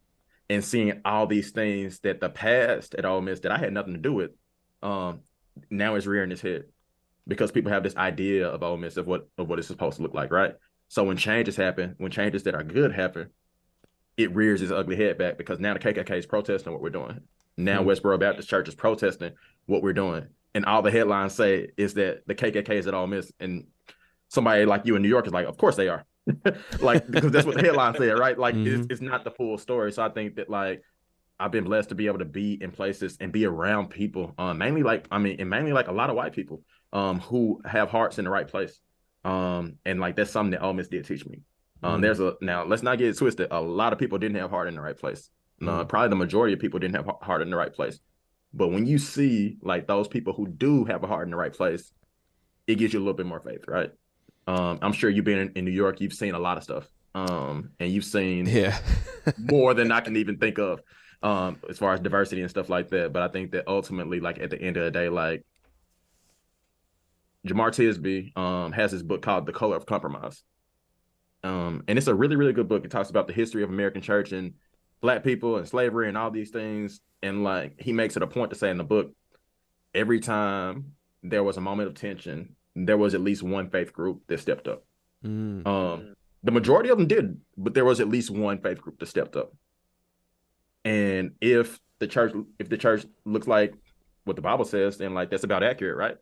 and 0.50 0.62
seeing 0.62 1.00
all 1.04 1.26
these 1.26 1.52
things 1.52 2.00
that 2.00 2.20
the 2.20 2.28
past 2.28 2.94
at 2.94 3.06
Ole 3.06 3.22
Miss 3.22 3.40
that 3.40 3.52
I 3.52 3.58
had 3.58 3.72
nothing 3.72 3.94
to 3.94 4.00
do 4.00 4.12
with, 4.12 4.30
um, 4.82 5.20
now 5.70 5.94
is 5.94 6.06
rearing 6.06 6.30
its 6.30 6.42
head 6.42 6.64
because 7.26 7.50
people 7.50 7.72
have 7.72 7.82
this 7.82 7.96
idea 7.96 8.48
of 8.48 8.62
Ole 8.62 8.76
Miss 8.76 8.96
of 8.96 9.06
what 9.06 9.28
of 9.38 9.48
what 9.48 9.58
it's 9.58 9.68
supposed 9.68 9.96
to 9.96 10.02
look 10.02 10.14
like, 10.14 10.30
right? 10.30 10.54
So 10.88 11.04
when 11.04 11.16
changes 11.16 11.56
happen, 11.56 11.94
when 11.98 12.10
changes 12.10 12.42
that 12.44 12.54
are 12.54 12.62
good 12.62 12.92
happen, 12.92 13.30
it 14.16 14.34
rears 14.34 14.62
its 14.62 14.72
ugly 14.72 14.96
head 14.96 15.18
back 15.18 15.38
because 15.38 15.58
now 15.58 15.74
the 15.74 15.80
KKK 15.80 16.18
is 16.18 16.26
protesting 16.26 16.72
what 16.72 16.82
we're 16.82 16.90
doing. 16.90 17.20
Now 17.56 17.80
mm-hmm. 17.80 17.88
Westboro 17.88 18.18
Baptist 18.20 18.48
Church 18.48 18.68
is 18.68 18.74
protesting 18.74 19.32
what 19.66 19.82
we're 19.82 19.92
doing, 19.92 20.26
and 20.54 20.64
all 20.66 20.82
the 20.82 20.90
headlines 20.90 21.34
say 21.34 21.68
is 21.76 21.94
that 21.94 22.26
the 22.26 22.34
KKK 22.34 22.70
is 22.70 22.86
at 22.86 22.94
Ole 22.94 23.06
Miss, 23.06 23.32
and 23.40 23.66
somebody 24.28 24.66
like 24.66 24.82
you 24.84 24.96
in 24.96 25.02
New 25.02 25.08
York 25.08 25.26
is 25.26 25.32
like, 25.32 25.46
of 25.46 25.56
course 25.56 25.76
they 25.76 25.88
are, 25.88 26.04
like 26.80 27.08
because 27.10 27.30
that's 27.30 27.46
what 27.46 27.56
the 27.56 27.62
headline 27.62 27.94
said, 27.96 28.18
right? 28.18 28.38
Like 28.38 28.54
mm-hmm. 28.54 28.82
it's, 28.82 28.86
it's 28.90 29.00
not 29.00 29.24
the 29.24 29.30
full 29.30 29.58
story. 29.58 29.92
So 29.92 30.02
I 30.02 30.08
think 30.08 30.36
that 30.36 30.50
like 30.50 30.82
I've 31.38 31.50
been 31.50 31.64
blessed 31.64 31.88
to 31.90 31.94
be 31.94 32.06
able 32.06 32.20
to 32.20 32.24
be 32.24 32.62
in 32.62 32.70
places 32.70 33.16
and 33.20 33.32
be 33.32 33.44
around 33.44 33.88
people, 33.88 34.34
um, 34.38 34.58
mainly 34.58 34.82
like 34.82 35.06
I 35.10 35.18
mean, 35.18 35.36
and 35.40 35.50
mainly 35.50 35.72
like 35.72 35.88
a 35.88 35.92
lot 35.92 36.10
of 36.10 36.16
white 36.16 36.32
people, 36.32 36.62
um, 36.94 37.20
who 37.20 37.60
have 37.66 37.90
hearts 37.90 38.18
in 38.18 38.24
the 38.24 38.30
right 38.30 38.48
place, 38.48 38.80
um, 39.24 39.74
and 39.84 40.00
like 40.00 40.16
that's 40.16 40.30
something 40.30 40.52
that 40.52 40.62
Ole 40.62 40.72
Miss 40.72 40.88
did 40.88 41.04
teach 41.04 41.26
me. 41.26 41.42
Um, 41.82 41.94
mm-hmm. 41.94 42.02
there's 42.02 42.20
a 42.20 42.34
now 42.40 42.64
let's 42.64 42.82
not 42.82 42.96
get 42.96 43.08
it 43.08 43.18
twisted. 43.18 43.48
A 43.50 43.60
lot 43.60 43.92
of 43.92 43.98
people 43.98 44.16
didn't 44.16 44.36
have 44.36 44.50
heart 44.50 44.68
in 44.68 44.74
the 44.74 44.80
right 44.80 44.96
place. 44.96 45.30
Uh, 45.60 45.64
mm-hmm. 45.64 45.80
Uh, 45.80 45.84
probably 45.84 46.08
the 46.08 46.16
majority 46.16 46.54
of 46.54 46.60
people 46.60 46.78
didn't 46.78 46.94
have 46.94 47.10
heart 47.20 47.42
in 47.42 47.50
the 47.50 47.56
right 47.56 47.72
place. 47.72 48.00
But 48.54 48.68
when 48.68 48.86
you 48.86 48.98
see 48.98 49.58
like 49.62 49.86
those 49.86 50.08
people 50.08 50.32
who 50.32 50.46
do 50.46 50.84
have 50.84 51.02
a 51.02 51.06
heart 51.06 51.26
in 51.26 51.30
the 51.30 51.36
right 51.36 51.52
place, 51.52 51.92
it 52.66 52.76
gives 52.76 52.92
you 52.94 53.00
a 53.00 53.02
little 53.02 53.14
bit 53.14 53.26
more 53.26 53.40
faith, 53.40 53.64
right? 53.66 53.90
Um, 54.46 54.78
I'm 54.80 54.92
sure 54.92 55.10
you've 55.10 55.24
been 55.24 55.38
in, 55.38 55.52
in, 55.56 55.64
New 55.64 55.72
York, 55.72 56.00
you've 56.00 56.12
seen 56.12 56.34
a 56.34 56.38
lot 56.38 56.56
of 56.56 56.62
stuff. 56.62 56.88
Um, 57.14 57.70
and 57.80 57.90
you've 57.90 58.04
seen 58.04 58.46
yeah 58.46 58.78
more 59.38 59.74
than 59.74 59.90
I 59.90 60.00
can 60.00 60.16
even 60.16 60.38
think 60.38 60.58
of. 60.58 60.80
Um, 61.22 61.58
as 61.70 61.78
far 61.78 61.94
as 61.94 62.00
diversity 62.00 62.42
and 62.42 62.50
stuff 62.50 62.68
like 62.68 62.90
that. 62.90 63.14
But 63.14 63.22
I 63.22 63.28
think 63.28 63.52
that 63.52 63.64
ultimately, 63.66 64.20
like 64.20 64.38
at 64.38 64.50
the 64.50 64.60
end 64.60 64.76
of 64.76 64.84
the 64.84 64.90
day, 64.90 65.08
like 65.08 65.42
Jemar 67.46 67.70
Tisby 67.70 68.36
um, 68.36 68.72
has 68.72 68.92
this 68.92 69.02
book 69.02 69.22
called 69.22 69.46
The 69.46 69.52
Color 69.52 69.76
of 69.76 69.86
Compromise. 69.86 70.42
Um, 71.42 71.84
and 71.88 71.98
it's 71.98 72.06
a 72.06 72.14
really, 72.14 72.36
really 72.36 72.54
good 72.54 72.68
book. 72.68 72.84
It 72.84 72.90
talks 72.90 73.10
about 73.10 73.26
the 73.26 73.34
history 73.34 73.62
of 73.62 73.68
American 73.68 74.00
church 74.00 74.32
and 74.32 74.54
black 75.00 75.22
people 75.22 75.58
and 75.58 75.68
slavery 75.68 76.08
and 76.08 76.16
all 76.16 76.30
these 76.30 76.50
things. 76.50 77.00
And 77.22 77.44
like 77.44 77.74
he 77.78 77.92
makes 77.92 78.16
it 78.16 78.22
a 78.22 78.26
point 78.26 78.50
to 78.50 78.56
say 78.56 78.70
in 78.70 78.78
the 78.78 78.84
book, 78.84 79.12
every 79.94 80.20
time 80.20 80.92
there 81.22 81.44
was 81.44 81.56
a 81.56 81.60
moment 81.60 81.88
of 81.88 81.94
tension 81.94 82.56
there 82.74 82.98
was 82.98 83.14
at 83.14 83.20
least 83.20 83.42
one 83.42 83.70
faith 83.70 83.92
group 83.92 84.22
that 84.26 84.40
stepped 84.40 84.68
up. 84.68 84.84
Mm. 85.24 85.66
Um, 85.66 86.14
the 86.42 86.50
majority 86.50 86.90
of 86.90 86.98
them 86.98 87.06
did, 87.06 87.40
but 87.56 87.74
there 87.74 87.84
was 87.84 88.00
at 88.00 88.08
least 88.08 88.30
one 88.30 88.60
faith 88.60 88.80
group 88.80 88.98
that 88.98 89.06
stepped 89.06 89.36
up. 89.36 89.52
And 90.84 91.32
if 91.40 91.78
the 91.98 92.06
church, 92.06 92.34
if 92.58 92.68
the 92.68 92.76
church 92.76 93.06
looks 93.24 93.46
like 93.46 93.74
what 94.24 94.36
the 94.36 94.42
Bible 94.42 94.64
says, 94.64 94.98
then 94.98 95.14
like 95.14 95.30
that's 95.30 95.44
about 95.44 95.62
accurate, 95.62 95.96
right? 95.96 96.16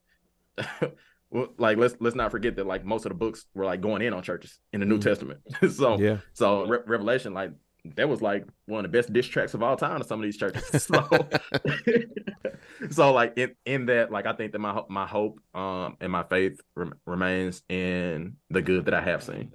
well, 1.33 1.49
like 1.59 1.79
let's 1.79 1.97
let's 1.99 2.15
not 2.17 2.31
forget 2.31 2.57
that 2.57 2.67
like 2.67 2.85
most 2.85 3.05
of 3.07 3.11
the 3.11 3.15
books 3.17 3.47
were 3.55 3.65
like 3.65 3.81
going 3.81 4.03
in 4.03 4.13
on 4.13 4.23
churches 4.23 4.61
in 4.73 4.81
the 4.81 4.87
New 4.87 4.99
Mhm. 4.99 5.03
Testament. 5.03 5.41
so 5.73 5.99
Yeah. 5.99 6.19
so 6.33 6.67
Re- 6.67 6.79
Revelation 6.87 7.35
like 7.35 7.51
that 7.97 8.09
was 8.09 8.23
like 8.23 8.45
one 8.67 8.85
of 8.85 8.93
the 8.93 8.97
best 8.97 9.13
diss 9.13 9.27
tracks 9.27 9.55
of 9.55 9.63
all 9.63 9.77
time 9.77 9.99
to 10.01 10.07
some 10.07 10.21
of 10.21 10.25
these 10.25 10.37
churches. 10.37 10.65
So 10.89 11.29
so 12.91 13.13
like 13.13 13.35
in 13.37 13.55
in 13.65 13.87
that 13.87 14.11
like 14.11 14.27
I 14.27 14.33
think 14.35 14.53
that 14.53 14.59
my 14.59 14.83
my 14.89 15.07
hope 15.07 15.41
um 15.55 15.97
and 16.01 16.11
my 16.13 16.23
faith 16.25 16.61
rem- 16.75 16.95
remains 17.07 17.63
in 17.69 18.37
the 18.51 18.63
good 18.63 18.85
that 18.87 18.95
I 18.95 19.01
have 19.01 19.23
seen. 19.23 19.53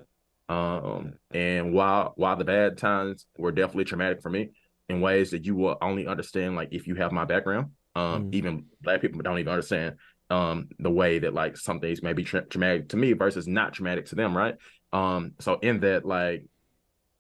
Um 0.50 1.14
and 1.32 1.74
while 1.74 2.14
while 2.16 2.36
the 2.38 2.46
bad 2.46 2.78
times 2.78 3.26
were 3.38 3.52
definitely 3.52 3.86
traumatic 3.86 4.22
for 4.22 4.30
me 4.30 4.52
in 4.90 5.02
ways 5.02 5.32
that 5.32 5.46
you 5.46 5.56
will 5.56 5.78
only 5.82 6.08
understand 6.08 6.56
like 6.56 6.70
if 6.72 6.88
you 6.88 6.96
have 6.96 7.12
my 7.12 7.26
background. 7.26 7.72
Um 7.96 8.26
Mm. 8.32 8.34
even 8.36 8.66
black 8.82 9.02
people 9.02 9.22
don't 9.22 9.40
even 9.40 9.52
understand 9.52 9.96
um 10.30 10.70
the 10.80 10.92
way 10.92 11.20
that 11.20 11.34
like 11.34 11.58
some 11.58 11.80
things 11.80 12.04
may 12.04 12.14
be 12.14 12.24
tra- 12.24 12.46
traumatic 12.46 12.90
to 12.90 12.98
me 12.98 13.14
versus 13.14 13.48
not 13.48 13.74
traumatic 13.74 14.06
to 14.08 14.16
them, 14.16 14.36
right? 14.36 14.56
Um 14.94 15.34
so 15.40 15.60
in 15.62 15.80
that 15.82 16.06
like 16.06 16.46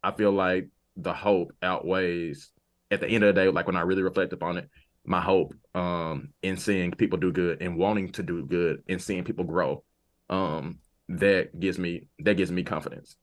I 0.03 0.11
feel 0.11 0.31
like 0.31 0.67
the 0.95 1.13
hope 1.13 1.51
outweighs 1.61 2.51
at 2.91 3.01
the 3.01 3.07
end 3.07 3.23
of 3.23 3.33
the 3.33 3.41
day 3.41 3.49
like 3.49 3.67
when 3.67 3.75
I 3.75 3.81
really 3.81 4.03
reflect 4.03 4.33
upon 4.33 4.57
it 4.57 4.69
my 5.07 5.21
hope 5.21 5.53
um 5.73 6.29
in 6.43 6.57
seeing 6.57 6.91
people 6.91 7.17
do 7.17 7.31
good 7.31 7.61
and 7.61 7.77
wanting 7.77 8.11
to 8.11 8.21
do 8.21 8.45
good 8.45 8.83
and 8.89 9.01
seeing 9.01 9.23
people 9.23 9.45
grow 9.45 9.83
um 10.29 10.79
that 11.07 11.57
gives 11.57 11.79
me 11.79 12.07
that 12.19 12.35
gives 12.35 12.51
me 12.51 12.61
confidence 12.61 13.15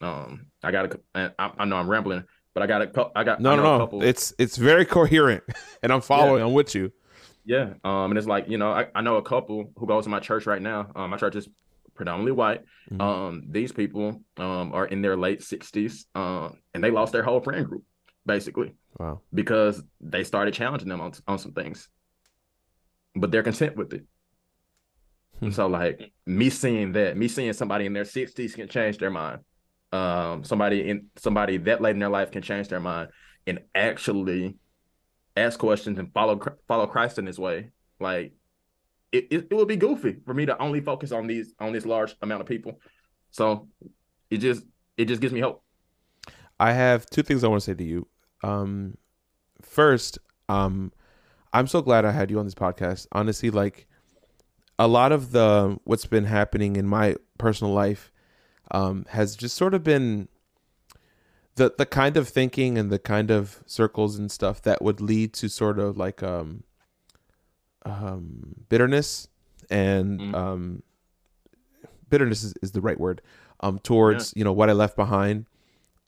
um 0.00 0.46
i 0.62 0.70
got 0.70 0.94
a 1.16 1.32
I, 1.38 1.50
I 1.58 1.64
know 1.64 1.76
i'm 1.76 1.90
rambling 1.90 2.22
but 2.54 2.62
i 2.62 2.66
got 2.66 2.82
a 2.82 3.10
i 3.16 3.24
got 3.24 3.40
No, 3.40 3.52
I 3.52 3.56
no, 3.56 3.78
no. 3.78 4.00
It's 4.02 4.32
it's 4.38 4.56
very 4.56 4.84
coherent, 4.84 5.42
and 5.82 5.92
I'm 5.92 6.00
following. 6.00 6.42
I'm 6.42 6.52
with 6.52 6.74
you. 6.74 6.92
Yeah 7.44 7.74
um 7.84 8.10
and 8.10 8.18
it's 8.18 8.26
like 8.26 8.48
you 8.48 8.58
know 8.58 8.72
I, 8.72 8.86
I 8.94 9.02
know 9.02 9.16
a 9.16 9.22
couple 9.22 9.70
who 9.76 9.86
goes 9.86 10.04
to 10.04 10.10
my 10.10 10.20
church 10.20 10.46
right 10.46 10.62
now 10.62 10.90
um 10.96 11.10
my 11.10 11.16
church 11.16 11.36
is 11.36 11.48
predominantly 11.94 12.32
white 12.32 12.62
Mhm. 12.90 13.00
um 13.00 13.42
these 13.50 13.72
people 13.72 14.20
um 14.36 14.72
are 14.72 14.86
in 14.86 15.00
their 15.02 15.16
late 15.16 15.40
60s 15.40 16.06
um 16.14 16.58
and 16.74 16.82
they 16.82 16.90
lost 16.90 17.12
their 17.12 17.22
whole 17.22 17.40
friend 17.40 17.66
group 17.66 17.84
basically 18.26 18.74
Wow. 18.98 19.20
because 19.32 19.82
they 20.00 20.22
started 20.24 20.54
challenging 20.54 20.88
them 20.88 21.00
on, 21.00 21.12
on 21.26 21.38
some 21.38 21.52
things 21.52 21.88
but 23.14 23.30
they're 23.30 23.42
content 23.42 23.76
with 23.76 23.92
it 23.94 24.04
Hmm. 25.40 25.50
so 25.50 25.66
like 25.66 26.12
me 26.26 26.48
seeing 26.48 26.92
that 26.92 27.16
me 27.16 27.26
seeing 27.26 27.52
somebody 27.52 27.86
in 27.86 27.92
their 27.92 28.04
60s 28.04 28.54
can 28.54 28.68
change 28.68 28.98
their 28.98 29.10
mind 29.10 29.40
um 29.92 30.44
somebody 30.44 30.88
in 30.88 31.06
somebody 31.16 31.56
that 31.58 31.80
late 31.82 31.90
in 31.90 31.98
their 31.98 32.08
life 32.08 32.30
can 32.30 32.40
change 32.42 32.68
their 32.68 32.78
mind 32.80 33.08
and 33.46 33.58
actually 33.74 34.56
ask 35.36 35.58
questions 35.58 35.98
and 35.98 36.12
follow 36.12 36.40
follow 36.68 36.86
christ 36.86 37.18
in 37.18 37.24
this 37.24 37.38
way 37.38 37.70
like 38.00 38.32
it, 39.12 39.26
it, 39.30 39.46
it 39.50 39.54
would 39.54 39.68
be 39.68 39.76
goofy 39.76 40.16
for 40.24 40.34
me 40.34 40.46
to 40.46 40.60
only 40.60 40.80
focus 40.80 41.12
on 41.12 41.26
these 41.26 41.54
on 41.60 41.72
this 41.72 41.86
large 41.86 42.16
amount 42.22 42.40
of 42.40 42.46
people 42.46 42.78
so 43.30 43.68
it 44.30 44.38
just 44.38 44.64
it 44.96 45.06
just 45.06 45.20
gives 45.20 45.32
me 45.32 45.40
hope 45.40 45.64
I 46.58 46.72
have 46.72 47.06
two 47.06 47.22
things 47.22 47.42
I 47.42 47.48
want 47.48 47.62
to 47.62 47.70
say 47.70 47.74
to 47.74 47.84
you. 47.84 48.06
Um, 48.42 48.96
first, 49.62 50.18
um, 50.48 50.92
I'm 51.52 51.66
so 51.66 51.82
glad 51.82 52.04
I 52.04 52.12
had 52.12 52.30
you 52.30 52.38
on 52.38 52.44
this 52.44 52.54
podcast. 52.54 53.06
Honestly, 53.12 53.50
like 53.50 53.86
a 54.78 54.88
lot 54.88 55.12
of 55.12 55.32
the 55.32 55.78
what's 55.84 56.06
been 56.06 56.24
happening 56.24 56.76
in 56.76 56.86
my 56.86 57.16
personal 57.38 57.72
life 57.72 58.12
um, 58.70 59.04
has 59.10 59.36
just 59.36 59.56
sort 59.56 59.74
of 59.74 59.82
been 59.82 60.28
the 61.56 61.72
the 61.76 61.86
kind 61.86 62.16
of 62.16 62.28
thinking 62.28 62.76
and 62.78 62.90
the 62.90 62.98
kind 62.98 63.30
of 63.30 63.62
circles 63.66 64.18
and 64.18 64.30
stuff 64.30 64.60
that 64.62 64.82
would 64.82 65.00
lead 65.00 65.32
to 65.34 65.48
sort 65.48 65.78
of 65.78 65.96
like 65.96 66.22
um, 66.22 66.64
um, 67.84 68.64
bitterness 68.68 69.28
and 69.70 70.20
Mm. 70.20 70.34
um, 70.34 70.82
bitterness 72.10 72.42
is, 72.44 72.54
is 72.62 72.72
the 72.72 72.80
right 72.80 72.98
word 73.00 73.22
um, 73.60 73.78
towards 73.78 74.32
you 74.36 74.44
know 74.44 74.52
what 74.52 74.68
I 74.70 74.72
left 74.72 74.96
behind. 74.96 75.46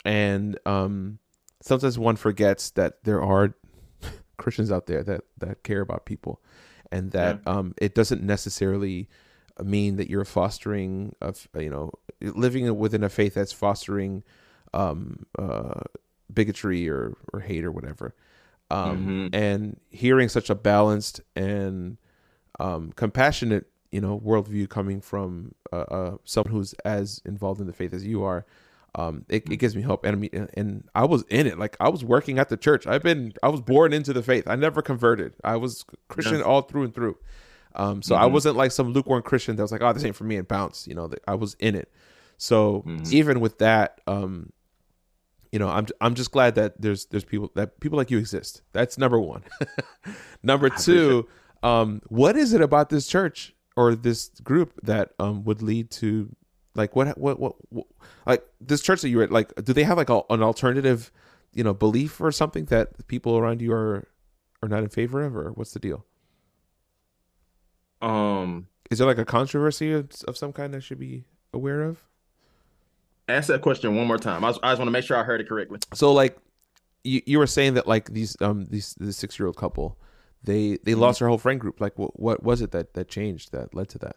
And 0.05 0.59
um, 0.67 1.19
sometimes 1.63 1.99
one 1.99 2.17
forgets 2.17 2.71
that 2.71 3.03
there 3.05 3.21
are 3.23 3.55
Christians 4.37 4.71
out 4.71 4.87
there 4.87 5.03
that 5.03 5.23
that 5.39 5.63
care 5.63 5.81
about 5.81 6.07
people, 6.07 6.41
and 6.93 7.11
that 7.13 7.41
um, 7.47 7.75
it 7.79 7.95
doesn't 7.95 8.23
necessarily 8.23 9.09
mean 9.63 9.97
that 9.97 10.11
you're 10.11 10.25
fostering 10.25 11.15
of 11.21 11.49
you 11.59 11.71
know 11.71 11.93
living 12.21 12.79
within 12.79 13.03
a 13.03 13.09
faith 13.09 13.35
that's 13.35 13.53
fostering 13.53 14.23
um, 14.77 15.25
uh, 15.39 15.81
bigotry 16.33 16.89
or 16.89 17.15
or 17.33 17.41
hate 17.41 17.65
or 17.65 17.73
whatever. 17.73 18.15
Um, 18.71 19.07
Mhm. 19.07 19.31
And 19.33 19.81
hearing 19.91 20.29
such 20.29 20.51
a 20.51 20.55
balanced 20.55 21.21
and 21.35 21.97
um, 22.59 22.93
compassionate 22.97 23.67
you 23.93 24.01
know 24.01 24.19
worldview 24.19 24.69
coming 24.69 25.01
from 25.01 25.55
uh, 25.73 25.77
uh, 25.99 26.17
someone 26.25 26.53
who's 26.53 26.73
as 26.85 27.21
involved 27.25 27.61
in 27.61 27.67
the 27.67 27.73
faith 27.73 27.93
as 27.95 28.05
you 28.07 28.23
are 28.25 28.45
um, 28.99 29.25
it, 29.29 29.43
it 29.51 29.57
gives 29.59 29.77
me 29.77 29.83
hope. 29.83 30.05
And 30.07 30.17
I 30.17 30.19
mean, 30.19 30.49
and 30.55 30.89
I 30.95 31.05
was 31.05 31.23
in 31.29 31.47
it. 31.47 31.59
Like 31.59 31.77
I 31.79 31.91
was 31.91 32.03
working 32.03 32.39
at 32.39 32.49
the 32.49 32.57
church. 32.57 32.87
I've 32.87 33.03
been, 33.03 33.35
I 33.43 33.49
was 33.51 33.61
born 33.61 33.93
into 33.93 34.15
the 34.15 34.23
faith. 34.23 34.45
I 34.49 34.57
never 34.57 34.81
converted. 34.81 35.35
I 35.45 35.57
was 35.57 35.85
Christian 36.09 36.39
Yeah. 36.39 36.45
all 36.47 36.63
through 36.63 36.85
and 36.85 36.95
through. 36.95 37.19
Um, 37.75 38.01
so 38.01 38.15
I 38.15 38.25
Mhm. 38.25 38.33
wasn't 38.33 38.57
like 38.57 38.73
some 38.73 38.95
lukewarm 38.95 39.21
Christian 39.23 39.55
that 39.57 39.63
was 39.63 39.71
like, 39.71 39.83
oh, 39.83 39.93
this 39.93 40.03
ain't 40.03 40.17
for 40.17 40.25
me 40.25 40.37
and 40.37 40.49
bounce. 40.49 40.89
You 40.89 40.95
know, 40.95 41.11
I 41.29 41.35
was 41.35 41.57
in 41.59 41.75
it. 41.75 41.93
So 42.39 42.85
Mhm. 42.87 43.13
even 43.13 43.41
with 43.41 43.59
that, 43.59 44.01
um, 44.07 44.51
you 45.53 45.59
know, 45.59 45.69
I'm 45.69 45.87
I'm 46.01 46.15
just 46.15 46.31
glad 46.31 46.55
that 46.57 46.81
there's 46.81 47.07
there's 47.07 47.25
people 47.25 47.51
that 47.55 47.81
people 47.81 47.97
like 47.97 48.11
you 48.11 48.19
exist. 48.19 48.63
That's 48.73 48.99
number 48.99 49.21
one. 49.21 49.43
number 50.43 50.69
two, 50.71 51.29
um, 51.63 52.03
what 52.09 52.37
is 52.37 52.53
it 52.53 52.61
about 52.61 52.91
this 52.91 53.07
church 53.07 53.55
or 53.77 53.95
this 53.95 54.29
group 54.43 54.73
that 54.83 55.13
um 55.19 55.45
would 55.45 55.63
lead 55.63 55.91
to 55.91 56.35
like 56.75 56.95
what 56.97 57.17
what 57.19 57.39
what, 57.39 57.55
what 57.71 57.87
like 58.27 58.45
this 58.61 58.81
church 58.83 59.03
that 59.03 59.09
you're 59.09 59.23
at 59.23 59.33
like 59.33 59.55
do 59.65 59.73
they 59.73 59.85
have 59.85 59.97
like 59.97 60.11
a, 60.11 60.21
an 60.31 60.43
alternative 60.43 61.11
you 61.53 61.65
know 61.65 61.75
belief 61.75 62.21
or 62.21 62.31
something 62.31 62.67
that 62.67 63.07
people 63.09 63.37
around 63.37 63.63
you 63.63 63.73
are 63.73 64.09
are 64.63 64.69
not 64.69 64.83
in 64.83 64.89
favor 64.89 65.23
of 65.23 65.37
or 65.37 65.53
what's 65.53 65.73
the 65.73 65.79
deal 65.79 66.05
um 68.03 68.67
is 68.91 68.99
there 68.99 69.07
like 69.07 69.19
a 69.19 69.25
controversy 69.25 69.93
of, 69.93 70.11
of 70.29 70.37
some 70.37 70.53
kind 70.53 70.75
I 70.77 70.81
should 70.81 70.99
be 70.99 71.25
aware 71.53 71.83
of 71.83 72.03
ask 73.29 73.49
that 73.49 73.61
question 73.63 73.95
one 73.97 74.07
more 74.07 74.19
time 74.19 74.45
i, 74.45 74.49
was, 74.49 74.59
I 74.63 74.71
just 74.71 74.79
want 74.79 74.89
to 74.89 74.93
make 74.93 75.05
sure 75.05 75.17
i 75.17 75.23
heard 75.25 75.41
it 75.41 75.49
correctly 75.49 75.79
so 75.95 76.13
like 76.13 76.39
you, 77.05 77.23
you 77.27 77.39
were 77.39 77.47
saying 77.47 77.75
that 77.75 77.87
like 77.87 78.13
these 78.13 78.37
um 78.41 78.67
these 78.67 78.95
the 78.99 79.13
six 79.13 79.39
year 79.39 79.47
old 79.47 79.57
couple 79.57 79.99
they 80.43 80.79
they 80.85 80.93
Mhm. 80.93 81.01
lost 81.01 81.19
their 81.19 81.29
whole 81.29 81.39
friend 81.39 81.61
group 81.61 81.81
like 81.81 81.99
what 81.99 82.19
what 82.19 82.43
was 82.43 82.61
it 82.61 82.71
that 82.73 82.95
that 82.95 83.09
changed 83.09 83.53
that 83.53 83.75
led 83.75 83.89
to 83.91 83.99
that 83.99 84.17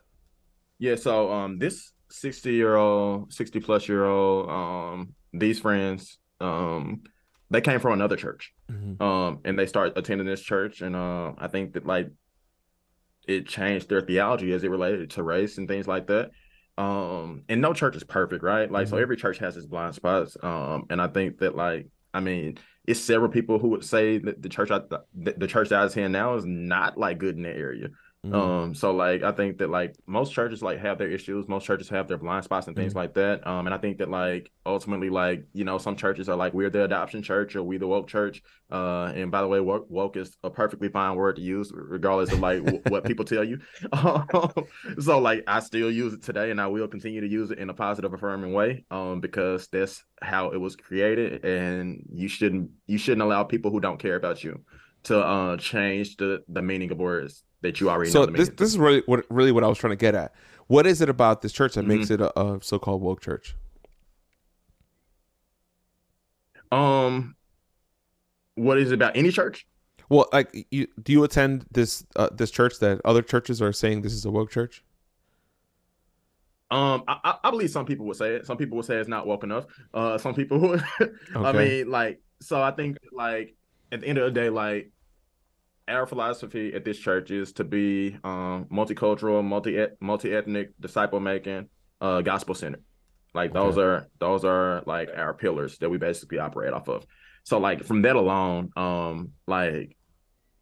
Yeah, 0.79 0.95
so 0.95 1.31
um 1.31 1.59
this 1.59 1.91
60 2.11 2.53
year 2.53 2.75
old, 2.75 3.31
60 3.33 3.59
plus 3.59 3.87
year 3.87 4.03
old, 4.05 4.49
um, 4.49 5.13
these 5.31 5.59
friends, 5.59 6.17
um, 6.41 7.03
they 7.51 7.61
came 7.61 7.79
from 7.79 7.93
another 7.93 8.15
church. 8.15 8.51
Mhm. 8.71 8.99
Um, 8.99 9.41
and 9.45 9.59
they 9.59 9.67
start 9.67 9.93
attending 9.95 10.25
this 10.25 10.41
church, 10.41 10.81
and 10.81 10.95
uh 10.95 11.33
I 11.37 11.47
think 11.47 11.73
that 11.73 11.85
like 11.85 12.09
it 13.27 13.47
changed 13.47 13.89
their 13.89 14.01
theology 14.01 14.51
as 14.53 14.63
it 14.63 14.69
related 14.71 15.11
to 15.11 15.23
race 15.23 15.57
and 15.57 15.67
things 15.67 15.87
like 15.87 16.07
that. 16.07 16.31
Um, 16.79 17.43
and 17.49 17.61
no 17.61 17.73
church 17.73 17.95
is 17.97 18.03
perfect, 18.05 18.43
right? 18.43 18.71
Like 18.71 18.87
so 18.87 18.97
Mhm. 18.97 19.01
every 19.01 19.17
church 19.17 19.37
has 19.39 19.57
its 19.57 19.65
blind 19.65 19.95
spots. 19.95 20.37
Um, 20.41 20.85
and 20.89 21.01
I 21.01 21.07
think 21.07 21.39
that 21.39 21.55
like 21.55 21.89
I 22.13 22.21
mean, 22.21 22.57
it's 22.87 22.99
several 22.99 23.29
people 23.29 23.59
who 23.59 23.67
would 23.69 23.83
say 23.83 24.17
that 24.17 24.41
the 24.41 24.49
church 24.49 24.71
I 24.71 24.79
the, 24.79 25.33
the 25.37 25.47
church 25.47 25.69
that 25.69 25.79
I 25.81 25.83
was 25.83 25.95
in 25.97 26.11
now 26.11 26.35
is 26.35 26.45
not 26.45 26.97
like 26.97 27.19
good 27.19 27.35
in 27.35 27.43
the 27.43 27.49
area. 27.55 27.89
Mhm. 28.25 28.33
Um, 28.35 28.75
so 28.75 28.91
like 28.93 29.23
I 29.23 29.31
think 29.31 29.57
that 29.59 29.69
like 29.69 29.95
most 30.05 30.33
churches 30.33 30.61
like 30.61 30.79
have 30.79 30.97
their 30.97 31.09
issues, 31.09 31.47
most 31.47 31.65
churches 31.65 31.87
have 31.89 32.07
their 32.09 32.17
blind 32.17 32.43
spots 32.43 32.67
and 32.67 32.75
things 32.75 32.93
like 32.93 33.13
that. 33.13 33.47
Um, 33.47 33.65
and 33.65 33.73
I 33.73 33.77
think 33.77 33.97
that 33.99 34.09
like 34.09 34.51
ultimately 34.65 35.09
like 35.09 35.45
you 35.53 35.63
know 35.63 35.77
some 35.77 35.95
churches 35.95 36.27
are 36.27 36.35
like 36.35 36.53
we're 36.53 36.69
the 36.69 36.83
adoption 36.83 37.23
church 37.23 37.55
or 37.55 37.63
we 37.63 37.77
the 37.77 37.87
woke 37.87 38.07
church. 38.09 38.43
Uh, 38.69 39.11
and 39.15 39.31
by 39.31 39.41
the 39.41 39.47
way, 39.47 39.61
woke, 39.61 39.87
woke 39.89 40.17
is 40.17 40.35
a 40.43 40.49
perfectly 40.49 40.89
fine 40.89 41.15
word 41.15 41.37
to 41.37 41.41
use 41.41 41.71
regardless 41.73 42.33
of 42.33 42.39
like 42.39 42.59
w- 42.59 42.83
what 42.87 43.05
people 43.05 43.23
tell 43.23 43.43
you. 43.43 43.59
so 44.99 45.19
like 45.19 45.43
I 45.47 45.59
still 45.61 45.89
use 45.89 46.13
it 46.13 46.21
today, 46.21 46.51
and 46.51 46.59
I 46.59 46.67
will 46.67 46.87
continue 46.87 47.21
to 47.21 47.27
use 47.27 47.51
it 47.51 47.59
in 47.59 47.69
a 47.69 47.73
positive, 47.73 48.13
affirming 48.13 48.53
way. 48.53 48.85
Um, 48.91 49.21
because 49.21 49.67
that's 49.69 50.03
how 50.21 50.49
it 50.51 50.57
was 50.57 50.75
created, 50.75 51.45
and 51.45 52.05
you 52.13 52.27
shouldn't 52.27 52.71
you 52.85 52.97
shouldn't 52.97 53.21
allow 53.21 53.43
people 53.43 53.71
who 53.71 53.79
don't 53.79 53.99
care 53.99 54.15
about 54.15 54.43
you 54.43 54.63
to 55.03 55.17
uh 55.19 55.55
change 55.57 56.17
the 56.17 56.43
the 56.49 56.61
meaning 56.61 56.91
of 56.91 56.97
words 56.97 57.43
that 57.61 57.79
you 57.81 57.89
already 57.89 58.09
know 58.11 58.25
so 58.25 58.31
this 58.31 58.49
this 58.49 58.69
is 58.69 58.77
really 58.77 59.03
what 59.05 59.25
really 59.29 59.51
what 59.51 59.63
I 59.63 59.67
was 59.67 59.77
trying 59.77 59.91
to 59.91 59.97
get 59.97 60.15
at. 60.15 60.33
What 60.67 60.85
is 60.87 61.01
it 61.01 61.09
about 61.09 61.41
this 61.41 61.51
church 61.51 61.73
that 61.75 61.81
Mm-hmm. 61.81 61.97
makes 61.97 62.09
it 62.11 62.21
a, 62.21 62.39
a 62.39 62.59
so-called 62.61 63.01
woke 63.01 63.21
church? 63.21 63.55
um, 66.71 67.35
what 68.55 68.77
is 68.77 68.91
it 68.91 68.95
about 68.95 69.15
any 69.17 69.31
church? 69.31 69.65
Well, 70.09 70.27
like 70.33 70.67
you 70.71 70.87
do 71.01 71.11
you 71.11 71.23
attend 71.23 71.65
this 71.71 72.03
uh, 72.15 72.29
this 72.31 72.51
church 72.51 72.79
that 72.79 72.99
other 73.05 73.21
churches 73.21 73.61
are 73.61 73.71
saying 73.73 74.01
this 74.01 74.13
is 74.13 74.25
a 74.25 74.31
woke 74.31 74.51
church? 74.51 74.83
Um, 76.71 77.03
I, 77.07 77.17
I- 77.23 77.37
I 77.45 77.51
believe 77.51 77.69
some 77.71 77.85
people 77.85 78.05
would 78.07 78.15
say 78.17 78.35
it. 78.35 78.45
Some 78.45 78.57
people 78.57 78.75
would 78.77 78.85
say 78.85 78.97
it's 78.97 79.09
not 79.09 79.25
woke 79.25 79.43
enough. 79.43 79.65
Uh, 79.93 80.17
some 80.17 80.33
people 80.35 80.59
would. 80.59 80.83
I 81.35 81.51
mean, 81.51 81.89
like, 81.89 82.21
so 82.41 82.61
I 82.61 82.71
think 82.71 82.97
like 83.11 83.55
at 83.91 84.01
the 84.01 84.07
end 84.07 84.17
of 84.19 84.25
the 84.25 84.39
day, 84.39 84.49
like, 84.49 84.91
our 85.89 86.05
philosophy 86.05 86.73
at 86.73 86.85
this 86.85 86.97
church 86.97 87.31
is 87.31 87.51
to 87.53 87.63
be 87.63 88.17
um, 88.23 88.65
multicultural, 88.71 89.43
multi 89.43 89.85
multi 89.99 90.33
ethnic, 90.33 90.71
disciple 90.79 91.19
making, 91.19 91.69
uh, 92.01 92.21
gospel 92.21 92.55
centered. 92.55 92.83
Like 93.33 93.53
those 93.53 93.77
are 93.77 94.07
those 94.19 94.43
are 94.43 94.83
like 94.85 95.09
our 95.15 95.33
pillars 95.33 95.77
that 95.79 95.89
we 95.89 95.97
basically 95.97 96.39
operate 96.39 96.73
off 96.73 96.87
of. 96.89 97.05
So 97.43 97.59
like 97.59 97.83
from 97.83 98.01
that 98.03 98.15
alone, 98.15 98.71
um, 98.75 99.31
like 99.47 99.95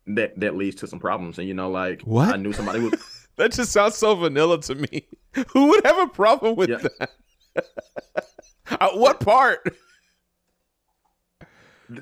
that 0.07 0.39
that 0.39 0.55
leads 0.55 0.77
to 0.77 0.87
some 0.87 0.99
problems. 0.99 1.39
And 1.39 1.47
you 1.47 1.53
know, 1.53 1.69
like 1.69 2.01
what 2.01 2.33
I 2.33 2.37
knew 2.37 2.53
somebody 2.53 2.79
who 2.79 2.91
that 3.37 3.53
just 3.53 3.71
sounds 3.71 3.95
so 3.95 4.15
vanilla 4.15 4.59
to 4.61 4.75
me. 4.75 5.07
Who 5.49 5.67
would 5.67 5.85
have 5.85 5.99
a 5.99 6.07
problem 6.07 6.55
with 6.55 6.69
yeah. 6.69 6.87
that? 6.99 7.11
At 8.81 8.97
what 8.97 9.19
part? 9.19 9.75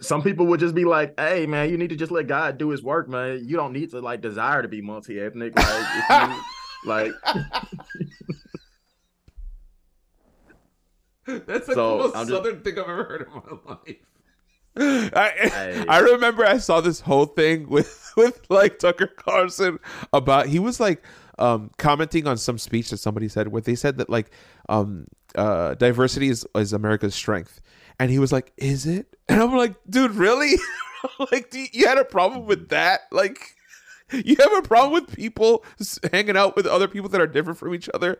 Some 0.01 0.23
people 0.23 0.47
would 0.47 0.59
just 0.59 0.73
be 0.75 0.85
like, 0.85 1.13
"Hey, 1.19 1.45
man, 1.45 1.69
you 1.69 1.77
need 1.77 1.89
to 1.89 1.95
just 1.95 2.11
let 2.11 2.27
God 2.27 2.57
do 2.57 2.69
His 2.69 2.81
work, 2.81 3.07
man. 3.07 3.41
You 3.43 3.55
don't 3.55 3.73
need 3.73 3.91
to 3.91 4.01
like 4.01 4.21
desire 4.21 4.61
to 4.61 4.67
be 4.67 4.81
multi 4.81 5.19
ethnic, 5.19 5.55
like, 5.55 5.87
you, 6.09 6.41
like." 6.85 7.11
That's 11.27 11.67
like 11.67 11.75
so, 11.75 11.97
the 11.97 12.03
most 12.03 12.15
I'm 12.15 12.27
southern 12.27 12.53
just... 12.53 12.63
thing 12.65 12.79
I've 12.79 12.89
ever 12.89 13.03
heard 13.03 13.21
in 13.21 13.27
my 13.33 13.41
life. 13.73 13.97
I 15.15 15.85
I 15.87 15.99
remember 15.99 16.45
I 16.45 16.57
saw 16.57 16.81
this 16.81 16.99
whole 16.99 17.25
thing 17.25 17.69
with 17.69 18.11
with 18.17 18.41
like 18.49 18.77
Tucker 18.77 19.07
Carlson 19.07 19.79
about 20.11 20.47
he 20.47 20.59
was 20.59 20.81
like 20.81 21.01
um 21.39 21.71
commenting 21.77 22.27
on 22.27 22.37
some 22.37 22.57
speech 22.57 22.89
that 22.89 22.97
somebody 22.97 23.29
said 23.29 23.47
where 23.47 23.61
they 23.61 23.75
said 23.75 23.97
that 23.97 24.09
like 24.09 24.31
um 24.67 25.07
uh 25.35 25.75
diversity 25.75 26.29
is 26.29 26.45
is 26.55 26.73
America's 26.73 27.15
strength. 27.15 27.61
And 27.99 28.11
he 28.11 28.19
was 28.19 28.31
like 28.31 28.53
is 28.57 28.85
it? 28.85 29.15
And 29.29 29.41
I'm 29.41 29.55
like 29.55 29.75
dude 29.89 30.11
really? 30.11 30.55
Like 31.31 31.53
you, 31.53 31.67
you 31.71 31.87
had 31.87 31.99
a 31.99 32.03
problem 32.03 32.47
with 32.47 32.69
that? 32.69 33.01
Like 33.11 33.37
you 34.11 34.35
have 34.39 34.53
a 34.53 34.63
problem 34.63 34.91
with 34.91 35.15
people 35.15 35.63
hanging 36.11 36.35
out 36.35 36.55
with 36.55 36.65
other 36.65 36.87
people 36.87 37.09
that 37.09 37.21
are 37.21 37.27
different 37.27 37.59
from 37.59 37.75
each 37.75 37.89
other? 37.93 38.19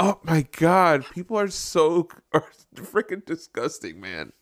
Oh 0.00 0.18
my 0.24 0.44
god 0.58 1.04
people 1.12 1.38
are 1.38 1.48
so 1.48 2.08
are 2.32 2.44
freaking 2.74 3.24
disgusting 3.24 4.00
man. 4.00 4.32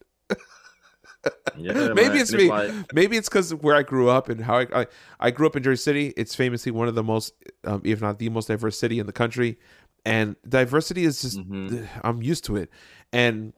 Yeah, 1.57 1.93
maybe 1.95 2.19
it's 2.19 2.33
me. 2.33 2.49
Like... 2.49 2.93
Maybe 2.93 3.17
it's 3.17 3.29
because 3.29 3.55
where 3.55 3.77
I 3.77 3.83
grew 3.83 4.09
up 4.09 4.29
and 4.29 4.41
how 4.41 4.59
I, 4.59 4.67
I, 4.75 4.87
I 5.21 5.31
grew 5.31 5.47
up 5.47 5.57
in 5.57 5.63
Jersey 5.63 5.83
City. 5.83 6.15
It's 6.17 6.35
famously 6.35 6.73
one 6.73 6.89
of 6.89 6.95
the 6.95 7.03
most, 7.03 7.35
um, 7.65 7.83
if 7.85 8.01
not 8.01 8.19
the 8.19 8.29
most 8.29 8.49
diverse 8.49 8.79
city 8.79 8.99
in 8.99 9.07
the 9.07 9.13
country, 9.13 9.59
and 10.05 10.37
diversity 10.49 11.05
is 11.05 11.23
just 11.23 11.39
mm-hmm. 11.39 11.85
I'm 12.03 12.23
used 12.23 12.45
to 12.45 12.57
it, 12.57 12.71
and 13.13 13.53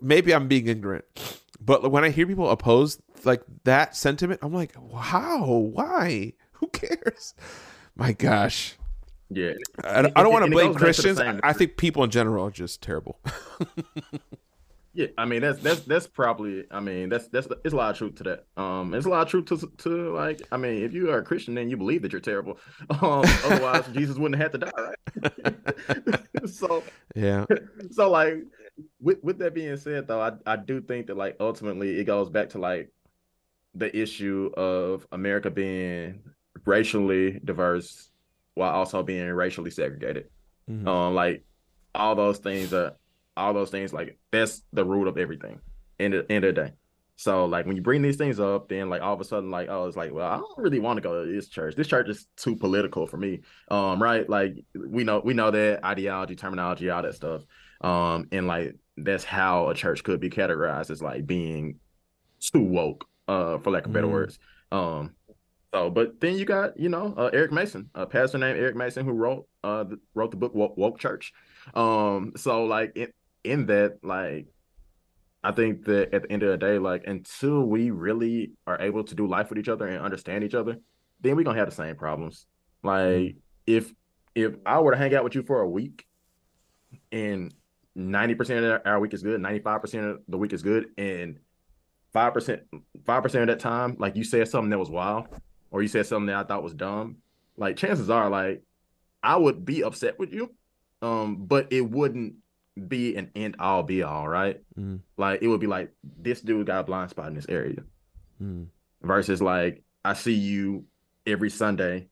maybe 0.00 0.34
I'm 0.34 0.48
being 0.48 0.68
ignorant, 0.68 1.04
but 1.60 1.90
when 1.90 2.04
I 2.04 2.10
hear 2.10 2.26
people 2.26 2.50
oppose 2.50 3.00
like 3.24 3.42
that 3.64 3.96
sentiment, 3.96 4.40
I'm 4.42 4.52
like, 4.52 4.74
how? 4.94 5.44
Why? 5.46 6.34
Who 6.52 6.68
cares? 6.68 7.34
My 7.96 8.12
gosh. 8.12 8.76
Yeah, 9.30 9.52
I, 9.82 10.00
I 10.14 10.22
don't 10.22 10.32
want 10.32 10.44
to 10.44 10.50
blame 10.50 10.74
Christians. 10.74 11.18
I 11.18 11.52
think 11.54 11.78
people 11.78 12.04
in 12.04 12.10
general 12.10 12.46
are 12.46 12.50
just 12.50 12.82
terrible. 12.82 13.18
Yeah, 14.94 15.06
I 15.16 15.24
mean 15.24 15.40
that's 15.40 15.60
that's 15.60 15.80
that's 15.80 16.06
probably 16.06 16.64
I 16.70 16.80
mean 16.80 17.08
that's 17.08 17.28
that's 17.28 17.48
it's 17.64 17.72
a 17.72 17.76
lot 17.76 17.92
of 17.92 17.96
truth 17.96 18.16
to 18.16 18.24
that. 18.24 18.62
Um, 18.62 18.92
it's 18.92 19.06
a 19.06 19.08
lot 19.08 19.22
of 19.22 19.28
truth 19.28 19.46
to 19.46 19.72
to 19.78 20.14
like 20.14 20.42
I 20.52 20.58
mean 20.58 20.82
if 20.82 20.92
you 20.92 21.10
are 21.10 21.18
a 21.18 21.24
Christian 21.24 21.54
then 21.54 21.70
you 21.70 21.78
believe 21.78 22.02
that 22.02 22.12
you're 22.12 22.20
terrible. 22.20 22.58
Um, 22.90 23.24
otherwise 23.44 23.84
Jesus 23.94 24.18
wouldn't 24.18 24.40
have 24.40 24.52
to 24.52 24.58
die, 24.58 24.70
right? 24.76 26.46
so 26.46 26.82
yeah. 27.14 27.46
So 27.90 28.10
like 28.10 28.34
with 29.00 29.22
with 29.22 29.38
that 29.38 29.54
being 29.54 29.76
said 29.78 30.06
though, 30.06 30.20
I 30.20 30.32
I 30.44 30.56
do 30.56 30.82
think 30.82 31.06
that 31.06 31.16
like 31.16 31.36
ultimately 31.40 31.98
it 31.98 32.04
goes 32.04 32.28
back 32.28 32.50
to 32.50 32.58
like 32.58 32.92
the 33.74 33.96
issue 33.96 34.50
of 34.56 35.06
America 35.10 35.50
being 35.50 36.20
racially 36.66 37.40
diverse 37.42 38.10
while 38.54 38.72
also 38.72 39.02
being 39.02 39.30
racially 39.30 39.70
segregated. 39.70 40.28
Mm-hmm. 40.70 40.86
Um, 40.86 41.14
like 41.14 41.44
all 41.94 42.14
those 42.14 42.38
things 42.38 42.72
are 42.74 42.92
all 43.36 43.54
those 43.54 43.70
things 43.70 43.92
like 43.92 44.18
that's 44.30 44.62
the 44.72 44.84
root 44.84 45.08
of 45.08 45.18
everything 45.18 45.60
in 45.98 46.12
the 46.12 46.30
end 46.30 46.44
of 46.44 46.54
the 46.54 46.62
day. 46.62 46.72
So 47.16 47.44
like 47.44 47.66
when 47.66 47.76
you 47.76 47.82
bring 47.82 48.02
these 48.02 48.16
things 48.16 48.40
up 48.40 48.68
then 48.68 48.90
like 48.90 49.02
all 49.02 49.14
of 49.14 49.20
a 49.20 49.24
sudden 49.24 49.50
like 49.50 49.68
oh 49.68 49.86
it's 49.86 49.96
like 49.96 50.12
well 50.12 50.28
i 50.28 50.36
don't 50.36 50.58
really 50.58 50.80
want 50.80 50.96
to 50.96 51.02
go 51.02 51.24
to 51.24 51.30
this 51.30 51.48
church. 51.48 51.74
This 51.76 51.86
church 51.86 52.08
is 52.08 52.26
too 52.36 52.56
political 52.56 53.06
for 53.06 53.16
me. 53.16 53.40
Um 53.68 54.02
right? 54.02 54.28
Like 54.28 54.56
we 54.74 55.04
know 55.04 55.20
we 55.24 55.34
know 55.34 55.50
that 55.50 55.84
ideology 55.84 56.36
terminology 56.36 56.90
all 56.90 57.02
that 57.02 57.14
stuff. 57.14 57.42
Um 57.80 58.28
and 58.32 58.46
like 58.46 58.76
that's 58.96 59.24
how 59.24 59.68
a 59.68 59.74
church 59.74 60.02
could 60.04 60.20
be 60.20 60.30
categorized 60.30 60.90
as 60.90 61.02
like 61.02 61.26
being 61.26 61.78
too 62.40 62.62
woke 62.62 63.06
uh 63.28 63.58
for 63.58 63.70
lack 63.70 63.86
of 63.86 63.92
better 63.92 64.06
mm. 64.06 64.12
words. 64.12 64.38
Um 64.70 65.14
so, 65.74 65.88
but 65.88 66.20
then 66.20 66.36
you 66.36 66.44
got, 66.44 66.78
you 66.78 66.90
know, 66.90 67.14
uh, 67.16 67.30
Eric 67.32 67.50
Mason, 67.50 67.88
a 67.94 68.04
pastor 68.04 68.36
named 68.36 68.58
Eric 68.58 68.76
Mason, 68.76 69.06
who 69.06 69.12
wrote 69.12 69.46
uh 69.64 69.84
the, 69.84 69.98
wrote 70.14 70.30
the 70.30 70.36
book 70.36 70.54
Woke, 70.54 70.76
Woke 70.76 70.98
Church. 70.98 71.32
Um, 71.74 72.32
so 72.36 72.64
like 72.64 72.92
it, 72.94 73.14
in 73.44 73.66
that, 73.66 73.98
like, 74.02 74.46
I 75.44 75.52
think 75.52 75.84
that 75.86 76.14
at 76.14 76.22
the 76.22 76.32
end 76.32 76.42
of 76.42 76.50
the 76.50 76.58
day, 76.58 76.78
like, 76.78 77.04
until 77.06 77.64
we 77.64 77.90
really 77.90 78.52
are 78.66 78.80
able 78.80 79.04
to 79.04 79.14
do 79.14 79.26
life 79.26 79.48
with 79.50 79.58
each 79.58 79.68
other 79.68 79.86
and 79.86 80.02
understand 80.02 80.44
each 80.44 80.54
other, 80.54 80.76
then 81.20 81.36
we're 81.36 81.44
gonna 81.44 81.58
have 81.58 81.68
the 81.68 81.74
same 81.74 81.96
problems. 81.96 82.46
Like, 82.82 83.02
mm-hmm. 83.02 83.38
if 83.66 83.92
if 84.34 84.54
I 84.64 84.80
were 84.80 84.92
to 84.92 84.96
hang 84.96 85.14
out 85.14 85.24
with 85.24 85.34
you 85.34 85.42
for 85.42 85.60
a 85.60 85.68
week 85.68 86.06
and 87.10 87.52
90% 87.96 88.76
of 88.76 88.82
our 88.86 88.98
week 88.98 89.12
is 89.12 89.22
good, 89.22 89.40
95% 89.40 90.10
of 90.10 90.20
the 90.26 90.38
week 90.38 90.52
is 90.54 90.62
good, 90.62 90.86
and 90.96 91.38
5% 92.14 92.60
5% 93.04 93.40
of 93.40 93.46
that 93.46 93.60
time, 93.60 93.96
like 93.98 94.16
you 94.16 94.24
said 94.24 94.48
something 94.48 94.70
that 94.70 94.78
was 94.78 94.90
wild, 94.90 95.26
or 95.70 95.82
you 95.82 95.88
said 95.88 96.06
something 96.06 96.26
that 96.26 96.36
I 96.36 96.44
thought 96.44 96.62
was 96.62 96.74
dumb, 96.74 97.16
like 97.56 97.76
chances 97.76 98.10
are 98.10 98.30
like 98.30 98.62
I 99.22 99.36
would 99.36 99.64
be 99.64 99.84
upset 99.84 100.18
with 100.18 100.32
you. 100.32 100.52
Um, 101.00 101.46
but 101.46 101.72
it 101.72 101.80
wouldn't 101.80 102.36
be 102.88 103.16
an 103.16 103.30
end 103.34 103.56
all 103.58 103.82
be 103.82 104.02
all, 104.02 104.28
right? 104.28 104.60
Mm. 104.78 105.00
Like 105.16 105.42
it 105.42 105.48
would 105.48 105.60
be 105.60 105.66
like 105.66 105.92
this 106.02 106.40
dude 106.40 106.66
got 106.66 106.80
a 106.80 106.84
blind 106.84 107.10
spot 107.10 107.28
in 107.28 107.34
this 107.34 107.48
area. 107.48 107.82
Mm. 108.40 108.66
Versus 109.02 109.42
like 109.42 109.82
I 110.04 110.14
see 110.14 110.34
you 110.34 110.86
every 111.26 111.50
Sunday 111.50 112.08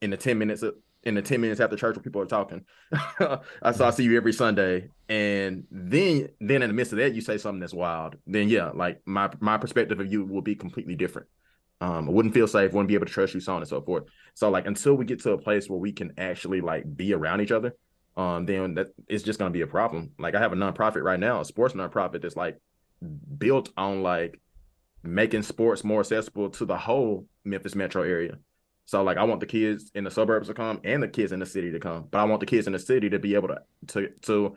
in 0.00 0.10
the 0.10 0.16
10 0.16 0.38
minutes 0.38 0.62
in 1.02 1.14
the 1.14 1.22
10 1.22 1.40
minutes 1.40 1.60
after 1.60 1.76
church 1.76 1.94
when 1.94 2.02
people 2.02 2.20
are 2.20 2.26
talking. 2.26 2.64
I 3.62 3.72
saw 3.72 3.88
I 3.88 3.90
see 3.90 4.02
you 4.02 4.16
every 4.16 4.32
Sunday. 4.32 4.90
And 5.08 5.64
then 5.70 6.30
then 6.40 6.62
in 6.62 6.68
the 6.68 6.74
midst 6.74 6.92
of 6.92 6.98
that, 6.98 7.14
you 7.14 7.20
say 7.20 7.38
something 7.38 7.60
that's 7.60 7.74
wild. 7.74 8.16
Then 8.26 8.48
yeah, 8.48 8.70
like 8.74 9.02
my 9.06 9.30
my 9.40 9.56
perspective 9.56 10.00
of 10.00 10.10
you 10.10 10.24
will 10.24 10.42
be 10.42 10.56
completely 10.56 10.96
different. 10.96 11.28
Um, 11.80 12.08
I 12.08 12.12
wouldn't 12.12 12.34
feel 12.34 12.48
safe, 12.48 12.72
wouldn't 12.72 12.88
be 12.88 12.94
able 12.94 13.06
to 13.06 13.12
trust 13.12 13.34
you, 13.34 13.40
so 13.40 13.54
on 13.54 13.62
and 13.62 13.68
so 13.68 13.82
forth. 13.82 14.04
So 14.34 14.50
like 14.50 14.66
until 14.66 14.94
we 14.94 15.04
get 15.04 15.20
to 15.22 15.32
a 15.32 15.38
place 15.38 15.68
where 15.68 15.78
we 15.78 15.92
can 15.92 16.14
actually 16.18 16.60
like 16.60 16.84
be 16.96 17.12
around 17.12 17.40
each 17.40 17.52
other, 17.52 17.74
um, 18.16 18.46
then 18.46 18.74
that 18.74 18.88
it's 19.08 19.22
just 19.22 19.38
gonna 19.38 19.50
be 19.50 19.60
a 19.60 19.66
problem. 19.66 20.12
Like 20.18 20.34
I 20.34 20.40
have 20.40 20.52
a 20.52 20.56
nonprofit 20.56 21.02
right 21.02 21.20
now, 21.20 21.40
a 21.40 21.44
sports 21.44 21.74
nonprofit 21.74 22.22
that's 22.22 22.36
like 22.36 22.58
built 23.38 23.70
on 23.76 24.02
like 24.02 24.40
making 25.02 25.42
sports 25.42 25.84
more 25.84 26.00
accessible 26.00 26.50
to 26.50 26.64
the 26.64 26.76
whole 26.76 27.26
Memphis 27.44 27.74
metro 27.74 28.02
area. 28.02 28.38
So 28.86 29.02
like 29.02 29.18
I 29.18 29.24
want 29.24 29.40
the 29.40 29.46
kids 29.46 29.90
in 29.94 30.04
the 30.04 30.10
suburbs 30.10 30.48
to 30.48 30.54
come 30.54 30.80
and 30.84 31.02
the 31.02 31.08
kids 31.08 31.32
in 31.32 31.40
the 31.40 31.46
city 31.46 31.72
to 31.72 31.80
come, 31.80 32.06
but 32.10 32.18
I 32.18 32.24
want 32.24 32.40
the 32.40 32.46
kids 32.46 32.66
in 32.66 32.72
the 32.72 32.78
city 32.78 33.10
to 33.10 33.18
be 33.18 33.34
able 33.34 33.48
to 33.48 33.60
to 33.88 34.08
to 34.22 34.56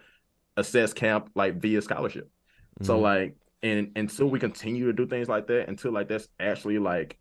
assess 0.56 0.94
camp 0.94 1.32
like 1.36 1.60
via 1.60 1.82
scholarship. 1.82 2.26
Mm-hmm. 2.80 2.86
So 2.86 3.00
like 3.00 3.36
and 3.62 3.92
until 3.98 4.28
we 4.28 4.40
continue 4.40 4.86
to 4.86 4.94
do 4.94 5.06
things 5.06 5.28
like 5.28 5.48
that, 5.48 5.68
until 5.68 5.92
like 5.92 6.08
that's 6.08 6.30
actually 6.40 6.80
like, 6.80 7.18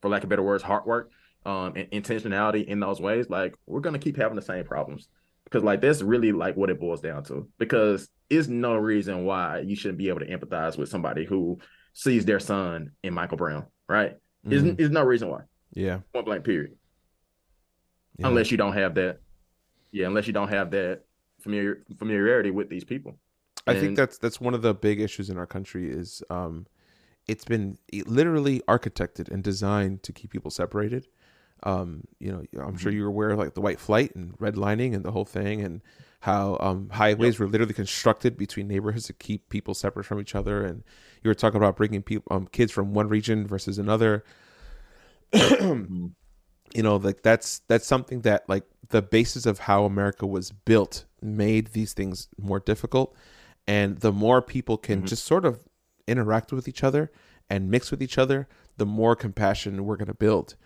for 0.00 0.08
lack 0.08 0.22
of 0.22 0.30
better 0.30 0.42
words, 0.42 0.62
hard 0.62 0.86
work, 0.86 1.10
um, 1.44 1.74
and 1.76 1.90
intentionality 1.90 2.64
in 2.64 2.80
those 2.80 2.98
ways, 2.98 3.28
like 3.28 3.54
we're 3.66 3.80
gonna 3.80 3.98
keep 3.98 4.16
having 4.16 4.36
the 4.36 4.42
same 4.42 4.64
problems 4.64 5.08
because 5.54 5.64
like 5.64 5.80
that's 5.80 6.02
really 6.02 6.32
like 6.32 6.56
what 6.56 6.70
it 6.70 6.80
boils 6.80 7.00
down 7.00 7.22
to 7.24 7.48
because 7.58 8.08
is 8.28 8.48
no 8.48 8.74
reason 8.74 9.24
why 9.24 9.60
you 9.60 9.76
shouldn't 9.76 9.98
be 9.98 10.08
able 10.08 10.20
to 10.20 10.26
empathize 10.26 10.76
with 10.76 10.88
somebody 10.88 11.24
who 11.24 11.58
sees 11.92 12.24
their 12.24 12.40
son 12.40 12.90
in 13.04 13.14
michael 13.14 13.36
brown 13.36 13.64
right? 13.88 14.16
Mm-hmm. 14.46 14.52
is, 14.52 14.86
is 14.86 14.90
no 14.90 15.02
reason 15.02 15.28
why. 15.28 15.42
Yeah. 15.72 16.00
Point 16.12 16.26
blank 16.26 16.44
period. 16.44 16.76
Yeah. 18.18 18.28
unless 18.28 18.50
you 18.52 18.56
don't 18.56 18.74
have 18.74 18.94
that 18.94 19.18
yeah 19.90 20.06
unless 20.06 20.28
you 20.28 20.32
don't 20.32 20.48
have 20.48 20.70
that 20.70 21.00
familiar 21.40 21.82
familiarity 21.98 22.50
with 22.50 22.68
these 22.68 22.84
people. 22.84 23.18
I 23.66 23.74
think 23.74 23.96
that's 23.96 24.18
that's 24.18 24.40
one 24.40 24.54
of 24.54 24.62
the 24.62 24.74
big 24.74 25.00
issues 25.00 25.30
in 25.30 25.38
our 25.38 25.46
country 25.46 25.90
is 25.90 26.22
um 26.30 26.66
it's 27.26 27.44
been 27.44 27.78
literally 28.06 28.60
architected 28.68 29.30
and 29.30 29.42
designed 29.42 30.02
to 30.02 30.12
keep 30.12 30.30
people 30.30 30.50
separated 30.50 31.08
um, 31.64 32.04
you 32.18 32.30
know, 32.30 32.44
I'm 32.62 32.76
sure 32.76 32.90
mm-hmm. 32.92 32.98
you're 32.98 33.08
aware 33.08 33.30
of 33.30 33.38
like 33.38 33.54
the 33.54 33.60
white 33.60 33.80
flight 33.80 34.14
and 34.14 34.36
redlining 34.38 34.94
and 34.94 35.04
the 35.04 35.10
whole 35.10 35.24
thing, 35.24 35.62
and 35.62 35.80
how 36.20 36.56
um, 36.60 36.88
highways 36.90 37.34
yep. 37.34 37.40
were 37.40 37.48
literally 37.48 37.74
constructed 37.74 38.36
between 38.36 38.68
neighborhoods 38.68 39.06
to 39.06 39.12
keep 39.12 39.48
people 39.48 39.74
separate 39.74 40.04
from 40.04 40.20
each 40.20 40.34
other. 40.34 40.64
And 40.64 40.82
you 41.22 41.28
were 41.28 41.34
talking 41.34 41.56
about 41.56 41.76
bringing 41.76 42.02
people, 42.02 42.34
um, 42.34 42.46
kids 42.46 42.70
from 42.72 42.94
one 42.94 43.08
region 43.08 43.46
versus 43.46 43.78
another. 43.78 44.24
Mm-hmm. 45.34 46.06
you 46.74 46.82
know, 46.82 46.96
like 46.96 47.22
that's 47.22 47.60
that's 47.66 47.86
something 47.86 48.20
that 48.20 48.48
like 48.48 48.64
the 48.90 49.02
basis 49.02 49.46
of 49.46 49.58
how 49.58 49.84
America 49.84 50.26
was 50.26 50.50
built 50.52 51.04
made 51.20 51.68
these 51.68 51.92
things 51.92 52.28
more 52.38 52.60
difficult. 52.60 53.16
And 53.66 53.98
the 53.98 54.12
more 54.12 54.42
people 54.42 54.76
can 54.76 54.98
mm-hmm. 54.98 55.06
just 55.06 55.24
sort 55.24 55.44
of 55.44 55.66
interact 56.06 56.52
with 56.52 56.68
each 56.68 56.84
other 56.84 57.10
and 57.48 57.70
mix 57.70 57.90
with 57.90 58.02
each 58.02 58.18
other, 58.18 58.48
the 58.76 58.86
more 58.86 59.16
compassion 59.16 59.84
we're 59.84 59.96
going 59.96 60.06
to 60.06 60.14
build. 60.14 60.56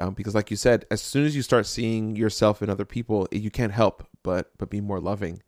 Um, 0.00 0.14
because, 0.14 0.34
like 0.34 0.50
you 0.50 0.56
said, 0.56 0.86
as 0.90 1.02
soon 1.02 1.26
as 1.26 1.36
you 1.36 1.42
start 1.42 1.66
seeing 1.66 2.16
yourself 2.16 2.62
in 2.62 2.70
other 2.70 2.86
people, 2.86 3.28
you 3.30 3.50
can't 3.50 3.72
help 3.72 4.06
but 4.22 4.50
but 4.58 4.70
be 4.70 4.80
more 4.80 5.00
loving. 5.00 5.42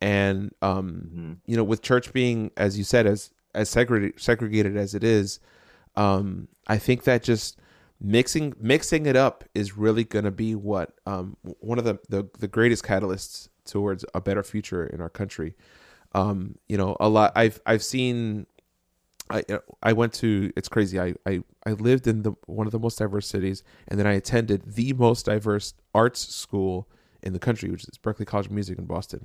And 0.00 0.52
um, 0.62 0.92
mm-hmm. 1.06 1.32
you 1.46 1.56
know, 1.56 1.64
with 1.64 1.82
church 1.82 2.12
being, 2.12 2.50
as 2.56 2.76
you 2.78 2.84
said, 2.84 3.06
as 3.06 3.30
as 3.54 3.68
segregated, 3.68 4.20
segregated 4.20 4.76
as 4.76 4.94
it 4.94 5.04
is, 5.04 5.40
um, 5.94 6.48
I 6.66 6.78
think 6.78 7.04
that 7.04 7.22
just 7.22 7.58
mixing 8.00 8.54
mixing 8.58 9.06
it 9.06 9.14
up 9.14 9.44
is 9.54 9.76
really 9.76 10.04
going 10.04 10.24
to 10.24 10.30
be 10.30 10.54
what 10.54 10.94
um, 11.06 11.36
one 11.42 11.78
of 11.78 11.84
the, 11.84 11.98
the, 12.08 12.28
the 12.38 12.48
greatest 12.48 12.84
catalysts 12.84 13.48
towards 13.64 14.04
a 14.14 14.20
better 14.20 14.42
future 14.42 14.86
in 14.86 15.00
our 15.00 15.10
country. 15.10 15.54
Um, 16.14 16.56
you 16.68 16.76
know, 16.76 16.96
a 16.98 17.08
lot. 17.08 17.32
I've 17.36 17.60
I've 17.66 17.84
seen. 17.84 18.46
I 19.30 19.42
I 19.82 19.92
went 19.92 20.12
to. 20.14 20.52
It's 20.56 20.68
crazy. 20.68 21.00
I 21.00 21.14
I 21.26 21.42
I 21.64 21.72
lived 21.72 22.06
in 22.06 22.22
the 22.22 22.32
one 22.46 22.66
of 22.66 22.72
the 22.72 22.78
most 22.78 22.98
diverse 22.98 23.26
cities, 23.26 23.62
and 23.88 23.98
then 23.98 24.06
I 24.06 24.12
attended 24.12 24.74
the 24.74 24.92
most 24.92 25.26
diverse 25.26 25.74
arts 25.94 26.34
school 26.34 26.88
in 27.22 27.32
the 27.32 27.38
country, 27.38 27.70
which 27.70 27.84
is 27.84 27.98
Berklee 27.98 28.26
College 28.26 28.46
of 28.46 28.52
Music 28.52 28.78
in 28.78 28.84
Boston. 28.84 29.24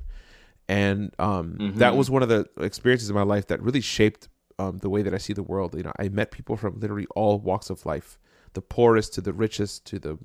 And 0.69 1.13
um, 1.17 1.53
mm-hmm. 1.53 1.79
that 1.79 1.95
was 1.95 2.09
one 2.09 2.23
of 2.23 2.29
the 2.29 2.45
experiences 2.59 3.09
in 3.09 3.15
my 3.15 3.23
life 3.23 3.47
that 3.47 3.61
really 3.61 3.81
shaped 3.81 4.27
um, 4.59 4.79
the 4.79 4.89
way 4.89 5.01
that 5.01 5.13
I 5.13 5.17
see 5.17 5.33
the 5.33 5.43
world. 5.43 5.75
You 5.75 5.83
know, 5.83 5.93
I 5.97 6.09
met 6.09 6.31
people 6.31 6.57
from 6.57 6.79
literally 6.79 7.07
all 7.15 7.39
walks 7.39 7.69
of 7.69 7.85
life, 7.85 8.17
the 8.53 8.61
poorest 8.61 9.13
to 9.15 9.21
the 9.21 9.33
richest, 9.33 9.85
to 9.85 9.99
the 9.99 10.17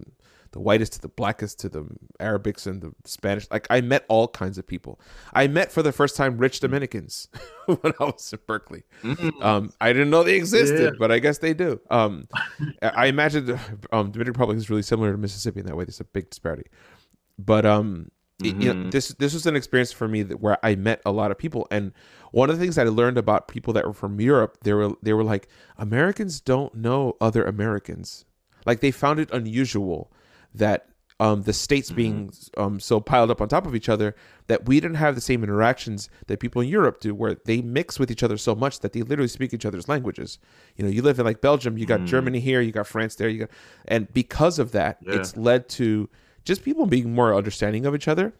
the 0.52 0.60
whitest 0.60 0.92
to 0.92 1.00
the 1.00 1.08
blackest, 1.08 1.58
to 1.60 1.68
the 1.68 1.84
Arabics 2.20 2.66
and 2.66 2.82
the 2.82 2.92
Spanish. 3.04 3.50
Like 3.50 3.66
I 3.70 3.80
met 3.80 4.04
all 4.08 4.28
kinds 4.28 4.58
of 4.58 4.66
people. 4.66 5.00
I 5.32 5.46
met 5.48 5.72
for 5.72 5.82
the 5.82 5.92
first 5.92 6.14
time 6.14 6.38
rich 6.38 6.60
Dominicans 6.60 7.28
when 7.66 7.94
I 7.98 8.04
was 8.04 8.32
in 8.32 8.38
Berklee. 8.40 8.82
Mm. 9.02 9.42
Um, 9.42 9.72
I 9.80 9.92
didn't 9.92 10.10
know 10.10 10.22
they 10.22 10.36
existed, 10.36 10.80
yeah. 10.80 10.98
but 10.98 11.10
I 11.10 11.18
guess 11.18 11.38
they 11.38 11.54
do. 11.54 11.80
Um, 11.90 12.28
I 12.82 13.06
imagine 13.06 13.58
um, 13.92 14.10
Dominican 14.10 14.34
Republic 14.34 14.58
is 14.58 14.70
really 14.70 14.82
similar 14.82 15.12
to 15.12 15.18
Mississippi 15.18 15.60
in 15.60 15.66
that 15.66 15.76
way. 15.76 15.84
There's 15.84 16.00
a 16.00 16.04
big 16.04 16.28
disparity, 16.28 16.66
but 17.38 17.64
um, 17.64 18.10
mm-hmm. 18.42 18.60
you 18.60 18.68
know, 18.68 18.80
mm-hmm. 18.80 18.90
this 18.90 19.08
this 19.08 19.34
was 19.34 19.46
an 19.46 19.56
experience 19.56 19.92
for 19.92 20.08
me 20.08 20.22
that 20.22 20.40
where 20.40 20.58
I 20.64 20.74
met 20.74 21.00
a 21.04 21.12
lot 21.12 21.30
of 21.30 21.38
people, 21.38 21.66
and 21.70 21.92
one 22.30 22.50
of 22.50 22.58
the 22.58 22.64
things 22.64 22.78
I 22.78 22.84
learned 22.84 23.18
about 23.18 23.48
people 23.48 23.72
that 23.74 23.86
were 23.86 23.92
from 23.92 24.20
Europe, 24.20 24.58
they 24.62 24.72
were 24.72 24.92
they 25.02 25.12
were 25.12 25.24
like 25.24 25.48
Americans 25.78 26.40
don't 26.40 26.74
know 26.74 27.16
other 27.20 27.44
Americans, 27.44 28.24
like 28.66 28.80
they 28.80 28.90
found 28.90 29.20
it 29.20 29.30
unusual 29.32 30.12
that 30.54 30.88
um, 31.20 31.42
the 31.42 31.52
states 31.52 31.88
mm-hmm. 31.88 31.96
being 31.96 32.32
um, 32.56 32.80
so 32.80 32.98
piled 32.98 33.30
up 33.30 33.40
on 33.40 33.48
top 33.48 33.64
of 33.64 33.76
each 33.76 33.88
other 33.88 34.16
that 34.48 34.66
we 34.66 34.80
didn't 34.80 34.96
have 34.96 35.14
the 35.14 35.20
same 35.20 35.44
interactions 35.44 36.10
that 36.26 36.40
people 36.40 36.60
in 36.60 36.68
Europe 36.68 37.00
do, 37.00 37.14
where 37.14 37.36
they 37.44 37.62
mix 37.62 37.98
with 37.98 38.10
each 38.10 38.24
other 38.24 38.36
so 38.36 38.56
much 38.56 38.80
that 38.80 38.92
they 38.92 39.02
literally 39.02 39.28
speak 39.28 39.54
each 39.54 39.64
other's 39.64 39.88
languages. 39.88 40.40
You 40.76 40.84
know, 40.84 40.90
you 40.90 41.00
live 41.00 41.20
in 41.20 41.24
like 41.24 41.40
Belgium, 41.40 41.78
you 41.78 41.86
got 41.86 42.00
mm. 42.00 42.06
Germany 42.06 42.40
here, 42.40 42.60
you 42.60 42.72
got 42.72 42.88
France 42.88 43.14
there, 43.14 43.28
you 43.28 43.40
got, 43.40 43.50
and 43.86 44.12
because 44.12 44.58
of 44.58 44.72
that, 44.72 44.98
yeah. 45.00 45.14
it's 45.14 45.36
led 45.36 45.68
to 45.70 46.08
just 46.44 46.64
people 46.64 46.86
being 46.86 47.14
more 47.14 47.34
understanding 47.34 47.86
of 47.86 47.94
each 47.94 48.08
other 48.08 48.32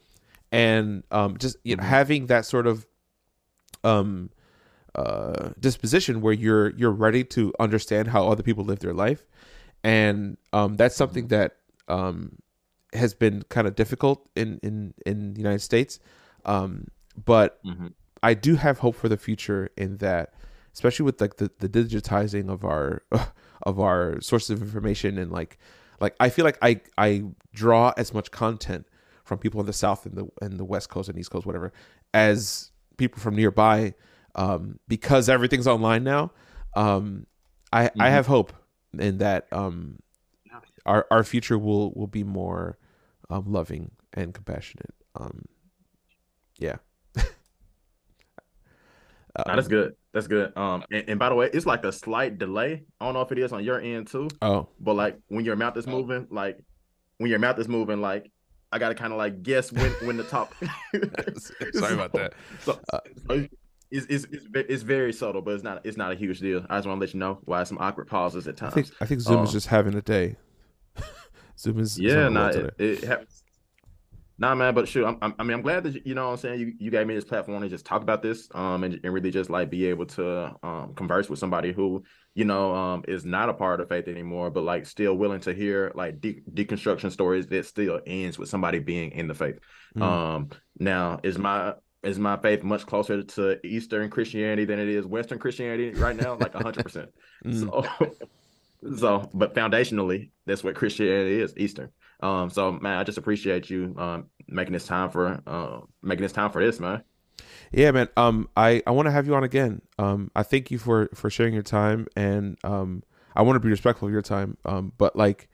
and 0.52 1.02
um, 1.10 1.38
just 1.38 1.56
you 1.64 1.74
know 1.74 1.80
mm-hmm. 1.80 1.90
having 1.90 2.26
that 2.26 2.44
sort 2.44 2.66
of 2.66 2.86
um, 3.82 4.30
uh, 4.94 5.50
disposition 5.58 6.20
where 6.20 6.34
you're 6.34 6.70
you're 6.70 6.92
ready 6.92 7.24
to 7.24 7.52
understand 7.58 8.08
how 8.08 8.28
other 8.28 8.42
people 8.42 8.64
live 8.64 8.80
their 8.80 8.92
life, 8.92 9.26
and 9.82 10.36
um, 10.52 10.76
that's 10.76 10.94
something 10.94 11.24
mm-hmm. 11.24 11.40
that 11.40 11.56
um, 11.88 12.36
has 12.92 13.14
been 13.14 13.42
kind 13.48 13.66
of 13.66 13.74
difficult 13.74 14.28
in 14.36 14.60
in 14.62 14.94
in 15.06 15.32
the 15.32 15.40
United 15.40 15.60
States. 15.60 15.98
Um, 16.44 16.88
but 17.24 17.64
mm-hmm. 17.64 17.88
I 18.22 18.34
do 18.34 18.56
have 18.56 18.78
hope 18.78 18.94
for 18.94 19.08
the 19.08 19.16
future 19.16 19.70
in 19.76 19.96
that, 19.98 20.34
especially 20.74 21.04
with 21.04 21.20
like 21.20 21.36
the, 21.36 21.50
the 21.58 21.68
digitizing 21.68 22.50
of 22.50 22.64
our 22.64 23.02
of 23.62 23.80
our 23.80 24.20
sources 24.20 24.50
of 24.50 24.62
information 24.62 25.18
and 25.18 25.32
like 25.32 25.58
like 26.02 26.14
I 26.20 26.28
feel 26.28 26.44
like 26.44 26.58
I 26.60 26.80
I 26.98 27.24
draw 27.54 27.92
as 27.96 28.12
much 28.12 28.30
content 28.30 28.86
from 29.24 29.38
people 29.38 29.60
in 29.60 29.66
the 29.66 29.72
south 29.72 30.04
and 30.04 30.16
the 30.16 30.28
and 30.42 30.58
the 30.58 30.64
west 30.64 30.90
coast 30.90 31.08
and 31.08 31.18
east 31.18 31.30
coast 31.30 31.46
whatever 31.46 31.72
as 32.12 32.70
people 32.96 33.20
from 33.20 33.36
nearby 33.36 33.94
um, 34.34 34.78
because 34.88 35.28
everything's 35.28 35.66
online 35.66 36.04
now. 36.04 36.32
Um, 36.74 37.26
I 37.72 37.84
mm-hmm. 37.84 38.02
I 38.02 38.10
have 38.10 38.26
hope 38.26 38.52
in 38.98 39.18
that 39.18 39.46
um, 39.52 39.98
our 40.84 41.06
our 41.10 41.24
future 41.24 41.58
will 41.58 41.92
will 41.92 42.06
be 42.06 42.24
more 42.24 42.78
um, 43.30 43.44
loving 43.46 43.92
and 44.12 44.34
compassionate. 44.34 44.94
Um, 45.14 45.44
yeah. 46.58 46.76
Um, 49.34 49.56
that's 49.56 49.66
good. 49.66 49.96
That's 50.12 50.26
good. 50.26 50.56
Um, 50.56 50.84
and, 50.90 51.04
and, 51.08 51.18
by 51.18 51.30
the 51.30 51.34
way, 51.34 51.48
it's 51.52 51.64
like 51.64 51.84
a 51.84 51.92
slight 51.92 52.38
delay. 52.38 52.84
I 53.00 53.04
don't 53.04 53.14
know 53.14 53.22
if 53.22 53.32
it 53.32 53.38
is 53.38 53.52
on 53.52 53.64
your 53.64 53.80
end 53.80 54.08
too. 54.08 54.28
Oh, 54.42 54.68
but 54.78 54.94
like 54.94 55.18
when 55.28 55.44
your 55.44 55.56
mouth 55.56 55.76
is 55.76 55.86
moving, 55.86 56.26
like 56.30 56.58
when 57.18 57.30
your 57.30 57.38
mouth 57.38 57.58
is 57.58 57.66
moving, 57.66 58.00
like 58.00 58.30
I 58.70 58.78
gotta 58.78 58.94
kind 58.94 59.12
of 59.12 59.18
like 59.18 59.42
guess 59.42 59.72
when 59.72 59.90
when 60.02 60.18
the 60.18 60.24
top. 60.24 60.54
Sorry 61.38 61.72
so, 61.72 61.94
about 61.94 62.12
that. 62.12 62.34
So, 62.60 62.78
uh, 62.92 63.00
so 63.26 63.48
it's, 63.90 64.06
it's, 64.06 64.24
it's, 64.30 64.46
it's 64.54 64.82
very 64.82 65.14
subtle, 65.14 65.40
but 65.40 65.54
it's 65.54 65.64
not 65.64 65.84
it's 65.84 65.96
not 65.96 66.12
a 66.12 66.14
huge 66.14 66.40
deal. 66.40 66.66
I 66.68 66.76
just 66.76 66.86
want 66.86 66.98
to 66.98 67.06
let 67.06 67.14
you 67.14 67.20
know 67.20 67.38
why 67.46 67.64
some 67.64 67.78
awkward 67.78 68.08
pauses 68.08 68.46
at 68.46 68.58
times. 68.58 68.72
I 68.72 68.74
think, 68.74 68.88
I 69.00 69.06
think 69.06 69.20
Zoom 69.22 69.38
um, 69.38 69.44
is 69.44 69.52
just 69.52 69.68
having 69.68 69.94
a 69.94 70.02
day. 70.02 70.36
Zoom 71.58 71.78
is 71.78 71.98
yeah, 71.98 72.28
nah, 72.28 72.48
it, 72.48 72.74
it 72.78 73.04
happens 73.04 73.41
Nah, 74.42 74.56
man, 74.56 74.74
but 74.74 74.88
shoot, 74.88 75.06
I'm, 75.06 75.34
i 75.38 75.42
mean, 75.44 75.52
I'm 75.52 75.62
glad 75.62 75.84
that 75.84 76.04
you 76.04 76.16
know 76.16 76.26
what 76.26 76.32
I'm 76.32 76.36
saying 76.38 76.58
you, 76.58 76.72
you 76.76 76.90
gave 76.90 77.06
me 77.06 77.14
this 77.14 77.24
platform 77.24 77.62
to 77.62 77.68
just 77.68 77.86
talk 77.86 78.02
about 78.02 78.22
this, 78.22 78.48
um, 78.56 78.82
and, 78.82 78.98
and 79.04 79.14
really 79.14 79.30
just 79.30 79.50
like 79.50 79.70
be 79.70 79.86
able 79.86 80.04
to 80.06 80.52
um 80.64 80.94
converse 80.96 81.30
with 81.30 81.38
somebody 81.38 81.72
who 81.72 82.02
you 82.34 82.44
know 82.44 82.74
um 82.74 83.04
is 83.06 83.24
not 83.24 83.48
a 83.48 83.54
part 83.54 83.80
of 83.80 83.88
faith 83.88 84.08
anymore, 84.08 84.50
but 84.50 84.64
like 84.64 84.84
still 84.84 85.14
willing 85.14 85.38
to 85.42 85.54
hear 85.54 85.92
like 85.94 86.20
de- 86.20 86.42
deconstruction 86.52 87.12
stories 87.12 87.46
that 87.46 87.66
still 87.66 88.00
ends 88.04 88.36
with 88.36 88.48
somebody 88.48 88.80
being 88.80 89.12
in 89.12 89.28
the 89.28 89.34
faith. 89.34 89.60
Mm. 89.96 90.02
Um, 90.02 90.50
now 90.76 91.20
is 91.22 91.38
my 91.38 91.74
is 92.02 92.18
my 92.18 92.36
faith 92.36 92.64
much 92.64 92.84
closer 92.84 93.22
to 93.22 93.64
Eastern 93.64 94.10
Christianity 94.10 94.64
than 94.64 94.80
it 94.80 94.88
is 94.88 95.06
Western 95.06 95.38
Christianity 95.38 95.90
right 95.90 96.16
now? 96.16 96.34
Like 96.34 96.52
hundred 96.52 96.82
percent. 96.82 97.10
So, 97.52 97.84
so, 98.96 99.30
but 99.32 99.54
foundationally, 99.54 100.30
that's 100.46 100.64
what 100.64 100.74
Christianity 100.74 101.40
is, 101.40 101.54
Eastern. 101.56 101.90
Um, 102.22 102.50
so 102.50 102.70
man, 102.70 102.98
I 102.98 103.04
just 103.04 103.18
appreciate 103.18 103.68
you 103.68 103.94
um 103.98 104.26
making 104.52 104.72
this 104.72 104.86
time 104.86 105.10
for 105.10 105.40
uh, 105.46 105.80
making 106.02 106.22
this 106.22 106.32
time 106.32 106.50
for 106.50 106.64
this, 106.64 106.80
man. 106.80 107.02
Yeah, 107.72 107.90
man. 107.90 108.08
Um, 108.16 108.48
I 108.56 108.82
I 108.86 108.90
want 108.90 109.06
to 109.06 109.12
have 109.12 109.26
you 109.26 109.34
on 109.34 109.44
again. 109.44 109.82
Um, 109.98 110.30
I 110.36 110.42
thank 110.42 110.70
you 110.70 110.78
for 110.78 111.08
for 111.14 111.30
sharing 111.30 111.54
your 111.54 111.62
time, 111.62 112.06
and 112.16 112.58
um, 112.64 113.02
I 113.34 113.42
want 113.42 113.56
to 113.56 113.60
be 113.60 113.68
respectful 113.68 114.08
of 114.08 114.12
your 114.12 114.22
time. 114.22 114.56
Um, 114.64 114.92
but 114.98 115.16
like, 115.16 115.48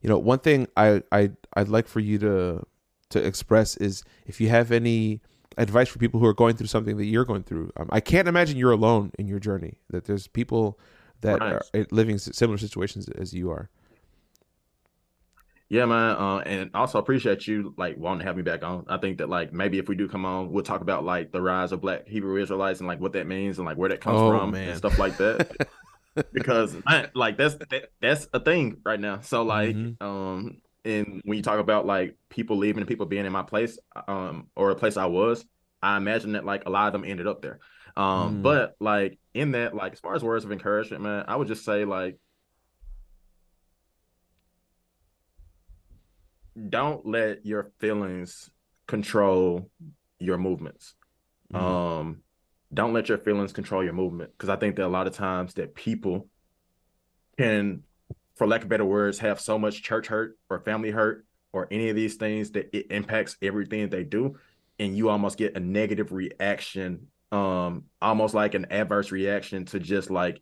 you 0.00 0.08
know, 0.08 0.18
one 0.18 0.40
thing 0.40 0.66
I 0.76 1.02
I 1.12 1.30
I'd 1.56 1.68
like 1.68 1.88
for 1.88 2.00
you 2.00 2.18
to 2.18 2.66
to 3.10 3.24
express 3.24 3.76
is 3.76 4.04
if 4.26 4.40
you 4.40 4.48
have 4.48 4.72
any 4.72 5.20
advice 5.58 5.88
for 5.88 5.98
people 5.98 6.20
who 6.20 6.26
are 6.26 6.34
going 6.34 6.56
through 6.56 6.68
something 6.68 6.96
that 6.96 7.04
you're 7.06 7.24
going 7.24 7.42
through. 7.42 7.70
Um, 7.76 7.88
I 7.90 8.00
can't 8.00 8.28
imagine 8.28 8.56
you're 8.56 8.72
alone 8.72 9.12
in 9.18 9.26
your 9.26 9.38
journey. 9.38 9.78
That 9.90 10.04
there's 10.04 10.26
people 10.26 10.78
that 11.20 11.40
right. 11.40 11.60
are 11.74 11.86
living 11.90 12.18
similar 12.18 12.58
situations 12.58 13.08
as 13.08 13.34
you 13.34 13.50
are. 13.50 13.68
Yeah, 15.70 15.86
man. 15.86 16.16
Uh, 16.16 16.38
and 16.38 16.70
also 16.74 16.98
appreciate 16.98 17.46
you 17.46 17.74
like 17.78 17.96
wanting 17.96 18.18
to 18.18 18.24
have 18.24 18.36
me 18.36 18.42
back 18.42 18.64
on. 18.64 18.84
I 18.88 18.98
think 18.98 19.18
that 19.18 19.28
like 19.28 19.52
maybe 19.52 19.78
if 19.78 19.88
we 19.88 19.94
do 19.94 20.08
come 20.08 20.26
on, 20.26 20.50
we'll 20.50 20.64
talk 20.64 20.80
about 20.80 21.04
like 21.04 21.30
the 21.30 21.40
rise 21.40 21.70
of 21.70 21.80
Black 21.80 22.08
Hebrew 22.08 22.42
Israelites 22.42 22.80
and 22.80 22.88
like 22.88 23.00
what 23.00 23.12
that 23.12 23.28
means 23.28 23.58
and 23.58 23.66
like 23.66 23.76
where 23.76 23.88
that 23.88 24.00
comes 24.00 24.20
oh, 24.20 24.30
from 24.30 24.50
man. 24.50 24.70
and 24.70 24.76
stuff 24.76 24.98
like 24.98 25.16
that. 25.18 25.68
because 26.32 26.76
man, 26.84 27.08
like 27.14 27.38
that's 27.38 27.54
that, 27.54 27.90
that's 28.00 28.28
a 28.32 28.40
thing 28.40 28.78
right 28.84 28.98
now. 28.98 29.20
So 29.20 29.44
like, 29.44 29.76
mm-hmm. 29.76 30.04
um, 30.04 30.60
and 30.84 31.22
when 31.24 31.36
you 31.36 31.42
talk 31.42 31.60
about 31.60 31.86
like 31.86 32.16
people 32.30 32.56
leaving 32.56 32.80
and 32.80 32.88
people 32.88 33.06
being 33.06 33.24
in 33.24 33.32
my 33.32 33.44
place, 33.44 33.78
um, 34.08 34.48
or 34.56 34.70
a 34.70 34.74
place 34.74 34.96
I 34.96 35.06
was, 35.06 35.44
I 35.80 35.96
imagine 35.96 36.32
that 36.32 36.44
like 36.44 36.64
a 36.66 36.70
lot 36.70 36.88
of 36.88 36.94
them 36.94 37.08
ended 37.08 37.28
up 37.28 37.42
there. 37.42 37.60
Um, 37.96 38.38
mm. 38.38 38.42
but 38.42 38.74
like 38.80 39.20
in 39.34 39.52
that, 39.52 39.76
like 39.76 39.92
as 39.92 40.00
far 40.00 40.16
as 40.16 40.24
words 40.24 40.44
of 40.44 40.50
encouragement, 40.50 41.04
man, 41.04 41.26
I 41.28 41.36
would 41.36 41.46
just 41.46 41.64
say 41.64 41.84
like 41.84 42.18
don't 46.68 47.06
let 47.06 47.46
your 47.46 47.70
feelings 47.78 48.50
control 48.86 49.70
your 50.18 50.38
movements. 50.38 50.94
Mm-hmm. 51.52 51.64
Um, 51.64 52.22
don't 52.72 52.92
let 52.92 53.08
your 53.08 53.18
feelings 53.18 53.52
control 53.52 53.82
your 53.82 53.92
movement 53.92 54.30
because 54.32 54.48
I 54.48 54.56
think 54.56 54.76
that 54.76 54.86
a 54.86 54.88
lot 54.88 55.06
of 55.06 55.14
times 55.14 55.54
that 55.54 55.74
people 55.74 56.28
can, 57.38 57.82
for 58.36 58.46
lack 58.46 58.62
of 58.62 58.68
better 58.68 58.84
words, 58.84 59.18
have 59.20 59.40
so 59.40 59.58
much 59.58 59.82
church 59.82 60.06
hurt 60.06 60.38
or 60.48 60.60
family 60.60 60.90
hurt 60.90 61.24
or 61.52 61.66
any 61.70 61.88
of 61.88 61.96
these 61.96 62.16
things 62.16 62.52
that 62.52 62.70
it 62.76 62.86
impacts 62.90 63.36
everything 63.42 63.88
they 63.88 64.04
do, 64.04 64.36
and 64.78 64.96
you 64.96 65.08
almost 65.08 65.36
get 65.36 65.56
a 65.56 65.60
negative 65.60 66.12
reaction, 66.12 67.08
um, 67.32 67.84
almost 68.00 68.34
like 68.34 68.54
an 68.54 68.66
adverse 68.70 69.10
reaction 69.10 69.64
to 69.64 69.80
just 69.80 70.10
like 70.10 70.40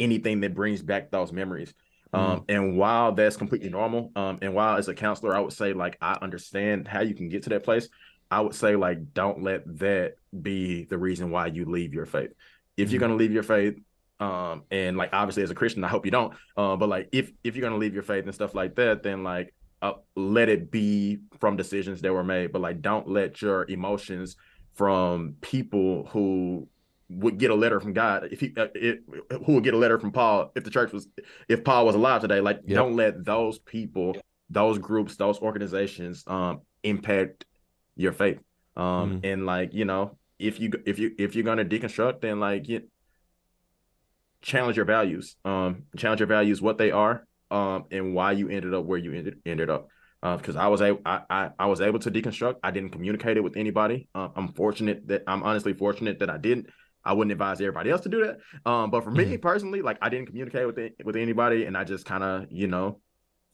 anything 0.00 0.40
that 0.40 0.54
brings 0.54 0.82
back 0.82 1.10
those 1.10 1.32
memories. 1.32 1.72
Um, 2.12 2.40
mm. 2.40 2.44
and 2.48 2.76
while 2.76 3.12
that's 3.12 3.36
completely 3.36 3.70
normal, 3.70 4.12
um, 4.16 4.38
and 4.42 4.54
while 4.54 4.76
as 4.76 4.88
a 4.88 4.94
counselor, 4.94 5.34
I 5.34 5.40
would 5.40 5.52
say 5.52 5.72
like 5.72 5.96
I 6.00 6.18
understand 6.20 6.88
how 6.88 7.00
you 7.00 7.14
can 7.14 7.28
get 7.28 7.44
to 7.44 7.50
that 7.50 7.64
place. 7.64 7.88
I 8.30 8.40
would 8.40 8.54
say 8.54 8.76
like 8.76 9.12
don't 9.12 9.42
let 9.42 9.62
that 9.78 10.14
be 10.40 10.84
the 10.84 10.98
reason 10.98 11.30
why 11.30 11.46
you 11.48 11.64
leave 11.66 11.94
your 11.94 12.06
faith. 12.06 12.32
If 12.76 12.90
you're 12.90 13.00
gonna 13.00 13.16
leave 13.16 13.32
your 13.32 13.42
faith, 13.42 13.76
Um, 14.20 14.64
and 14.70 14.96
like 14.96 15.10
obviously 15.12 15.42
as 15.42 15.50
a 15.50 15.54
Christian, 15.54 15.82
I 15.84 15.88
hope 15.88 16.04
you 16.04 16.12
don't. 16.12 16.34
Uh, 16.56 16.76
but 16.76 16.88
like 16.88 17.08
if 17.12 17.32
if 17.42 17.56
you're 17.56 17.62
gonna 17.62 17.78
leave 17.80 17.94
your 17.94 18.04
faith 18.04 18.24
and 18.24 18.34
stuff 18.34 18.54
like 18.54 18.76
that, 18.76 19.02
then 19.02 19.24
like 19.24 19.52
uh, 19.82 19.94
let 20.14 20.48
it 20.48 20.70
be 20.70 21.18
from 21.40 21.56
decisions 21.56 22.02
that 22.02 22.12
were 22.12 22.22
made. 22.24 22.52
But 22.52 22.62
like 22.62 22.80
don't 22.82 23.08
let 23.08 23.42
your 23.42 23.64
emotions 23.68 24.36
from 24.74 25.36
people 25.40 26.06
who 26.12 26.68
would 27.16 27.38
get 27.38 27.50
a 27.50 27.54
letter 27.54 27.80
from 27.80 27.92
God 27.92 28.28
if 28.30 28.40
he 28.40 28.52
uh, 28.56 28.68
it, 28.74 29.00
who 29.46 29.54
would 29.54 29.64
get 29.64 29.74
a 29.74 29.78
letter 29.78 29.98
from 29.98 30.12
Paul 30.12 30.52
if 30.54 30.64
the 30.64 30.70
church 30.70 30.92
was 30.92 31.08
if 31.48 31.64
Paul 31.64 31.86
was 31.86 31.94
alive 31.94 32.20
today. 32.20 32.40
Like 32.40 32.60
yep. 32.64 32.76
don't 32.76 32.96
let 32.96 33.24
those 33.24 33.58
people, 33.58 34.16
those 34.50 34.78
groups, 34.78 35.16
those 35.16 35.38
organizations 35.38 36.24
um 36.26 36.60
impact 36.82 37.44
your 37.96 38.12
faith. 38.12 38.40
Um 38.76 39.20
mm. 39.20 39.32
and 39.32 39.46
like 39.46 39.74
you 39.74 39.84
know 39.84 40.18
if 40.38 40.60
you 40.60 40.72
if 40.86 40.98
you 40.98 41.14
if 41.18 41.34
you're 41.34 41.44
gonna 41.44 41.64
deconstruct 41.64 42.20
then 42.20 42.40
like 42.40 42.68
you 42.68 42.82
challenge 44.40 44.76
your 44.76 44.86
values. 44.86 45.36
Um 45.44 45.84
challenge 45.96 46.20
your 46.20 46.26
values 46.28 46.60
what 46.60 46.78
they 46.78 46.90
are 46.90 47.26
um 47.50 47.84
and 47.90 48.14
why 48.14 48.32
you 48.32 48.48
ended 48.48 48.72
up 48.74 48.84
where 48.84 48.98
you 48.98 49.12
ended 49.12 49.38
ended 49.44 49.70
up 49.70 49.88
because 50.22 50.54
uh, 50.56 50.60
I 50.60 50.68
was 50.68 50.80
able, 50.80 51.00
I, 51.04 51.20
I, 51.28 51.50
I 51.58 51.66
was 51.66 51.80
able 51.80 51.98
to 52.00 52.10
deconstruct. 52.10 52.56
I 52.62 52.70
didn't 52.70 52.90
communicate 52.90 53.36
it 53.36 53.40
with 53.40 53.56
anybody. 53.56 54.08
Uh, 54.14 54.28
I'm 54.36 54.52
fortunate 54.52 55.08
that 55.08 55.24
I'm 55.26 55.42
honestly 55.42 55.72
fortunate 55.72 56.20
that 56.20 56.30
I 56.30 56.38
didn't. 56.38 56.68
I 57.04 57.12
wouldn't 57.12 57.32
advise 57.32 57.60
everybody 57.60 57.90
else 57.90 58.02
to 58.02 58.08
do 58.08 58.24
that. 58.24 58.70
Um, 58.70 58.90
but 58.90 59.04
for 59.04 59.10
me 59.10 59.24
mm-hmm. 59.24 59.40
personally, 59.40 59.82
like 59.82 59.98
I 60.00 60.08
didn't 60.08 60.26
communicate 60.26 60.66
with 60.66 60.78
it, 60.78 60.94
with 61.04 61.16
anybody, 61.16 61.64
and 61.64 61.76
I 61.76 61.84
just 61.84 62.04
kind 62.04 62.22
of 62.22 62.46
you 62.50 62.68
know 62.68 63.00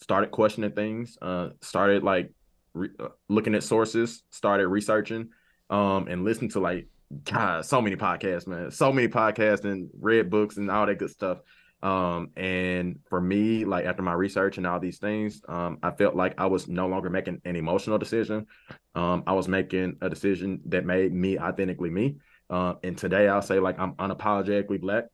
started 0.01 0.31
questioning 0.31 0.73
things. 0.73 1.17
Uh, 1.21 1.51
started 1.61 2.03
like 2.03 2.33
re- 2.75 2.91
uh, 3.01 3.09
looking 3.29 3.55
at 3.55 3.63
sources, 3.63 4.23
started 4.31 4.69
researching, 4.69 5.31
um, 5.71 6.09
and 6.09 6.25
listening 6.25 6.51
to 6.51 6.61
like 6.61 6.89
God, 7.25 7.65
so 7.65 7.81
many 7.81 7.97
podcasts, 7.97 8.47
man, 8.47 8.71
so 8.71 8.93
many 8.93 9.09
podcasts 9.09 9.65
and 9.65 9.89
read 9.99 10.31
books 10.31 10.57
and 10.57 10.71
all 10.71 10.87
that 10.87 10.99
good 10.99 11.11
stuff. 11.11 11.39
Um, 11.83 12.31
and 12.37 12.99
for 13.09 13.21
me, 13.21 13.65
like 13.65 13.87
after 13.87 14.03
my 14.03 14.13
research 14.13 14.59
and 14.59 14.67
all 14.67 14.81
these 14.81 14.99
things, 14.99 15.41
um, 15.49 15.79
I 15.83 15.93
felt 15.93 16.17
like 16.17 16.35
I 16.39 16.47
was 16.47 16.69
no 16.69 16.89
longer 16.89 17.09
making 17.09 17.41
an 17.45 17.57
emotional 17.57 17.99
decision. 17.99 18.47
Um, 18.95 19.23
I 19.27 19.33
was 19.33 19.49
making 19.49 19.97
a 20.01 20.11
decision 20.11 20.61
that 20.67 20.85
made 20.85 21.13
me 21.13 21.39
authentically 21.39 21.91
me. 21.91 22.17
Uh, 22.51 22.75
and 22.83 22.97
today 22.97 23.29
I'll 23.29 23.43
say 23.43 23.61
like 23.61 23.79
I'm 23.79 23.95
unapologetically 23.95 24.81
black. 24.81 25.05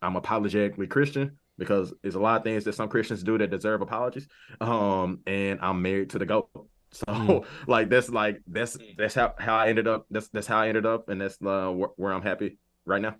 I'm 0.00 0.16
apologetically 0.16 0.86
Christian 0.86 1.38
because 1.58 1.92
there's 2.02 2.14
a 2.14 2.20
lot 2.20 2.38
of 2.38 2.44
things 2.44 2.64
that 2.64 2.74
some 2.74 2.88
Christians 2.88 3.22
do 3.22 3.36
that 3.38 3.50
deserve 3.50 3.82
apologies. 3.82 4.28
Um, 4.60 5.20
and 5.26 5.58
I'm 5.60 5.82
married 5.82 6.10
to 6.10 6.18
the 6.18 6.26
goat. 6.26 6.48
So 6.90 7.04
mm. 7.04 7.44
like 7.66 7.90
that's 7.90 8.08
like 8.08 8.40
that's 8.46 8.78
that's 8.96 9.14
how, 9.14 9.34
how 9.38 9.58
I 9.58 9.68
ended 9.68 9.86
up. 9.86 10.06
That's 10.10 10.28
that's 10.28 10.46
how 10.46 10.56
I 10.56 10.68
ended 10.68 10.86
up, 10.86 11.10
and 11.10 11.20
that's 11.20 11.36
uh, 11.44 11.68
where, 11.68 11.90
where 11.96 12.14
I'm 12.14 12.22
happy 12.22 12.56
right 12.86 13.02
now. 13.02 13.16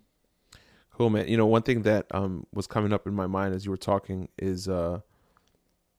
Cool, 0.91 1.11
man. 1.11 1.27
You 1.27 1.37
know, 1.37 1.45
one 1.45 1.61
thing 1.61 1.83
that 1.83 2.07
um 2.09 2.47
was 2.51 2.65
coming 2.65 2.91
up 2.91 3.05
in 3.05 3.13
my 3.13 3.27
mind 3.27 3.53
as 3.53 3.65
you 3.65 3.69
were 3.69 3.77
talking 3.77 4.27
is 4.39 4.67
uh, 4.67 5.01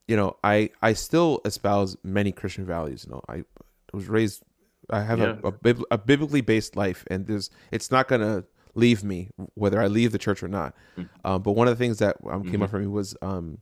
you 0.08 0.16
know, 0.16 0.36
I 0.42 0.70
I 0.82 0.94
still 0.94 1.40
espouse 1.44 1.96
many 2.02 2.32
Christian 2.32 2.66
values. 2.66 3.06
You 3.06 3.12
know, 3.12 3.22
I 3.28 3.44
was 3.92 4.08
raised 4.08 4.42
I 4.92 5.02
have 5.02 5.18
yeah. 5.18 5.36
a, 5.42 5.68
a, 5.68 5.74
a, 5.92 5.98
biblically 5.98 6.40
based 6.40 6.76
life, 6.76 7.04
and 7.10 7.26
there's 7.26 7.50
it's 7.70 7.90
not 7.90 8.08
gonna 8.08 8.44
leave 8.74 9.02
me 9.02 9.28
whether 9.54 9.80
I 9.80 9.86
leave 9.86 10.12
the 10.12 10.18
church 10.18 10.42
or 10.42 10.48
not. 10.48 10.74
Mm-hmm. 10.96 11.26
Um, 11.26 11.42
but 11.42 11.52
one 11.52 11.68
of 11.68 11.76
the 11.76 11.82
things 11.82 11.98
that 11.98 12.16
um, 12.28 12.42
came 12.42 12.52
mm-hmm. 12.52 12.62
up 12.62 12.70
for 12.70 12.78
me 12.78 12.86
was, 12.86 13.16
um, 13.22 13.58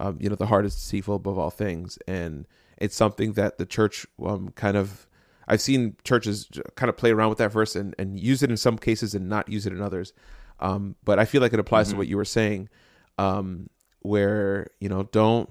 um, 0.00 0.18
you 0.20 0.28
know, 0.28 0.36
the 0.36 0.46
heart 0.46 0.64
is 0.64 0.74
deceitful 0.74 1.16
above 1.16 1.38
all 1.38 1.50
things, 1.50 1.98
and 2.06 2.46
it's 2.76 2.96
something 2.96 3.32
that 3.32 3.58
the 3.58 3.66
church 3.66 4.06
um, 4.24 4.50
kind 4.50 4.76
of. 4.76 5.06
I've 5.50 5.62
seen 5.62 5.96
churches 6.04 6.46
kind 6.74 6.90
of 6.90 6.98
play 6.98 7.10
around 7.10 7.30
with 7.30 7.38
that 7.38 7.50
verse 7.50 7.74
and, 7.74 7.94
and 7.98 8.20
use 8.20 8.42
it 8.42 8.50
in 8.50 8.58
some 8.58 8.76
cases 8.76 9.14
and 9.14 9.30
not 9.30 9.48
use 9.48 9.64
it 9.64 9.72
in 9.72 9.80
others. 9.80 10.12
Um, 10.60 10.94
but 11.04 11.18
I 11.18 11.24
feel 11.24 11.40
like 11.40 11.54
it 11.54 11.58
applies 11.58 11.86
mm-hmm. 11.86 11.94
to 11.94 11.98
what 11.98 12.06
you 12.06 12.18
were 12.18 12.26
saying, 12.26 12.68
um, 13.16 13.70
where 14.00 14.66
you 14.78 14.90
know 14.90 15.04
don't 15.04 15.48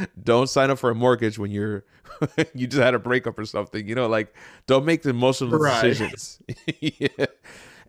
don't 0.22 0.48
sign 0.48 0.70
up 0.70 0.78
for 0.78 0.90
a 0.90 0.94
mortgage 0.94 1.38
when 1.38 1.50
you're 1.50 1.84
you 2.54 2.66
just 2.66 2.82
had 2.82 2.94
a 2.94 2.98
breakup 2.98 3.38
or 3.38 3.44
something. 3.44 3.86
You 3.86 3.94
know, 3.94 4.06
like 4.06 4.34
don't 4.66 4.84
make 4.84 5.02
the 5.02 5.10
emotional 5.10 5.58
right. 5.58 5.82
decisions. 5.82 6.40
yeah. 6.80 7.26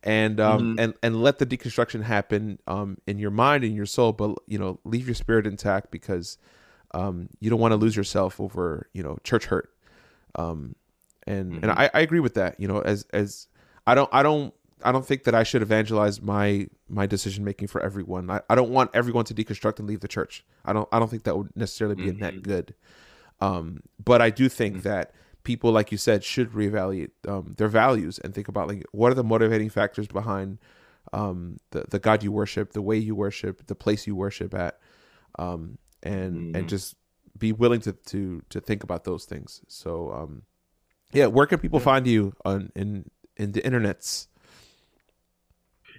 And 0.04 0.40
um 0.40 0.62
mm-hmm. 0.62 0.80
and 0.80 0.94
and 1.04 1.22
let 1.22 1.40
the 1.40 1.46
deconstruction 1.46 2.04
happen 2.04 2.60
um 2.68 2.98
in 3.06 3.20
your 3.20 3.32
mind 3.32 3.64
and 3.64 3.76
your 3.76 3.86
soul, 3.86 4.14
but 4.14 4.36
you 4.48 4.58
know, 4.58 4.80
leave 4.84 5.08
your 5.08 5.16
spirit 5.16 5.46
intact 5.46 5.92
because 5.92 6.38
um 6.94 7.30
you 7.40 7.50
don't 7.50 7.60
want 7.60 7.72
to 7.72 7.78
lose 7.78 7.96
yourself 7.96 8.40
over, 8.40 8.90
you 8.94 9.04
know, 9.04 9.18
church 9.24 9.46
hurt. 9.46 9.70
Um 10.36 10.76
and 11.28 11.54
mm-hmm. 11.54 11.64
and 11.64 11.72
I, 11.72 11.90
I 11.94 12.02
agree 12.02 12.20
with 12.20 12.34
that. 12.36 12.60
You 12.60 12.68
know, 12.68 12.80
as 12.80 13.06
as 13.14 13.48
I 13.86 13.96
don't 13.96 14.10
I 14.12 14.24
don't 14.24 14.54
I 14.84 14.92
don't 14.92 15.06
think 15.06 15.24
that 15.24 15.36
I 15.36 15.44
should 15.44 15.62
evangelize 15.62 16.22
my 16.22 16.68
my 16.90 17.06
decision 17.06 17.44
making 17.44 17.68
for 17.68 17.82
everyone. 17.82 18.30
I, 18.30 18.42
I 18.50 18.56
don't 18.56 18.72
want 18.72 18.92
everyone 18.94 19.26
to 19.26 19.34
deconstruct 19.34 19.80
and 19.80 19.88
leave 19.88 20.02
the 20.02 20.08
church. 20.08 20.46
I 20.66 20.74
don't 20.74 20.88
I 20.92 21.00
don't 21.00 21.10
think 21.10 21.24
that 21.24 21.38
would 21.38 21.56
necessarily 21.56 21.96
be 21.96 22.04
mm-hmm. 22.04 22.24
a 22.24 22.32
net 22.32 22.44
good. 22.44 22.76
Um, 23.40 23.82
but 24.04 24.22
I 24.22 24.30
do 24.30 24.50
think 24.50 24.78
mm-hmm. 24.78 24.90
that 24.90 25.14
people, 25.44 25.72
like 25.72 25.92
you 25.92 25.98
said, 25.98 26.24
should 26.24 26.52
reevaluate 26.52 27.12
um, 27.28 27.56
their 27.58 27.68
values 27.68 28.20
and 28.20 28.34
think 28.34 28.48
about 28.48 28.68
like 28.68 28.86
what 28.92 29.12
are 29.12 29.16
the 29.16 29.24
motivating 29.24 29.70
factors 29.70 30.08
behind 30.08 30.60
um, 31.14 31.58
the 31.72 31.86
the 31.90 32.00
God 32.00 32.24
you 32.24 32.32
worship, 32.32 32.74
the 32.74 32.82
way 32.82 32.98
you 32.98 33.16
worship, 33.16 33.68
the 33.68 33.76
place 33.76 34.08
you 34.08 34.16
worship 34.16 34.54
at, 34.54 34.80
um, 35.40 35.78
and 36.04 36.36
mm-hmm. 36.36 36.56
and 36.56 36.70
just 36.70 36.96
be 37.38 37.52
willing 37.52 37.82
to 37.82 37.94
to 37.94 38.42
to 38.50 38.60
think 38.60 38.84
about 38.84 39.04
those 39.04 39.26
things. 39.26 39.62
So 39.68 40.12
um, 40.12 40.44
yeah, 41.12 41.26
where 41.28 41.46
can 41.46 41.60
people 41.60 41.80
find 41.80 42.08
you 42.08 42.34
on 42.46 42.72
in 42.76 43.10
in 43.38 43.52
the 43.52 43.62
internets? 43.62 44.28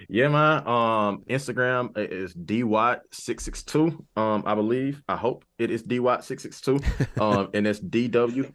Yeah, 0.08 0.28
man. 0.28 0.66
Um, 0.66 1.22
Instagram 1.28 1.90
is 1.96 2.34
dwat662. 2.34 4.04
Um, 4.16 4.42
I 4.46 4.54
believe. 4.54 5.02
I 5.08 5.16
hope 5.16 5.44
it 5.58 5.70
is 5.70 5.82
dwat662. 5.82 7.20
Um, 7.20 7.48
and 7.54 7.66
it's 7.66 7.80
dw. 7.80 8.52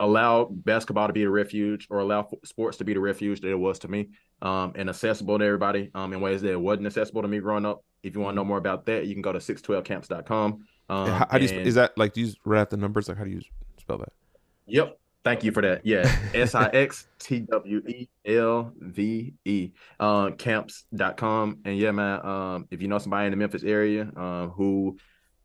allow 0.00 0.46
basketball 0.50 1.06
to 1.06 1.12
be 1.12 1.22
the 1.22 1.30
refuge 1.30 1.86
or 1.88 2.00
allow 2.00 2.28
sports 2.44 2.78
to 2.78 2.84
be 2.84 2.94
the 2.94 3.00
refuge 3.00 3.40
that 3.42 3.50
it 3.50 3.58
was 3.58 3.78
to 3.78 3.88
me 3.88 4.08
um, 4.42 4.72
and 4.74 4.88
accessible 4.88 5.38
to 5.38 5.44
everybody 5.44 5.90
um, 5.94 6.12
in 6.12 6.20
ways 6.20 6.42
that 6.42 6.50
it 6.50 6.60
wasn't 6.60 6.86
accessible 6.86 7.22
to 7.22 7.28
me 7.28 7.38
growing 7.38 7.64
up. 7.64 7.84
If 8.02 8.14
you 8.16 8.20
want 8.20 8.32
to 8.32 8.36
know 8.36 8.42
mm-hmm. 8.42 8.48
more 8.48 8.58
about 8.58 8.86
that, 8.86 9.06
you 9.06 9.14
can 9.14 9.22
go 9.22 9.32
to 9.32 9.38
612camps.com. 9.38 10.66
Um, 10.88 11.06
how, 11.08 11.26
how 11.30 11.38
do 11.38 11.44
you, 11.44 11.50
and, 11.56 11.66
is 11.66 11.76
that 11.76 11.96
like, 11.96 12.12
do 12.12 12.22
you 12.22 12.32
write 12.44 12.62
out 12.62 12.70
the 12.70 12.76
numbers? 12.76 13.08
Like, 13.08 13.18
how 13.18 13.24
do 13.24 13.30
you 13.30 13.40
spell 13.78 13.98
that? 13.98 14.12
Yep. 14.66 14.98
Thank 15.24 15.44
you 15.44 15.52
for 15.52 15.62
that. 15.62 15.86
Yeah. 15.86 16.10
S 16.34 16.54
I 16.54 16.66
X 16.68 17.06
T 17.18 17.40
W 17.40 17.82
E 17.86 18.08
L 18.26 18.72
V 18.78 19.34
E. 19.44 19.70
Uh, 20.00 20.30
camps.com. 20.30 21.58
And 21.64 21.78
yeah, 21.78 21.92
man, 21.92 22.26
um, 22.26 22.68
if 22.70 22.82
you 22.82 22.88
know 22.88 22.98
somebody 22.98 23.26
in 23.26 23.30
the 23.30 23.36
Memphis 23.36 23.62
area 23.62 24.10
uh, 24.16 24.48
who 24.48 24.96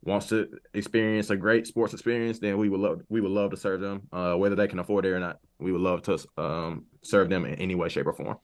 wants 0.04 0.28
to 0.28 0.50
experience 0.74 1.30
a 1.30 1.36
great 1.36 1.68
sports 1.68 1.94
experience, 1.94 2.40
then 2.40 2.58
we 2.58 2.70
would 2.70 2.80
love 2.80 3.02
we 3.10 3.22
would 3.22 3.32
love 3.32 3.52
to 3.52 3.58
serve 3.58 3.82
them. 3.82 4.08
Uh, 4.12 4.36
whether 4.36 4.56
they 4.56 4.68
can 4.68 4.80
afford 4.80 5.06
it 5.06 5.10
or 5.10 5.20
not. 5.20 5.40
We 5.60 5.72
would 5.72 5.82
love 5.82 6.02
to 6.04 6.20
um, 6.38 6.86
serve 7.04 7.30
them 7.30 7.46
in 7.46 7.56
any 7.56 7.76
way, 7.76 7.90
shape, 7.90 8.08
or 8.08 8.14
form. 8.14 8.38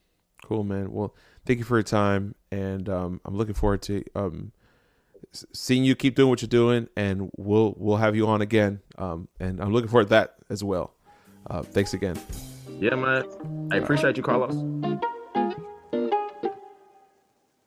Cool, 0.43 0.63
man. 0.63 0.91
Well, 0.91 1.15
thank 1.45 1.59
you 1.59 1.65
for 1.65 1.77
your 1.77 1.83
time. 1.83 2.35
And 2.51 2.89
um, 2.89 3.21
I'm 3.23 3.35
looking 3.35 3.53
forward 3.53 3.81
to 3.83 4.03
um, 4.15 4.51
seeing 5.31 5.83
you 5.83 5.95
keep 5.95 6.15
doing 6.15 6.29
what 6.29 6.41
you're 6.41 6.47
doing 6.47 6.87
and 6.95 7.29
we'll 7.37 7.73
we'll 7.77 7.97
have 7.97 8.15
you 8.15 8.27
on 8.27 8.41
again 8.41 8.79
um, 8.97 9.27
and 9.39 9.61
i'm 9.61 9.71
looking 9.71 9.89
forward 9.89 10.05
to 10.05 10.09
that 10.09 10.35
as 10.49 10.63
well 10.63 10.92
Uh, 11.53 11.61
thanks 11.61 11.93
again. 11.93 12.19
Yeah, 12.79 12.95
man. 12.95 13.69
I 13.71 13.77
appreciate 13.77 14.17
you, 14.17 14.23
Carlos. 14.23 14.55